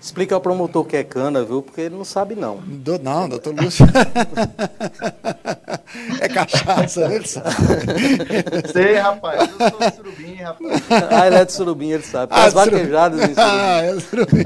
Explica 0.00 0.34
ao 0.34 0.40
promotor 0.40 0.84
que 0.86 0.96
é 0.96 1.04
cana, 1.04 1.44
viu? 1.44 1.60
Porque 1.60 1.82
ele 1.82 1.94
não 1.94 2.06
sabe, 2.06 2.34
não. 2.34 2.56
Do, 2.56 2.98
não, 2.98 3.28
doutor 3.28 3.54
Lúcio. 3.54 3.84
é 6.20 6.28
cachaça, 6.28 7.02
ele 7.12 7.26
sabe. 7.26 7.54
Sei, 8.72 8.94
rapaz. 8.94 9.50
Eu 9.58 9.70
sou 9.70 9.78
de 9.78 9.94
surubim, 9.94 10.34
rapaz. 10.36 10.82
Ah, 11.10 11.26
ele 11.26 11.36
é 11.36 11.44
de 11.44 11.52
surubim, 11.52 11.90
ele 11.90 12.02
sabe. 12.02 12.32
Ah, 12.34 12.44
As 12.44 12.54
vaquejadas 12.54 13.20
em 13.20 13.34
surubim. 13.34 13.40
Ah, 13.40 13.82
é 13.82 13.94
de 13.94 14.00
surubim. 14.00 14.42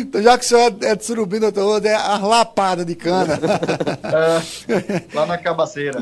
então, 0.00 0.22
já 0.22 0.36
que 0.36 0.44
o 0.44 0.48
senhor 0.48 0.74
é 0.82 0.96
de 0.96 1.04
surubim, 1.04 1.38
doutor, 1.38 1.86
é 1.86 1.94
a 1.94 2.18
lapada 2.18 2.84
de 2.84 2.96
cana. 2.96 3.38
É, 4.02 5.02
lá 5.14 5.24
na 5.24 5.38
cabaceira. 5.38 6.00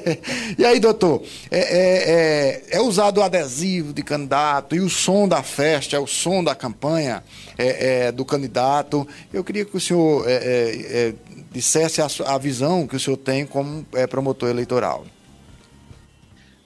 e 0.56 0.64
aí, 0.64 0.80
doutor, 0.80 1.22
é, 1.50 1.58
é, 1.58 2.70
é, 2.70 2.78
é 2.78 2.80
usado 2.80 3.18
o 3.18 3.22
adesivo 3.22 3.92
de 3.92 4.02
candidato 4.02 4.74
e 4.74 4.80
o 4.80 4.88
som 4.88 5.28
da 5.28 5.42
festa, 5.42 5.96
é 5.96 5.98
o 5.98 6.06
som 6.06 6.42
da 6.42 6.54
campanha. 6.54 7.22
É, 7.56 7.73
é, 7.78 8.12
do 8.12 8.24
candidato. 8.24 9.06
Eu 9.32 9.44
queria 9.44 9.64
que 9.64 9.76
o 9.76 9.80
senhor 9.80 10.28
é, 10.28 10.34
é, 10.34 11.08
é 11.08 11.14
dissesse 11.50 12.00
a, 12.02 12.08
a, 12.26 12.38
visão 12.38 12.86
que 12.86 12.96
o 12.96 13.00
senhor 13.00 13.16
tem 13.16 13.46
como 13.46 13.86
é, 13.92 14.06
promotor 14.06 14.48
eleitoral. 14.48 15.04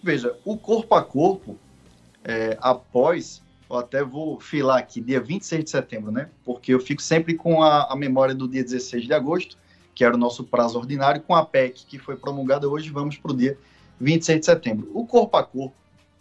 Veja, 0.02 0.34
o 0.44 0.56
corpo 0.56 0.94
a 0.94 1.02
corpo, 1.02 1.58
após, 2.60 3.42
eu 3.68 3.76
até 3.76 4.02
vou 4.02 4.38
filar 4.40 4.78
aqui, 4.78 5.00
dia 5.00 5.20
26 5.20 5.64
de 5.64 5.70
setembro, 5.70 6.10
né? 6.12 6.28
Porque 6.44 6.72
eu 6.72 6.80
fico 6.80 7.02
sempre 7.02 7.34
com 7.34 7.62
a, 7.62 7.92
a 7.92 7.96
memória 7.96 8.34
do 8.34 8.48
dia 8.48 8.62
16 8.62 9.04
de 9.04 9.12
agosto, 9.12 9.58
que 9.94 10.04
era 10.04 10.14
o 10.14 10.18
nosso 10.18 10.44
prazo 10.44 10.78
ordinário, 10.78 11.20
com 11.20 11.34
a 11.34 11.44
PEC 11.44 11.84
que 11.84 11.98
foi 11.98 12.16
promulgada 12.16 12.68
hoje, 12.68 12.88
vamos 12.88 13.16
para 13.16 13.32
o 13.32 13.36
dia 13.36 13.58
26 14.00 14.40
de 14.40 14.46
setembro. 14.46 14.90
O 14.94 15.04
corpo 15.04 15.36
a 15.36 15.42
corpo, 15.42 15.74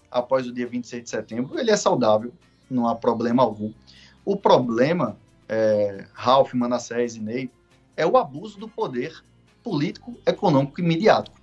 após 0.10 0.48
o 0.48 0.52
dia 0.52 0.68
26 0.68 1.04
de 1.04 1.10
setembro, 1.10 1.60
ele 1.60 1.72
é 1.72 1.78
saudável, 1.78 2.34
não 2.70 2.88
há 2.88 2.96
problema 2.96 3.44
algum. 3.44 3.72
O 4.28 4.36
problema, 4.36 5.16
é, 5.48 6.06
Ralph, 6.12 6.54
Manassés 6.54 7.16
e 7.16 7.22
Ney, 7.22 7.50
é 7.96 8.06
o 8.06 8.18
abuso 8.18 8.60
do 8.60 8.68
poder 8.68 9.24
político, 9.64 10.18
econômico 10.26 10.82
e 10.82 10.84
midiático. 10.84 11.40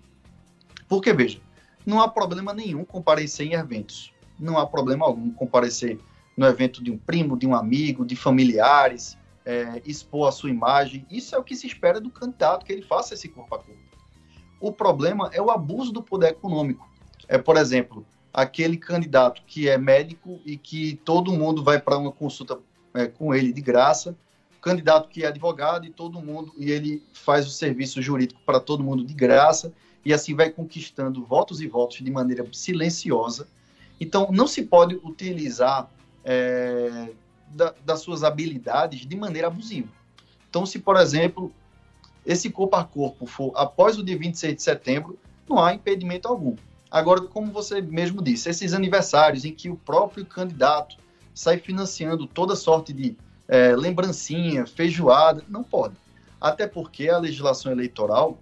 Porque, 0.86 1.10
veja, 1.10 1.40
não 1.86 2.02
há 2.02 2.06
problema 2.06 2.52
nenhum 2.52 2.84
comparecer 2.84 3.46
em 3.46 3.54
eventos. 3.54 4.12
Não 4.38 4.58
há 4.58 4.66
problema 4.66 5.06
algum 5.06 5.30
comparecer 5.30 5.98
no 6.36 6.44
evento 6.44 6.84
de 6.84 6.90
um 6.90 6.98
primo, 6.98 7.38
de 7.38 7.46
um 7.46 7.54
amigo, 7.54 8.04
de 8.04 8.14
familiares, 8.16 9.16
é, 9.46 9.80
expor 9.86 10.28
a 10.28 10.32
sua 10.32 10.50
imagem. 10.50 11.06
Isso 11.10 11.34
é 11.34 11.38
o 11.38 11.42
que 11.42 11.56
se 11.56 11.66
espera 11.66 11.98
do 11.98 12.10
candidato, 12.10 12.66
que 12.66 12.72
ele 12.74 12.82
faça 12.82 13.14
esse 13.14 13.30
corpo 13.30 13.54
a 13.54 13.58
corpo. 13.60 13.80
O 14.60 14.70
problema 14.70 15.30
é 15.32 15.40
o 15.40 15.50
abuso 15.50 15.90
do 15.90 16.02
poder 16.02 16.32
econômico. 16.32 16.86
É, 17.28 17.38
por 17.38 17.56
exemplo, 17.56 18.04
aquele 18.30 18.76
candidato 18.76 19.42
que 19.46 19.70
é 19.70 19.78
médico 19.78 20.38
e 20.44 20.58
que 20.58 20.96
todo 21.02 21.32
mundo 21.32 21.64
vai 21.64 21.80
para 21.80 21.96
uma 21.96 22.12
consulta 22.12 22.60
é, 22.94 23.06
com 23.06 23.34
ele 23.34 23.52
de 23.52 23.60
graça, 23.60 24.16
candidato 24.62 25.08
que 25.08 25.24
é 25.24 25.26
advogado 25.26 25.84
e 25.84 25.90
todo 25.90 26.20
mundo, 26.20 26.54
e 26.56 26.70
ele 26.70 27.02
faz 27.12 27.46
o 27.46 27.50
serviço 27.50 28.00
jurídico 28.00 28.40
para 28.46 28.58
todo 28.58 28.82
mundo 28.82 29.04
de 29.04 29.12
graça, 29.12 29.72
e 30.04 30.12
assim 30.12 30.34
vai 30.34 30.48
conquistando 30.50 31.24
votos 31.24 31.60
e 31.60 31.66
votos 31.66 31.98
de 31.98 32.10
maneira 32.10 32.46
silenciosa. 32.52 33.46
Então, 34.00 34.28
não 34.30 34.46
se 34.46 34.62
pode 34.62 34.94
utilizar 34.96 35.90
é, 36.24 37.10
da, 37.48 37.74
das 37.84 38.00
suas 38.00 38.22
habilidades 38.22 39.06
de 39.06 39.16
maneira 39.16 39.48
abusiva. 39.48 39.88
Então, 40.48 40.64
se, 40.64 40.78
por 40.78 40.96
exemplo, 40.96 41.52
esse 42.24 42.48
corpo 42.50 42.76
a 42.76 42.84
corpo 42.84 43.26
for 43.26 43.52
após 43.54 43.98
o 43.98 44.02
dia 44.02 44.16
26 44.16 44.56
de 44.56 44.62
setembro, 44.62 45.18
não 45.48 45.62
há 45.62 45.74
impedimento 45.74 46.28
algum. 46.28 46.56
Agora, 46.90 47.22
como 47.22 47.52
você 47.52 47.80
mesmo 47.82 48.22
disse, 48.22 48.48
esses 48.48 48.72
aniversários 48.72 49.44
em 49.44 49.52
que 49.52 49.68
o 49.68 49.76
próprio 49.76 50.24
candidato 50.24 50.96
sai 51.34 51.58
financiando 51.58 52.26
toda 52.26 52.54
sorte 52.54 52.92
de 52.92 53.16
é, 53.48 53.74
lembrancinha, 53.74 54.66
feijoada, 54.66 55.44
não 55.48 55.62
pode. 55.62 55.94
Até 56.40 56.66
porque 56.66 57.08
a 57.08 57.18
legislação 57.18 57.72
eleitoral, 57.72 58.38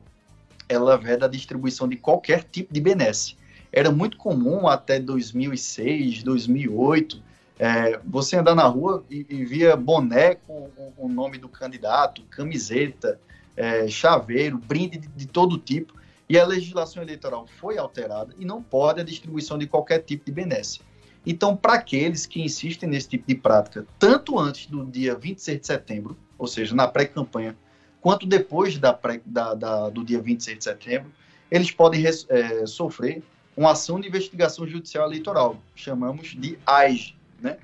ela 0.68 0.96
veda 0.96 1.26
a 1.26 1.28
distribuição 1.28 1.88
de 1.88 1.96
qualquer 1.96 2.44
tipo 2.44 2.72
de 2.72 2.80
benesse. 2.80 3.36
Era 3.72 3.90
muito 3.90 4.16
comum 4.18 4.68
até 4.68 5.00
2006, 5.00 6.22
2008, 6.22 7.22
é, 7.58 8.00
você 8.04 8.36
andar 8.36 8.54
na 8.54 8.66
rua 8.66 9.04
e, 9.08 9.24
e 9.28 9.44
via 9.44 9.76
boné 9.76 10.34
com 10.34 10.68
o, 10.96 11.08
nome 11.08 11.38
do 11.38 11.48
candidato, 11.48 12.22
camiseta, 12.24 13.18
é, 13.56 13.88
chaveiro, 13.88 14.58
brinde 14.58 14.98
de, 14.98 15.08
de 15.08 15.26
todo 15.26 15.56
tipo, 15.58 15.94
e 16.28 16.38
a 16.38 16.46
legislação 16.46 17.02
eleitoral 17.02 17.46
foi 17.60 17.78
alterada 17.78 18.34
e 18.38 18.44
não 18.44 18.62
pode 18.62 19.00
a 19.00 19.04
distribuição 19.04 19.56
de 19.56 19.66
qualquer 19.66 20.00
tipo 20.00 20.24
de 20.24 20.32
benesse. 20.32 20.80
Então, 21.24 21.56
para 21.56 21.74
aqueles 21.74 22.26
que 22.26 22.42
insistem 22.42 22.88
nesse 22.88 23.08
tipo 23.08 23.26
de 23.28 23.34
prática, 23.34 23.86
tanto 23.98 24.38
antes 24.38 24.66
do 24.66 24.84
dia 24.84 25.14
26 25.14 25.60
de 25.60 25.66
setembro, 25.66 26.16
ou 26.36 26.46
seja, 26.46 26.74
na 26.74 26.88
pré-campanha, 26.88 27.56
quanto 28.00 28.26
depois 28.26 28.76
da 28.78 28.92
pré, 28.92 29.20
da, 29.24 29.54
da, 29.54 29.88
do 29.88 30.04
dia 30.04 30.20
26 30.20 30.58
de 30.58 30.64
setembro, 30.64 31.12
eles 31.50 31.70
podem 31.70 32.04
é, 32.06 32.66
sofrer 32.66 33.22
uma 33.56 33.72
ação 33.72 34.00
de 34.00 34.08
investigação 34.08 34.66
judicial 34.66 35.06
eleitoral, 35.06 35.62
chamamos 35.74 36.34
de 36.36 36.58
AIG, 36.66 37.14
né? 37.40 37.58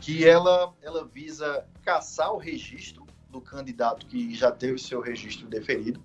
que 0.00 0.26
ela, 0.26 0.72
ela 0.80 1.04
visa 1.04 1.64
caçar 1.82 2.32
o 2.32 2.38
registro 2.38 3.06
do 3.28 3.40
candidato 3.40 4.06
que 4.06 4.34
já 4.34 4.52
teve 4.52 4.78
seu 4.78 5.00
registro 5.00 5.46
deferido, 5.48 6.00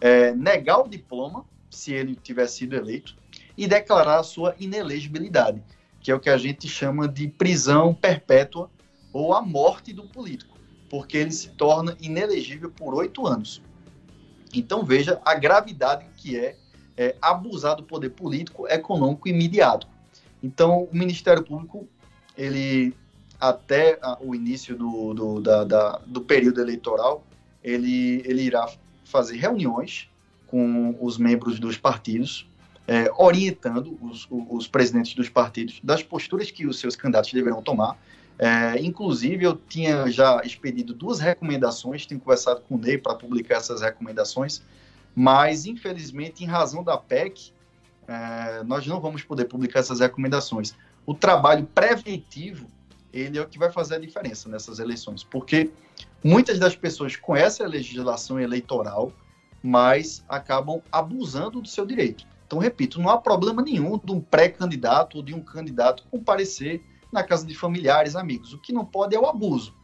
é, 0.00 0.34
negar 0.34 0.78
o 0.78 0.88
diploma, 0.88 1.44
se 1.70 1.92
ele 1.92 2.14
tiver 2.14 2.46
sido 2.46 2.76
eleito, 2.76 3.16
e 3.56 3.66
declarar 3.66 4.20
a 4.20 4.22
sua 4.22 4.54
inelegibilidade 4.58 5.62
que 6.06 6.12
é 6.12 6.14
o 6.14 6.20
que 6.20 6.30
a 6.30 6.38
gente 6.38 6.68
chama 6.68 7.08
de 7.08 7.26
prisão 7.26 7.92
perpétua 7.92 8.70
ou 9.12 9.34
a 9.34 9.42
morte 9.42 9.92
do 9.92 10.04
político, 10.04 10.56
porque 10.88 11.16
ele 11.16 11.32
se 11.32 11.48
torna 11.48 11.96
inelegível 12.00 12.70
por 12.70 12.94
oito 12.94 13.26
anos. 13.26 13.60
Então 14.54 14.84
veja 14.84 15.20
a 15.24 15.34
gravidade 15.34 16.06
que 16.16 16.38
é, 16.38 16.56
é 16.96 17.16
abusar 17.20 17.74
do 17.74 17.82
poder 17.82 18.10
político, 18.10 18.68
econômico 18.68 19.26
e 19.26 19.32
midiático. 19.32 19.90
Então 20.40 20.84
o 20.84 20.96
Ministério 20.96 21.42
Público, 21.42 21.88
ele 22.38 22.94
até 23.40 23.98
o 24.20 24.32
início 24.32 24.76
do, 24.76 25.12
do, 25.12 25.40
da, 25.40 25.64
da, 25.64 26.00
do 26.06 26.20
período 26.20 26.60
eleitoral, 26.60 27.26
ele, 27.64 28.22
ele 28.24 28.42
irá 28.42 28.72
fazer 29.04 29.38
reuniões 29.38 30.08
com 30.46 30.96
os 31.00 31.18
membros 31.18 31.58
dos 31.58 31.76
partidos 31.76 32.48
é, 32.86 33.10
orientando 33.16 33.98
os, 34.00 34.28
os, 34.30 34.68
presidentes 34.68 35.14
dos 35.14 35.28
partidos 35.28 35.80
das 35.82 36.02
posturas 36.02 36.50
que 36.50 36.66
os 36.66 36.78
seus 36.78 36.94
candidatos 36.94 37.32
deverão 37.32 37.60
tomar. 37.60 37.98
É, 38.38 38.78
inclusive, 38.80 39.44
eu 39.44 39.56
tinha 39.56 40.10
já 40.10 40.40
expedido 40.44 40.94
duas 40.94 41.18
recomendações, 41.18 42.06
tenho 42.06 42.20
conversado 42.20 42.60
com 42.60 42.76
o 42.76 42.78
Ney 42.78 42.98
para 42.98 43.14
publicar 43.14 43.56
essas 43.56 43.80
recomendações, 43.80 44.62
mas, 45.14 45.66
infelizmente, 45.66 46.44
em 46.44 46.46
razão 46.46 46.84
da 46.84 46.96
PEC, 46.96 47.52
é, 48.06 48.62
nós 48.64 48.86
não 48.86 49.00
vamos 49.00 49.22
poder 49.22 49.46
publicar 49.46 49.80
essas 49.80 50.00
recomendações. 50.00 50.74
O 51.04 51.14
trabalho 51.14 51.66
preventivo, 51.74 52.66
ele 53.12 53.38
é 53.38 53.42
o 53.42 53.48
que 53.48 53.58
vai 53.58 53.72
fazer 53.72 53.96
a 53.96 53.98
diferença 53.98 54.48
nessas 54.48 54.78
eleições, 54.78 55.24
porque 55.24 55.70
muitas 56.22 56.58
das 56.58 56.76
pessoas 56.76 57.16
conhecem 57.16 57.64
a 57.64 57.68
legislação 57.68 58.38
eleitoral, 58.38 59.10
mas 59.62 60.22
acabam 60.28 60.82
abusando 60.92 61.60
do 61.62 61.68
seu 61.68 61.86
direito. 61.86 62.26
Então, 62.46 62.60
repito, 62.60 63.00
não 63.00 63.10
há 63.10 63.18
problema 63.18 63.60
nenhum 63.60 63.98
de 63.98 64.12
um 64.12 64.20
pré-candidato 64.20 65.16
ou 65.16 65.22
de 65.22 65.34
um 65.34 65.40
candidato 65.40 66.04
comparecer 66.10 66.80
na 67.12 67.22
casa 67.22 67.44
de 67.44 67.56
familiares, 67.56 68.14
amigos. 68.14 68.52
O 68.52 68.58
que 68.58 68.72
não 68.72 68.84
pode 68.84 69.16
é 69.16 69.18
o 69.18 69.26
abuso, 69.26 69.74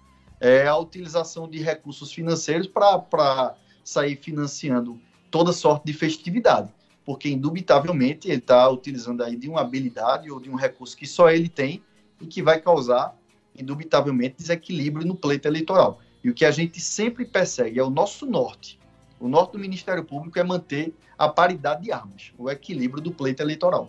é 0.41 0.67
a 0.67 0.77
utilização 0.77 1.49
de 1.49 1.59
recursos 1.59 2.13
financeiros 2.13 2.69
para 2.69 3.55
sair 3.83 4.17
financiando 4.17 5.01
toda 5.31 5.53
sorte 5.53 5.87
de 5.87 5.93
festividade. 5.93 6.73
porque 7.05 7.29
indubitavelmente 7.29 8.29
ele 8.29 8.39
está 8.39 8.69
utilizando 8.69 9.23
aí 9.23 9.37
de 9.37 9.49
uma 9.49 9.61
habilidade 9.61 10.31
ou 10.31 10.41
de 10.41 10.51
um 10.51 10.55
recurso 10.55 10.97
que 10.97 11.07
só 11.07 11.31
ele 11.31 11.49
tem 11.49 11.83
e 12.21 12.27
que 12.27 12.43
vai 12.43 12.61
causar 12.61 13.17
indubitavelmente 13.59 14.37
desequilíbrio 14.39 15.07
no 15.07 15.15
pleito 15.15 15.47
eleitoral. 15.47 16.01
E 16.25 16.31
o 16.31 16.35
que 16.35 16.45
a 16.45 16.51
gente 16.51 16.81
sempre 16.81 17.25
persegue 17.25 17.79
é 17.79 17.83
o 17.83 17.91
nosso 17.91 18.25
norte. 18.25 18.79
O 19.23 19.29
norte 19.29 19.53
do 19.53 19.59
Ministério 19.61 20.03
Público 20.03 20.37
é 20.37 20.43
manter 20.43 20.93
a 21.17 21.29
paridade 21.29 21.83
de 21.83 21.93
armas, 21.93 22.33
o 22.37 22.51
equilíbrio 22.51 23.01
do 23.01 23.13
pleito 23.13 23.41
eleitoral. 23.41 23.89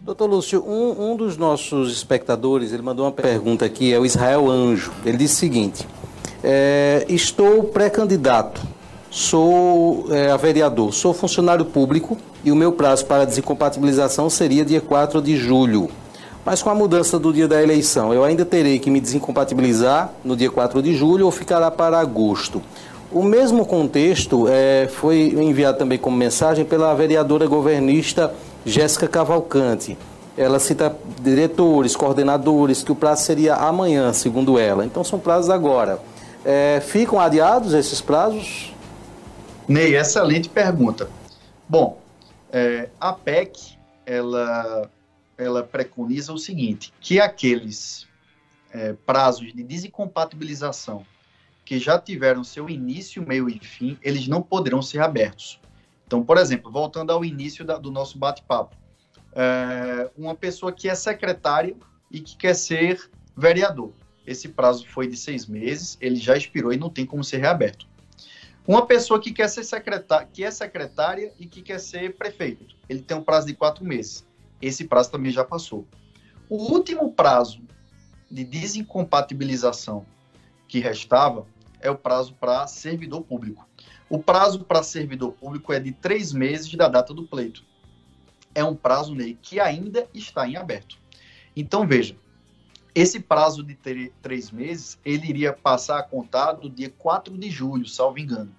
Doutor 0.00 0.26
Lúcio, 0.30 0.64
um, 0.64 1.10
um 1.10 1.16
dos 1.16 1.36
nossos 1.36 1.92
espectadores, 1.92 2.72
ele 2.72 2.80
mandou 2.80 3.04
uma 3.04 3.10
pergunta 3.10 3.64
aqui, 3.64 3.92
é 3.92 3.98
o 3.98 4.06
Israel 4.06 4.48
Anjo. 4.48 4.92
Ele 5.04 5.16
disse 5.16 5.34
o 5.34 5.38
seguinte, 5.38 5.84
é, 6.44 7.04
estou 7.08 7.64
pré-candidato, 7.64 8.62
sou 9.10 10.06
é, 10.12 10.36
vereador, 10.38 10.94
sou 10.94 11.12
funcionário 11.12 11.64
público 11.64 12.16
e 12.44 12.52
o 12.52 12.56
meu 12.56 12.70
prazo 12.70 13.04
para 13.06 13.24
desincompatibilização 13.24 14.30
seria 14.30 14.64
dia 14.64 14.80
4 14.80 15.20
de 15.20 15.36
julho. 15.36 15.90
Mas 16.44 16.62
com 16.62 16.70
a 16.70 16.74
mudança 16.74 17.18
do 17.18 17.32
dia 17.32 17.48
da 17.48 17.60
eleição, 17.60 18.14
eu 18.14 18.22
ainda 18.22 18.44
terei 18.44 18.78
que 18.78 18.90
me 18.90 19.00
desincompatibilizar 19.00 20.12
no 20.24 20.36
dia 20.36 20.50
4 20.50 20.80
de 20.82 20.94
julho 20.94 21.26
ou 21.26 21.32
ficará 21.32 21.68
para 21.68 21.98
agosto. 21.98 22.62
O 23.12 23.22
mesmo 23.22 23.66
contexto 23.66 24.48
é, 24.48 24.88
foi 24.88 25.34
enviado 25.36 25.76
também 25.76 25.98
como 25.98 26.16
mensagem 26.16 26.64
pela 26.64 26.94
vereadora 26.94 27.46
governista 27.46 28.34
Jéssica 28.64 29.06
Cavalcante. 29.06 29.98
Ela 30.36 30.58
cita 30.58 30.96
diretores, 31.20 31.94
coordenadores, 31.94 32.82
que 32.82 32.90
o 32.90 32.94
prazo 32.94 33.24
seria 33.24 33.54
amanhã, 33.54 34.14
segundo 34.14 34.58
ela. 34.58 34.86
Então 34.86 35.04
são 35.04 35.18
prazos 35.18 35.50
agora. 35.50 36.00
É, 36.42 36.80
ficam 36.80 37.20
adiados 37.20 37.74
esses 37.74 38.00
prazos? 38.00 38.72
Ney, 39.68 39.94
excelente 39.94 40.48
pergunta. 40.48 41.10
Bom, 41.68 41.98
é, 42.50 42.88
a 42.98 43.12
PEC, 43.12 43.76
ela 44.06 44.88
ela 45.36 45.62
preconiza 45.62 46.32
o 46.32 46.38
seguinte, 46.38 46.92
que 47.00 47.20
aqueles 47.20 48.06
é, 48.72 48.94
prazos 49.04 49.52
de 49.52 49.62
desincompatibilização 49.62 51.04
que 51.72 51.78
já 51.78 51.98
tiveram 51.98 52.44
seu 52.44 52.68
início, 52.68 53.26
meio 53.26 53.48
e 53.48 53.58
fim, 53.58 53.96
eles 54.02 54.28
não 54.28 54.42
poderão 54.42 54.82
ser 54.82 55.00
abertos. 55.00 55.58
Então, 56.06 56.22
por 56.22 56.36
exemplo, 56.36 56.70
voltando 56.70 57.10
ao 57.10 57.24
início 57.24 57.64
da, 57.64 57.78
do 57.78 57.90
nosso 57.90 58.18
bate-papo, 58.18 58.76
é, 59.34 60.10
uma 60.14 60.34
pessoa 60.34 60.70
que 60.70 60.86
é 60.86 60.94
secretária 60.94 61.74
e 62.10 62.20
que 62.20 62.36
quer 62.36 62.52
ser 62.52 63.10
vereador. 63.34 63.94
Esse 64.26 64.50
prazo 64.50 64.86
foi 64.86 65.06
de 65.06 65.16
seis 65.16 65.46
meses, 65.46 65.96
ele 65.98 66.16
já 66.16 66.36
expirou 66.36 66.74
e 66.74 66.76
não 66.76 66.90
tem 66.90 67.06
como 67.06 67.24
ser 67.24 67.38
reaberto. 67.38 67.88
Uma 68.68 68.84
pessoa 68.84 69.18
que 69.18 69.32
quer 69.32 69.48
ser 69.48 69.64
secretária, 69.64 70.28
que 70.30 70.44
é 70.44 70.50
secretária 70.50 71.32
e 71.40 71.46
que 71.46 71.62
quer 71.62 71.80
ser 71.80 72.16
prefeito, 72.16 72.66
ele 72.86 73.00
tem 73.00 73.16
um 73.16 73.22
prazo 73.22 73.46
de 73.46 73.54
quatro 73.54 73.82
meses 73.82 74.26
esse 74.60 74.84
prazo 74.84 75.10
também 75.10 75.32
já 75.32 75.42
passou. 75.42 75.86
O 76.50 76.56
último 76.56 77.10
prazo 77.14 77.62
de 78.30 78.44
desincompatibilização 78.44 80.04
que 80.68 80.78
restava 80.78 81.46
é 81.82 81.90
o 81.90 81.96
prazo 81.96 82.34
para 82.34 82.66
servidor 82.66 83.22
público. 83.22 83.68
O 84.08 84.18
prazo 84.18 84.60
para 84.60 84.82
servidor 84.82 85.32
público 85.32 85.72
é 85.72 85.80
de 85.80 85.92
três 85.92 86.32
meses 86.32 86.72
da 86.74 86.88
data 86.88 87.12
do 87.12 87.26
pleito. 87.26 87.64
É 88.54 88.62
um 88.62 88.74
prazo, 88.74 89.14
Ney, 89.14 89.38
que 89.40 89.58
ainda 89.58 90.08
está 90.14 90.46
em 90.46 90.56
aberto. 90.56 90.98
Então, 91.54 91.86
veja, 91.86 92.16
esse 92.94 93.20
prazo 93.20 93.62
de 93.62 93.74
três 94.22 94.50
meses, 94.50 94.98
ele 95.04 95.26
iria 95.26 95.52
passar 95.52 95.98
a 95.98 96.02
contar 96.02 96.52
do 96.52 96.70
dia 96.70 96.92
4 96.98 97.36
de 97.36 97.50
julho, 97.50 97.86
salvo 97.86 98.18
engano. 98.18 98.54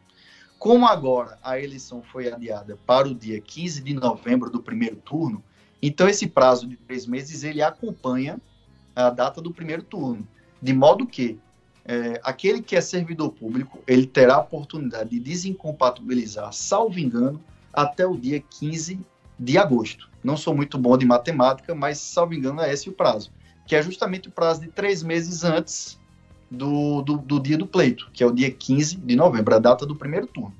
Como 0.59 0.85
agora 0.85 1.37
a 1.43 1.59
eleição 1.59 2.01
foi 2.01 2.31
adiada 2.31 2.77
para 2.85 3.07
o 3.07 3.15
dia 3.15 3.39
15 3.39 3.81
de 3.81 3.93
novembro 3.93 4.49
do 4.49 4.61
primeiro 4.61 4.95
turno, 4.97 5.43
então, 5.85 6.07
esse 6.07 6.27
prazo 6.27 6.65
de 6.65 6.77
três 6.77 7.05
meses, 7.05 7.43
ele 7.43 7.61
acompanha 7.61 8.39
a 8.95 9.09
data 9.09 9.41
do 9.41 9.53
primeiro 9.53 9.83
turno, 9.83 10.25
de 10.61 10.71
modo 10.71 11.05
que 11.05 11.37
é, 11.85 12.19
aquele 12.23 12.61
que 12.61 12.75
é 12.75 12.81
servidor 12.81 13.31
público, 13.31 13.79
ele 13.85 14.05
terá 14.07 14.35
a 14.35 14.41
oportunidade 14.41 15.09
de 15.09 15.19
desincompatibilizar, 15.19 16.51
salvo 16.53 16.99
engano, 16.99 17.41
até 17.73 18.05
o 18.05 18.17
dia 18.17 18.39
15 18.39 18.99
de 19.37 19.57
agosto. 19.57 20.09
Não 20.23 20.37
sou 20.37 20.55
muito 20.55 20.77
bom 20.77 20.97
de 20.97 21.05
matemática, 21.05 21.75
mas, 21.75 21.97
salvo 21.97 22.33
engano, 22.33 22.61
é 22.61 22.71
esse 22.71 22.89
o 22.89 22.93
prazo, 22.93 23.31
que 23.67 23.75
é 23.75 23.81
justamente 23.81 24.29
o 24.29 24.31
prazo 24.31 24.61
de 24.61 24.67
três 24.67 25.03
meses 25.03 25.43
antes 25.43 25.99
do, 26.49 27.01
do, 27.01 27.17
do 27.17 27.39
dia 27.39 27.57
do 27.57 27.67
pleito, 27.67 28.09
que 28.13 28.23
é 28.23 28.27
o 28.27 28.31
dia 28.31 28.49
15 28.49 28.97
de 28.97 29.15
novembro, 29.15 29.55
a 29.55 29.59
data 29.59 29.85
do 29.85 29.95
primeiro 29.95 30.27
turno. 30.27 30.53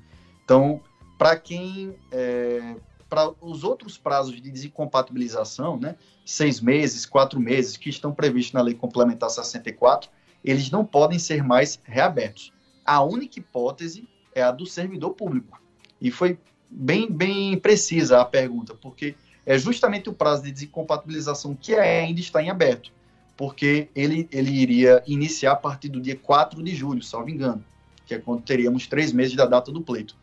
Então, 0.44 0.80
para 1.16 1.36
quem 1.36 1.94
é, 2.10 2.74
para 3.08 3.32
os 3.40 3.62
outros 3.62 3.96
prazos 3.96 4.34
de 4.42 4.50
desincompatibilização, 4.50 5.78
né, 5.78 5.94
seis 6.26 6.60
meses, 6.60 7.06
quatro 7.06 7.38
meses, 7.38 7.76
que 7.76 7.88
estão 7.88 8.12
previstos 8.12 8.52
na 8.52 8.60
Lei 8.60 8.74
Complementar 8.74 9.30
64, 9.30 10.10
eles 10.44 10.70
não 10.70 10.84
podem 10.84 11.18
ser 11.18 11.42
mais 11.42 11.80
reabertos. 11.84 12.52
A 12.84 13.02
única 13.02 13.38
hipótese 13.38 14.06
é 14.34 14.42
a 14.42 14.50
do 14.50 14.66
servidor 14.66 15.10
público. 15.10 15.60
E 16.00 16.10
foi 16.10 16.38
bem, 16.70 17.10
bem 17.10 17.58
precisa 17.58 18.20
a 18.20 18.24
pergunta, 18.24 18.74
porque 18.74 19.14
é 19.46 19.56
justamente 19.56 20.08
o 20.08 20.12
prazo 20.12 20.42
de 20.42 20.52
desincompatibilização 20.52 21.54
que 21.54 21.74
ainda 21.74 22.20
está 22.20 22.42
em 22.42 22.50
aberto, 22.50 22.92
porque 23.36 23.88
ele, 23.94 24.28
ele 24.30 24.50
iria 24.50 25.02
iniciar 25.06 25.52
a 25.52 25.56
partir 25.56 25.88
do 25.88 26.00
dia 26.00 26.16
4 26.16 26.62
de 26.62 26.74
julho, 26.74 27.02
salvo 27.02 27.30
engano, 27.30 27.64
que 28.06 28.14
é 28.14 28.18
quando 28.18 28.42
teríamos 28.42 28.86
três 28.86 29.12
meses 29.12 29.34
da 29.34 29.46
data 29.46 29.72
do 29.72 29.80
pleito. 29.80 30.16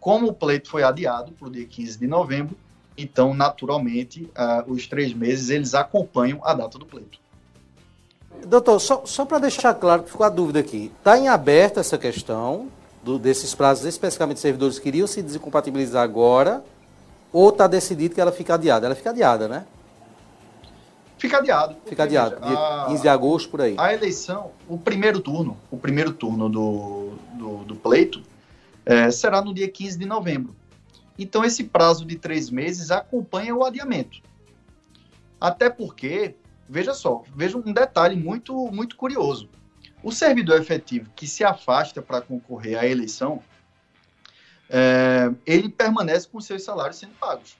Como 0.00 0.28
o 0.28 0.32
pleito 0.32 0.68
foi 0.68 0.82
adiado 0.82 1.32
para 1.32 1.48
o 1.48 1.50
dia 1.50 1.66
15 1.66 1.98
de 1.98 2.06
novembro, 2.06 2.56
então, 2.96 3.32
naturalmente, 3.34 4.24
uh, 4.24 4.70
os 4.70 4.86
três 4.86 5.12
meses 5.14 5.48
eles 5.48 5.74
acompanham 5.74 6.40
a 6.44 6.52
data 6.54 6.78
do 6.78 6.86
pleito. 6.86 7.18
Doutor, 8.46 8.80
só, 8.80 9.02
só 9.04 9.24
para 9.24 9.38
deixar 9.38 9.74
claro 9.74 10.02
que 10.02 10.10
ficou 10.10 10.24
a 10.24 10.28
dúvida 10.28 10.60
aqui, 10.60 10.90
está 10.98 11.18
em 11.18 11.28
aberto 11.28 11.80
essa 11.80 11.98
questão 11.98 12.68
do, 13.02 13.18
desses 13.18 13.54
prazos, 13.54 13.84
especificamente 13.84 14.40
servidores 14.40 14.78
que 14.78 14.88
iriam 14.88 15.06
se 15.06 15.22
desincompatibilizar 15.22 16.02
agora, 16.02 16.64
ou 17.32 17.50
está 17.50 17.66
decidido 17.66 18.14
que 18.14 18.20
ela 18.20 18.32
fica 18.32 18.54
adiada? 18.54 18.86
Ela 18.86 18.94
fica 18.94 19.10
adiada, 19.10 19.48
né? 19.48 19.66
Fica 21.18 21.36
adiado. 21.36 21.76
Fica 21.84 22.04
adiado, 22.04 22.36
veja, 22.40 22.46
dia 22.46 22.58
a, 22.58 22.86
15 22.86 23.02
de 23.02 23.08
agosto, 23.08 23.50
por 23.50 23.60
aí. 23.60 23.74
A 23.76 23.92
eleição, 23.92 24.52
o 24.66 24.78
primeiro 24.78 25.20
turno, 25.20 25.56
o 25.70 25.76
primeiro 25.76 26.12
turno 26.12 26.48
do, 26.48 27.12
do, 27.34 27.56
do 27.64 27.76
pleito, 27.76 28.22
é, 28.86 29.10
será 29.10 29.42
no 29.42 29.52
dia 29.52 29.68
15 29.68 29.98
de 29.98 30.06
novembro. 30.06 30.56
Então, 31.18 31.44
esse 31.44 31.64
prazo 31.64 32.06
de 32.06 32.16
três 32.16 32.48
meses 32.48 32.90
acompanha 32.90 33.54
o 33.54 33.62
adiamento. 33.62 34.22
Até 35.38 35.68
porque, 35.68 36.34
veja 36.70 36.94
só, 36.94 37.24
veja 37.34 37.58
um 37.58 37.72
detalhe 37.72 38.14
muito, 38.14 38.54
muito 38.70 38.96
curioso. 38.96 39.50
O 40.02 40.12
servidor 40.12 40.60
efetivo 40.60 41.10
que 41.14 41.26
se 41.26 41.44
afasta 41.44 42.00
para 42.00 42.22
concorrer 42.22 42.78
à 42.78 42.86
eleição, 42.86 43.42
é, 44.68 45.30
ele 45.44 45.68
permanece 45.68 46.28
com 46.28 46.40
seus 46.40 46.62
salários 46.62 46.96
sendo 46.96 47.14
pagos. 47.14 47.56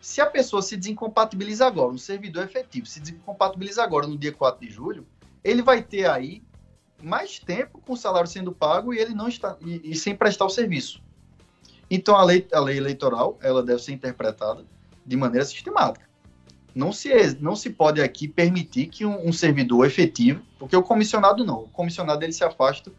Se 0.00 0.20
a 0.20 0.26
pessoa 0.26 0.62
se 0.62 0.76
desincompatibiliza 0.76 1.66
agora, 1.66 1.92
um 1.92 1.98
servidor 1.98 2.44
efetivo 2.44 2.86
se 2.86 3.00
desincompatibiliza 3.00 3.82
agora 3.82 4.06
no 4.06 4.16
dia 4.16 4.32
4 4.32 4.64
de 4.64 4.72
julho, 4.72 5.06
ele 5.42 5.60
vai 5.60 5.82
ter 5.82 6.08
aí 6.08 6.42
mais 7.02 7.38
tempo 7.38 7.80
com 7.80 7.94
o 7.94 7.96
salário 7.96 8.28
sendo 8.28 8.52
pago 8.52 8.94
e 8.94 8.98
ele 8.98 9.14
não 9.14 9.28
está 9.28 9.56
e, 9.60 9.90
e, 9.90 9.94
sem 9.94 10.14
prestar 10.14 10.44
o 10.44 10.50
serviço. 10.50 11.02
Então 11.90 12.16
a 12.16 12.22
lei, 12.22 12.46
a 12.52 12.60
lei 12.60 12.78
eleitoral 12.78 13.38
ela 13.42 13.62
deve 13.62 13.82
ser 13.82 13.92
interpretada 13.92 14.64
de 15.04 15.16
maneira 15.16 15.44
sistemática. 15.44 16.08
Não 16.74 16.92
se, 16.92 17.36
não 17.40 17.54
se 17.54 17.70
pode 17.70 18.02
aqui 18.02 18.26
permitir 18.26 18.86
que 18.86 19.04
um, 19.04 19.28
um 19.28 19.32
servidor 19.32 19.86
efetivo, 19.86 20.42
porque 20.58 20.76
o 20.76 20.82
comissionado 20.82 21.44
não, 21.44 21.60
o 21.60 21.68
comissionado 21.68 22.24
ele 22.24 22.32
se 22.32 22.42
afasta 22.42 22.92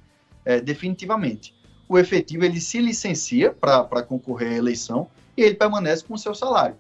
é, 0.46 0.62
definitivamente. 0.62 1.54
O 1.88 1.98
efetivo 1.98 2.46
ele 2.46 2.62
se 2.62 2.80
licencia 2.80 3.52
para 3.52 4.02
concorrer 4.04 4.54
à 4.54 4.56
eleição 4.56 5.08
e 5.36 5.42
ele 5.42 5.56
permanece 5.56 6.04
com 6.04 6.14
o 6.14 6.18
seu 6.18 6.34
salário. 6.34 6.78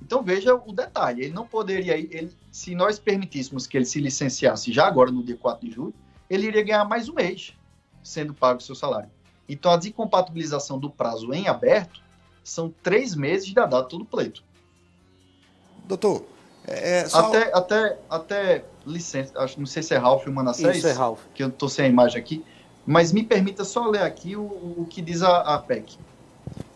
Então 0.00 0.22
veja 0.22 0.54
o 0.54 0.72
detalhe, 0.72 1.22
ele 1.22 1.32
não 1.32 1.46
poderia, 1.46 1.96
ele, 1.96 2.30
se 2.52 2.74
nós 2.74 2.98
permitíssemos 2.98 3.66
que 3.66 3.76
ele 3.76 3.86
se 3.86 3.98
licenciasse 3.98 4.72
já 4.72 4.86
agora 4.86 5.10
no 5.10 5.22
dia 5.22 5.36
4 5.36 5.66
de 5.66 5.74
julho, 5.74 5.94
ele 6.28 6.48
iria 6.48 6.62
ganhar 6.62 6.84
mais 6.84 7.08
um 7.08 7.14
mês 7.14 7.54
sendo 8.02 8.34
pago 8.34 8.60
o 8.60 8.62
seu 8.62 8.74
salário. 8.74 9.10
Então, 9.48 9.72
a 9.72 9.76
desincompatibilização 9.76 10.78
do 10.78 10.90
prazo 10.90 11.32
em 11.32 11.48
aberto 11.48 12.02
são 12.42 12.72
três 12.82 13.14
meses 13.14 13.52
da 13.52 13.66
data 13.66 13.96
do 13.96 14.04
pleito. 14.04 14.44
Doutor, 15.86 16.26
é, 16.66 17.00
é, 17.00 17.08
só... 17.08 17.28
até, 17.28 17.50
até, 17.54 17.98
até 18.10 18.64
licença, 18.84 19.32
acho, 19.38 19.58
não 19.58 19.66
sei 19.66 19.82
se 19.82 19.94
é 19.94 19.98
Ralph 19.98 20.26
ou 20.26 20.32
Manassés, 20.32 20.78
Isso 20.78 20.86
é 20.86 20.92
Ralph. 20.92 21.20
que 21.34 21.42
eu 21.42 21.48
estou 21.48 21.68
sem 21.68 21.86
a 21.86 21.88
imagem 21.88 22.20
aqui, 22.20 22.44
mas 22.84 23.12
me 23.12 23.22
permita 23.22 23.64
só 23.64 23.88
ler 23.88 24.02
aqui 24.02 24.36
o, 24.36 24.42
o 24.42 24.86
que 24.88 25.00
diz 25.00 25.22
a, 25.22 25.54
a 25.54 25.58
PEC. 25.58 25.98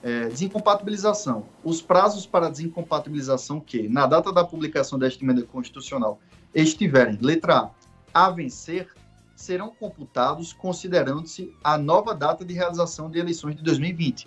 É, 0.03 0.29
desincompatibilização. 0.29 1.45
Os 1.63 1.83
prazos 1.83 2.27
para 2.27 2.49
desincompatibilização 2.49 3.61
que, 3.61 3.89
na 3.89 4.07
data 4.07 4.33
da 4.33 4.43
publicação 4.43 4.99
desta 4.99 5.23
emenda 5.23 5.43
constitucional, 5.43 6.19
estiverem, 6.55 7.19
letra 7.21 7.71
A, 8.13 8.27
a 8.27 8.31
vencer, 8.31 8.89
serão 9.37 9.71
computados 9.71 10.53
considerando-se 10.53 11.55
a 11.63 11.79
nova 11.79 12.15
data 12.15 12.45
de 12.45 12.53
realização 12.53 13.11
de 13.11 13.19
eleições 13.19 13.57
de 13.57 13.63
2020. 13.63 14.27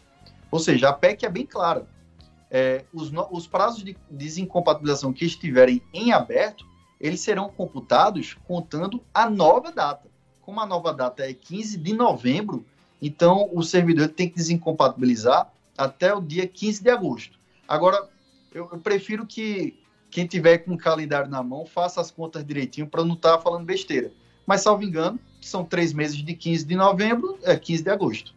Ou 0.49 0.59
seja, 0.59 0.89
a 0.89 0.93
PEC 0.93 1.25
é 1.25 1.29
bem 1.29 1.45
clara. 1.45 1.85
É, 2.53 2.85
os, 2.93 3.11
os 3.31 3.47
prazos 3.47 3.83
de 3.83 3.97
desincompatibilização 4.11 5.11
que 5.11 5.25
estiverem 5.25 5.81
em 5.91 6.13
aberto, 6.13 6.63
eles 7.01 7.19
serão 7.19 7.49
computados 7.49 8.37
contando 8.47 9.03
a 9.11 9.27
nova 9.27 9.71
data. 9.71 10.07
Como 10.39 10.59
a 10.59 10.65
nova 10.65 10.93
data 10.93 11.27
é 11.27 11.33
15 11.33 11.79
de 11.79 11.93
novembro, 11.93 12.63
então 13.01 13.49
o 13.51 13.63
servidor 13.63 14.09
tem 14.09 14.29
que 14.29 14.35
desincompatibilizar 14.35 15.51
até 15.75 16.13
o 16.13 16.21
dia 16.21 16.45
15 16.45 16.83
de 16.83 16.91
agosto. 16.91 17.39
Agora, 17.67 18.07
eu, 18.53 18.69
eu 18.71 18.77
prefiro 18.77 19.25
que 19.25 19.75
quem 20.11 20.27
tiver 20.27 20.59
com 20.59 20.75
o 20.75 20.77
calendário 20.77 21.31
na 21.31 21.41
mão 21.41 21.65
faça 21.65 21.99
as 21.99 22.11
contas 22.11 22.45
direitinho 22.45 22.85
para 22.85 23.03
não 23.03 23.15
estar 23.15 23.37
tá 23.37 23.41
falando 23.41 23.65
besteira. 23.65 24.11
Mas, 24.45 24.61
salvo 24.61 24.83
engano, 24.83 25.19
são 25.41 25.65
três 25.65 25.91
meses 25.91 26.17
de 26.17 26.33
15 26.35 26.65
de 26.65 26.75
novembro, 26.75 27.39
é 27.41 27.55
15 27.55 27.83
de 27.83 27.89
agosto. 27.89 28.35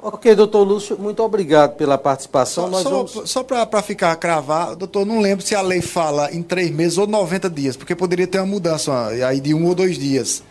Ok, 0.00 0.34
doutor 0.34 0.62
Lúcio, 0.62 0.96
muito 0.96 1.22
obrigado 1.22 1.74
pela 1.76 1.98
participação. 1.98 2.70
Só, 2.70 2.82
só, 2.82 2.90
vamos... 2.90 3.30
só 3.30 3.42
para 3.42 3.82
ficar 3.82 4.14
cravar, 4.16 4.76
doutor, 4.76 5.04
não 5.04 5.20
lembro 5.20 5.44
se 5.44 5.54
a 5.54 5.60
lei 5.60 5.82
fala 5.82 6.32
em 6.32 6.42
três 6.42 6.70
meses 6.70 6.98
ou 6.98 7.06
90 7.06 7.50
dias, 7.50 7.76
porque 7.76 7.96
poderia 7.96 8.26
ter 8.26 8.38
uma 8.38 8.46
mudança 8.46 9.08
aí 9.08 9.40
de 9.40 9.52
um 9.54 9.66
ou 9.66 9.74
dois 9.74 9.98
dias. 9.98 10.42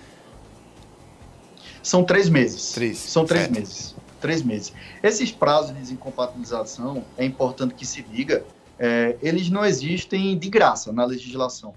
São 1.82 2.04
três 2.04 2.28
meses. 2.28 2.72
Três. 2.74 2.98
São 2.98 3.26
três 3.26 3.44
certo. 3.44 3.56
meses. 3.56 3.96
Três 4.20 4.42
meses. 4.42 4.74
Esses 5.02 5.32
prazos 5.32 5.74
de 5.74 5.80
desincompatibilização, 5.80 7.06
é 7.18 7.24
importante 7.24 7.74
que 7.74 7.86
se 7.86 8.02
diga, 8.02 8.44
é, 8.78 9.16
eles 9.22 9.50
não 9.50 9.64
existem 9.64 10.38
de 10.38 10.50
graça 10.50 10.92
na 10.92 11.06
legislação. 11.06 11.74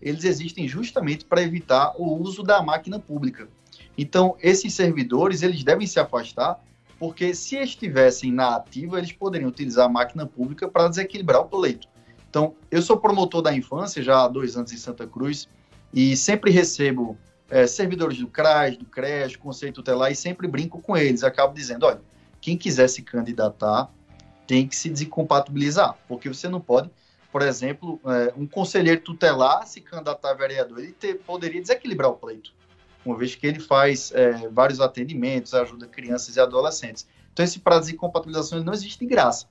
Eles 0.00 0.24
existem 0.24 0.66
justamente 0.66 1.26
para 1.26 1.42
evitar 1.42 1.92
o 1.98 2.16
uso 2.16 2.42
da 2.42 2.62
máquina 2.62 2.98
pública. 2.98 3.46
Então, 3.98 4.34
esses 4.40 4.72
servidores, 4.72 5.42
eles 5.42 5.62
devem 5.62 5.86
se 5.86 6.00
afastar 6.00 6.58
porque 7.02 7.34
se 7.34 7.56
estivessem 7.56 8.30
na 8.30 8.54
ativa, 8.54 8.96
eles 8.96 9.10
poderiam 9.10 9.48
utilizar 9.48 9.86
a 9.86 9.88
máquina 9.88 10.24
pública 10.24 10.68
para 10.68 10.86
desequilibrar 10.86 11.40
o 11.40 11.46
pleito. 11.46 11.88
Então, 12.30 12.54
eu 12.70 12.80
sou 12.80 12.96
promotor 12.96 13.42
da 13.42 13.52
infância 13.52 14.00
já 14.00 14.22
há 14.22 14.28
dois 14.28 14.56
anos 14.56 14.72
em 14.72 14.76
Santa 14.76 15.04
Cruz 15.04 15.48
e 15.92 16.16
sempre 16.16 16.52
recebo 16.52 17.18
é, 17.50 17.66
servidores 17.66 18.18
do 18.18 18.28
CRAS, 18.28 18.76
do 18.76 18.84
CRES, 18.84 19.34
Conceito 19.34 19.82
Tutelar 19.82 20.12
e 20.12 20.14
sempre 20.14 20.46
brinco 20.46 20.80
com 20.80 20.96
eles. 20.96 21.24
Acabo 21.24 21.52
dizendo, 21.52 21.86
olha, 21.86 22.00
quem 22.40 22.56
quiser 22.56 22.86
se 22.86 23.02
candidatar 23.02 23.90
tem 24.46 24.68
que 24.68 24.76
se 24.76 24.88
desincompatibilizar, 24.88 25.98
porque 26.06 26.28
você 26.28 26.48
não 26.48 26.60
pode, 26.60 26.88
por 27.32 27.42
exemplo, 27.42 28.00
é, 28.06 28.32
um 28.36 28.46
conselheiro 28.46 29.00
tutelar 29.00 29.66
se 29.66 29.80
candidatar 29.80 30.30
a 30.30 30.34
vereador, 30.34 30.78
ele 30.78 30.92
ter, 30.92 31.14
poderia 31.14 31.60
desequilibrar 31.60 32.10
o 32.10 32.14
pleito 32.14 32.52
uma 33.04 33.16
vez 33.16 33.34
que 33.34 33.46
ele 33.46 33.60
faz 33.60 34.12
é, 34.12 34.48
vários 34.48 34.80
atendimentos, 34.80 35.54
ajuda 35.54 35.86
crianças 35.86 36.36
e 36.36 36.40
adolescentes. 36.40 37.06
Então, 37.32 37.44
esse 37.44 37.58
prazo 37.58 37.90
de 37.90 37.96
compatibilização 37.96 38.62
não 38.62 38.72
existe 38.72 38.98
de 38.98 39.06
graça. 39.06 39.46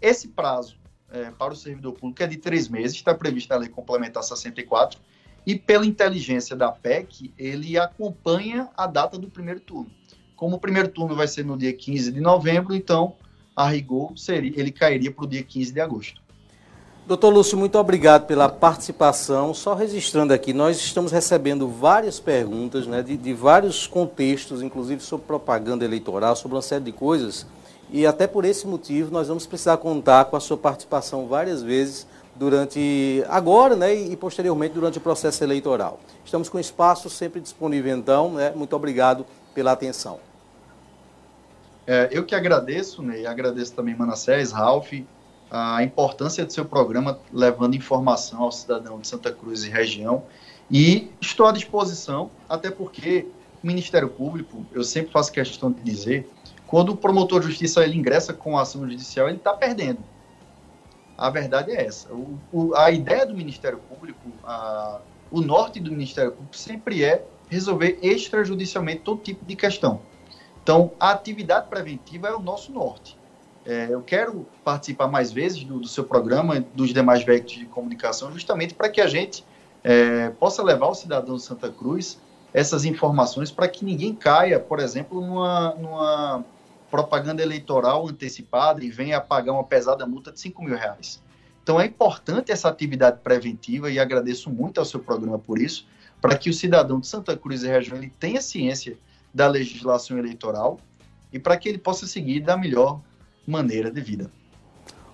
Esse 0.00 0.28
prazo 0.28 0.76
é, 1.10 1.30
para 1.30 1.52
o 1.52 1.56
servidor 1.56 1.92
público 1.92 2.22
é 2.22 2.26
de 2.26 2.36
três 2.36 2.68
meses, 2.68 2.96
está 2.96 3.14
previsto 3.14 3.50
na 3.50 3.56
Lei 3.56 3.68
Complementar 3.68 4.22
64, 4.22 5.00
e 5.46 5.54
pela 5.56 5.86
inteligência 5.86 6.56
da 6.56 6.72
PEC, 6.72 7.32
ele 7.38 7.78
acompanha 7.78 8.68
a 8.76 8.86
data 8.86 9.16
do 9.16 9.30
primeiro 9.30 9.60
turno. 9.60 9.90
Como 10.34 10.56
o 10.56 10.60
primeiro 10.60 10.88
turno 10.88 11.14
vai 11.14 11.28
ser 11.28 11.44
no 11.44 11.56
dia 11.56 11.72
15 11.72 12.12
de 12.12 12.20
novembro, 12.20 12.74
então, 12.74 13.16
a 13.54 13.68
rigor, 13.68 14.16
seria, 14.18 14.52
ele 14.58 14.72
cairia 14.72 15.10
para 15.10 15.24
o 15.24 15.28
dia 15.28 15.42
15 15.42 15.72
de 15.72 15.80
agosto. 15.80 16.20
Doutor 17.06 17.32
Lúcio, 17.32 17.56
muito 17.56 17.78
obrigado 17.78 18.26
pela 18.26 18.48
participação. 18.48 19.54
Só 19.54 19.74
registrando 19.74 20.32
aqui, 20.32 20.52
nós 20.52 20.76
estamos 20.78 21.12
recebendo 21.12 21.68
várias 21.68 22.18
perguntas 22.18 22.84
né, 22.84 23.00
de, 23.00 23.16
de, 23.16 23.32
vários 23.32 23.86
contextos, 23.86 24.60
inclusive 24.60 25.00
sobre 25.00 25.24
propaganda 25.24 25.84
eleitoral, 25.84 26.34
sobre 26.34 26.56
uma 26.56 26.62
série 26.62 26.82
de 26.82 26.90
coisas. 26.90 27.46
E 27.92 28.04
até 28.04 28.26
por 28.26 28.44
esse 28.44 28.66
motivo 28.66 29.12
nós 29.12 29.28
vamos 29.28 29.46
precisar 29.46 29.76
contar 29.76 30.24
com 30.24 30.34
a 30.34 30.40
sua 30.40 30.56
participação 30.56 31.28
várias 31.28 31.62
vezes 31.62 32.08
durante 32.34 33.22
agora 33.28 33.76
né, 33.76 33.94
e 33.94 34.16
posteriormente 34.16 34.74
durante 34.74 34.98
o 34.98 35.00
processo 35.00 35.44
eleitoral. 35.44 36.00
Estamos 36.24 36.48
com 36.48 36.58
espaço 36.58 37.08
sempre 37.08 37.40
disponível, 37.40 37.96
então. 37.96 38.32
Né, 38.32 38.52
muito 38.52 38.74
obrigado 38.74 39.24
pela 39.54 39.70
atenção. 39.70 40.18
É, 41.86 42.08
eu 42.10 42.24
que 42.24 42.34
agradeço, 42.34 43.00
né, 43.00 43.20
e 43.20 43.26
agradeço 43.28 43.74
também 43.74 43.94
Manassés, 43.94 44.50
Ralph, 44.50 44.92
a 45.50 45.82
importância 45.82 46.44
do 46.44 46.52
seu 46.52 46.64
programa 46.64 47.18
levando 47.32 47.74
informação 47.74 48.42
ao 48.42 48.52
cidadão 48.52 48.98
de 48.98 49.06
Santa 49.06 49.32
Cruz 49.32 49.64
e 49.64 49.70
região. 49.70 50.24
E 50.70 51.10
estou 51.20 51.46
à 51.46 51.52
disposição, 51.52 52.30
até 52.48 52.70
porque 52.70 53.26
o 53.62 53.66
Ministério 53.66 54.08
Público, 54.08 54.66
eu 54.72 54.82
sempre 54.82 55.12
faço 55.12 55.30
questão 55.32 55.70
de 55.70 55.80
dizer, 55.82 56.28
quando 56.66 56.90
o 56.90 56.96
promotor 56.96 57.40
de 57.40 57.46
justiça 57.46 57.84
ele 57.84 57.96
ingressa 57.96 58.32
com 58.32 58.58
a 58.58 58.62
ação 58.62 58.82
judicial, 58.88 59.28
ele 59.28 59.36
está 59.36 59.52
perdendo. 59.54 60.00
A 61.16 61.30
verdade 61.30 61.70
é 61.70 61.86
essa. 61.86 62.12
O, 62.12 62.38
o, 62.52 62.74
a 62.74 62.90
ideia 62.90 63.24
do 63.24 63.34
Ministério 63.34 63.78
Público, 63.78 64.20
a, 64.44 65.00
o 65.30 65.40
norte 65.40 65.78
do 65.80 65.90
Ministério 65.90 66.32
Público 66.32 66.56
sempre 66.56 67.04
é 67.04 67.24
resolver 67.48 67.98
extrajudicialmente 68.02 69.00
todo 69.00 69.22
tipo 69.22 69.44
de 69.44 69.54
questão. 69.54 70.00
Então, 70.62 70.90
a 70.98 71.12
atividade 71.12 71.68
preventiva 71.68 72.26
é 72.26 72.34
o 72.34 72.40
nosso 72.40 72.72
norte. 72.72 73.16
É, 73.66 73.88
eu 73.90 74.00
quero 74.00 74.46
participar 74.62 75.08
mais 75.08 75.32
vezes 75.32 75.64
do, 75.64 75.80
do, 75.80 75.88
seu 75.88 76.04
programa, 76.04 76.60
dos 76.72 76.94
demais 76.94 77.24
veículos 77.24 77.58
de 77.58 77.66
comunicação, 77.66 78.32
justamente 78.32 78.74
para 78.74 78.88
que 78.88 79.00
a 79.00 79.08
gente 79.08 79.44
é, 79.82 80.30
possa 80.30 80.62
levar 80.62 80.86
ao 80.86 80.94
cidadão 80.94 81.34
de 81.34 81.42
Santa 81.42 81.68
Cruz 81.68 82.20
essas 82.54 82.84
informações 82.84 83.50
para 83.50 83.66
que 83.66 83.84
ninguém 83.84 84.14
caia, 84.14 84.60
por 84.60 84.78
exemplo, 84.78 85.20
numa, 85.20 85.74
numa 85.74 86.44
propaganda 86.88 87.42
eleitoral 87.42 88.06
antecipada 88.08 88.84
e 88.84 88.88
venha 88.88 89.20
pagar 89.20 89.52
uma 89.52 89.64
pesada 89.64 90.06
multa 90.06 90.30
de 90.30 90.38
5 90.38 90.62
mil 90.62 90.76
reais. 90.76 91.20
Então 91.60 91.80
é 91.80 91.86
importante 91.86 92.52
essa 92.52 92.68
atividade 92.68 93.18
preventiva 93.24 93.90
e 93.90 93.98
agradeço 93.98 94.48
muito 94.48 94.78
ao 94.78 94.84
seu 94.84 95.00
programa 95.00 95.40
por 95.40 95.58
isso, 95.58 95.86
para 96.20 96.38
que 96.38 96.48
o 96.48 96.54
cidadão 96.54 97.00
de 97.00 97.08
Santa 97.08 97.36
Cruz 97.36 97.64
e 97.64 97.66
região 97.66 97.98
ele 97.98 98.12
tenha 98.20 98.40
ciência 98.40 98.96
da 99.34 99.48
legislação 99.48 100.16
eleitoral 100.16 100.78
e 101.32 101.38
para 101.40 101.56
que 101.56 101.68
ele 101.68 101.78
possa 101.78 102.06
seguir 102.06 102.40
da 102.40 102.56
melhor 102.56 103.00
maneira 103.46 103.90
de 103.90 104.00
vida. 104.00 104.30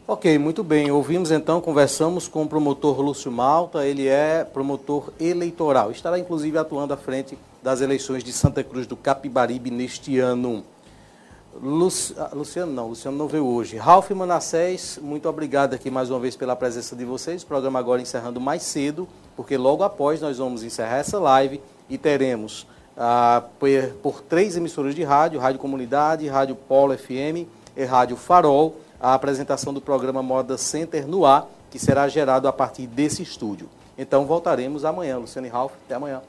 Ok, 0.06 0.36
muito 0.36 0.64
bem. 0.64 0.90
Ouvimos 0.90 1.30
então, 1.30 1.60
conversamos 1.60 2.26
com 2.26 2.42
o 2.42 2.48
promotor 2.48 3.00
Lúcio 3.00 3.30
Malta, 3.30 3.86
ele 3.86 4.08
é 4.08 4.42
promotor 4.42 5.12
eleitoral. 5.20 5.92
Estará 5.92 6.18
inclusive 6.18 6.58
atuando 6.58 6.92
à 6.92 6.96
frente 6.96 7.38
das 7.62 7.80
eleições 7.80 8.24
de 8.24 8.32
Santa 8.32 8.64
Cruz 8.64 8.84
do 8.84 8.96
Capibaribe 8.96 9.70
neste 9.70 10.18
ano. 10.18 10.64
Ah, 12.18 12.30
Luciano 12.34 12.72
não, 12.72 12.88
Luciano 12.88 13.16
não 13.16 13.28
veio 13.28 13.46
hoje. 13.46 13.76
Ralf 13.76 14.10
Manassés, 14.10 14.98
muito 15.00 15.28
obrigado 15.28 15.74
aqui 15.74 15.88
mais 15.88 16.10
uma 16.10 16.18
vez 16.18 16.34
pela 16.34 16.56
presença 16.56 16.96
de 16.96 17.04
vocês. 17.04 17.44
O 17.44 17.46
programa 17.46 17.78
agora 17.78 18.02
encerrando 18.02 18.40
mais 18.40 18.64
cedo, 18.64 19.08
porque 19.36 19.56
logo 19.56 19.84
após 19.84 20.20
nós 20.20 20.38
vamos 20.38 20.64
encerrar 20.64 20.96
essa 20.96 21.20
live 21.20 21.60
e 21.88 21.96
teremos 21.96 22.66
ah, 22.96 23.44
por, 23.60 23.68
por 24.02 24.20
três 24.20 24.56
emissoras 24.56 24.96
de 24.96 25.04
rádio, 25.04 25.38
Rádio 25.38 25.60
Comunidade, 25.60 26.26
Rádio 26.26 26.56
Polo 26.56 26.98
FM 26.98 27.46
e 27.76 27.84
Rádio 27.84 28.16
Farol, 28.16 28.76
a 29.00 29.14
apresentação 29.14 29.72
do 29.72 29.80
programa 29.80 30.22
Moda 30.22 30.56
Center 30.56 31.06
no 31.06 31.24
ar, 31.24 31.46
que 31.70 31.78
será 31.78 32.08
gerado 32.08 32.46
a 32.46 32.52
partir 32.52 32.86
desse 32.86 33.22
estúdio. 33.22 33.68
Então 33.96 34.26
voltaremos 34.26 34.84
amanhã. 34.84 35.18
Luciano 35.18 35.46
e 35.46 35.50
Ralf, 35.50 35.72
até 35.84 35.94
amanhã. 35.94 36.22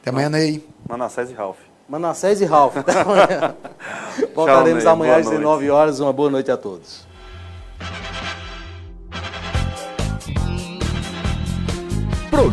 Até 0.00 0.10
amanhã, 0.10 0.28
Ney. 0.28 0.66
Manassés 0.88 1.30
e 1.30 1.34
Ralf. 1.34 1.58
Manassés 1.88 2.40
e 2.40 2.44
Ralf, 2.44 2.76
até 2.76 3.00
amanhã. 3.00 3.54
voltaremos 4.34 4.84
Tchau, 4.84 4.92
amanhã 4.92 5.16
às 5.16 5.28
19 5.28 5.70
horas. 5.70 6.00
Uma 6.00 6.12
boa 6.12 6.30
noite 6.30 6.50
a 6.50 6.56
todos. 6.56 7.06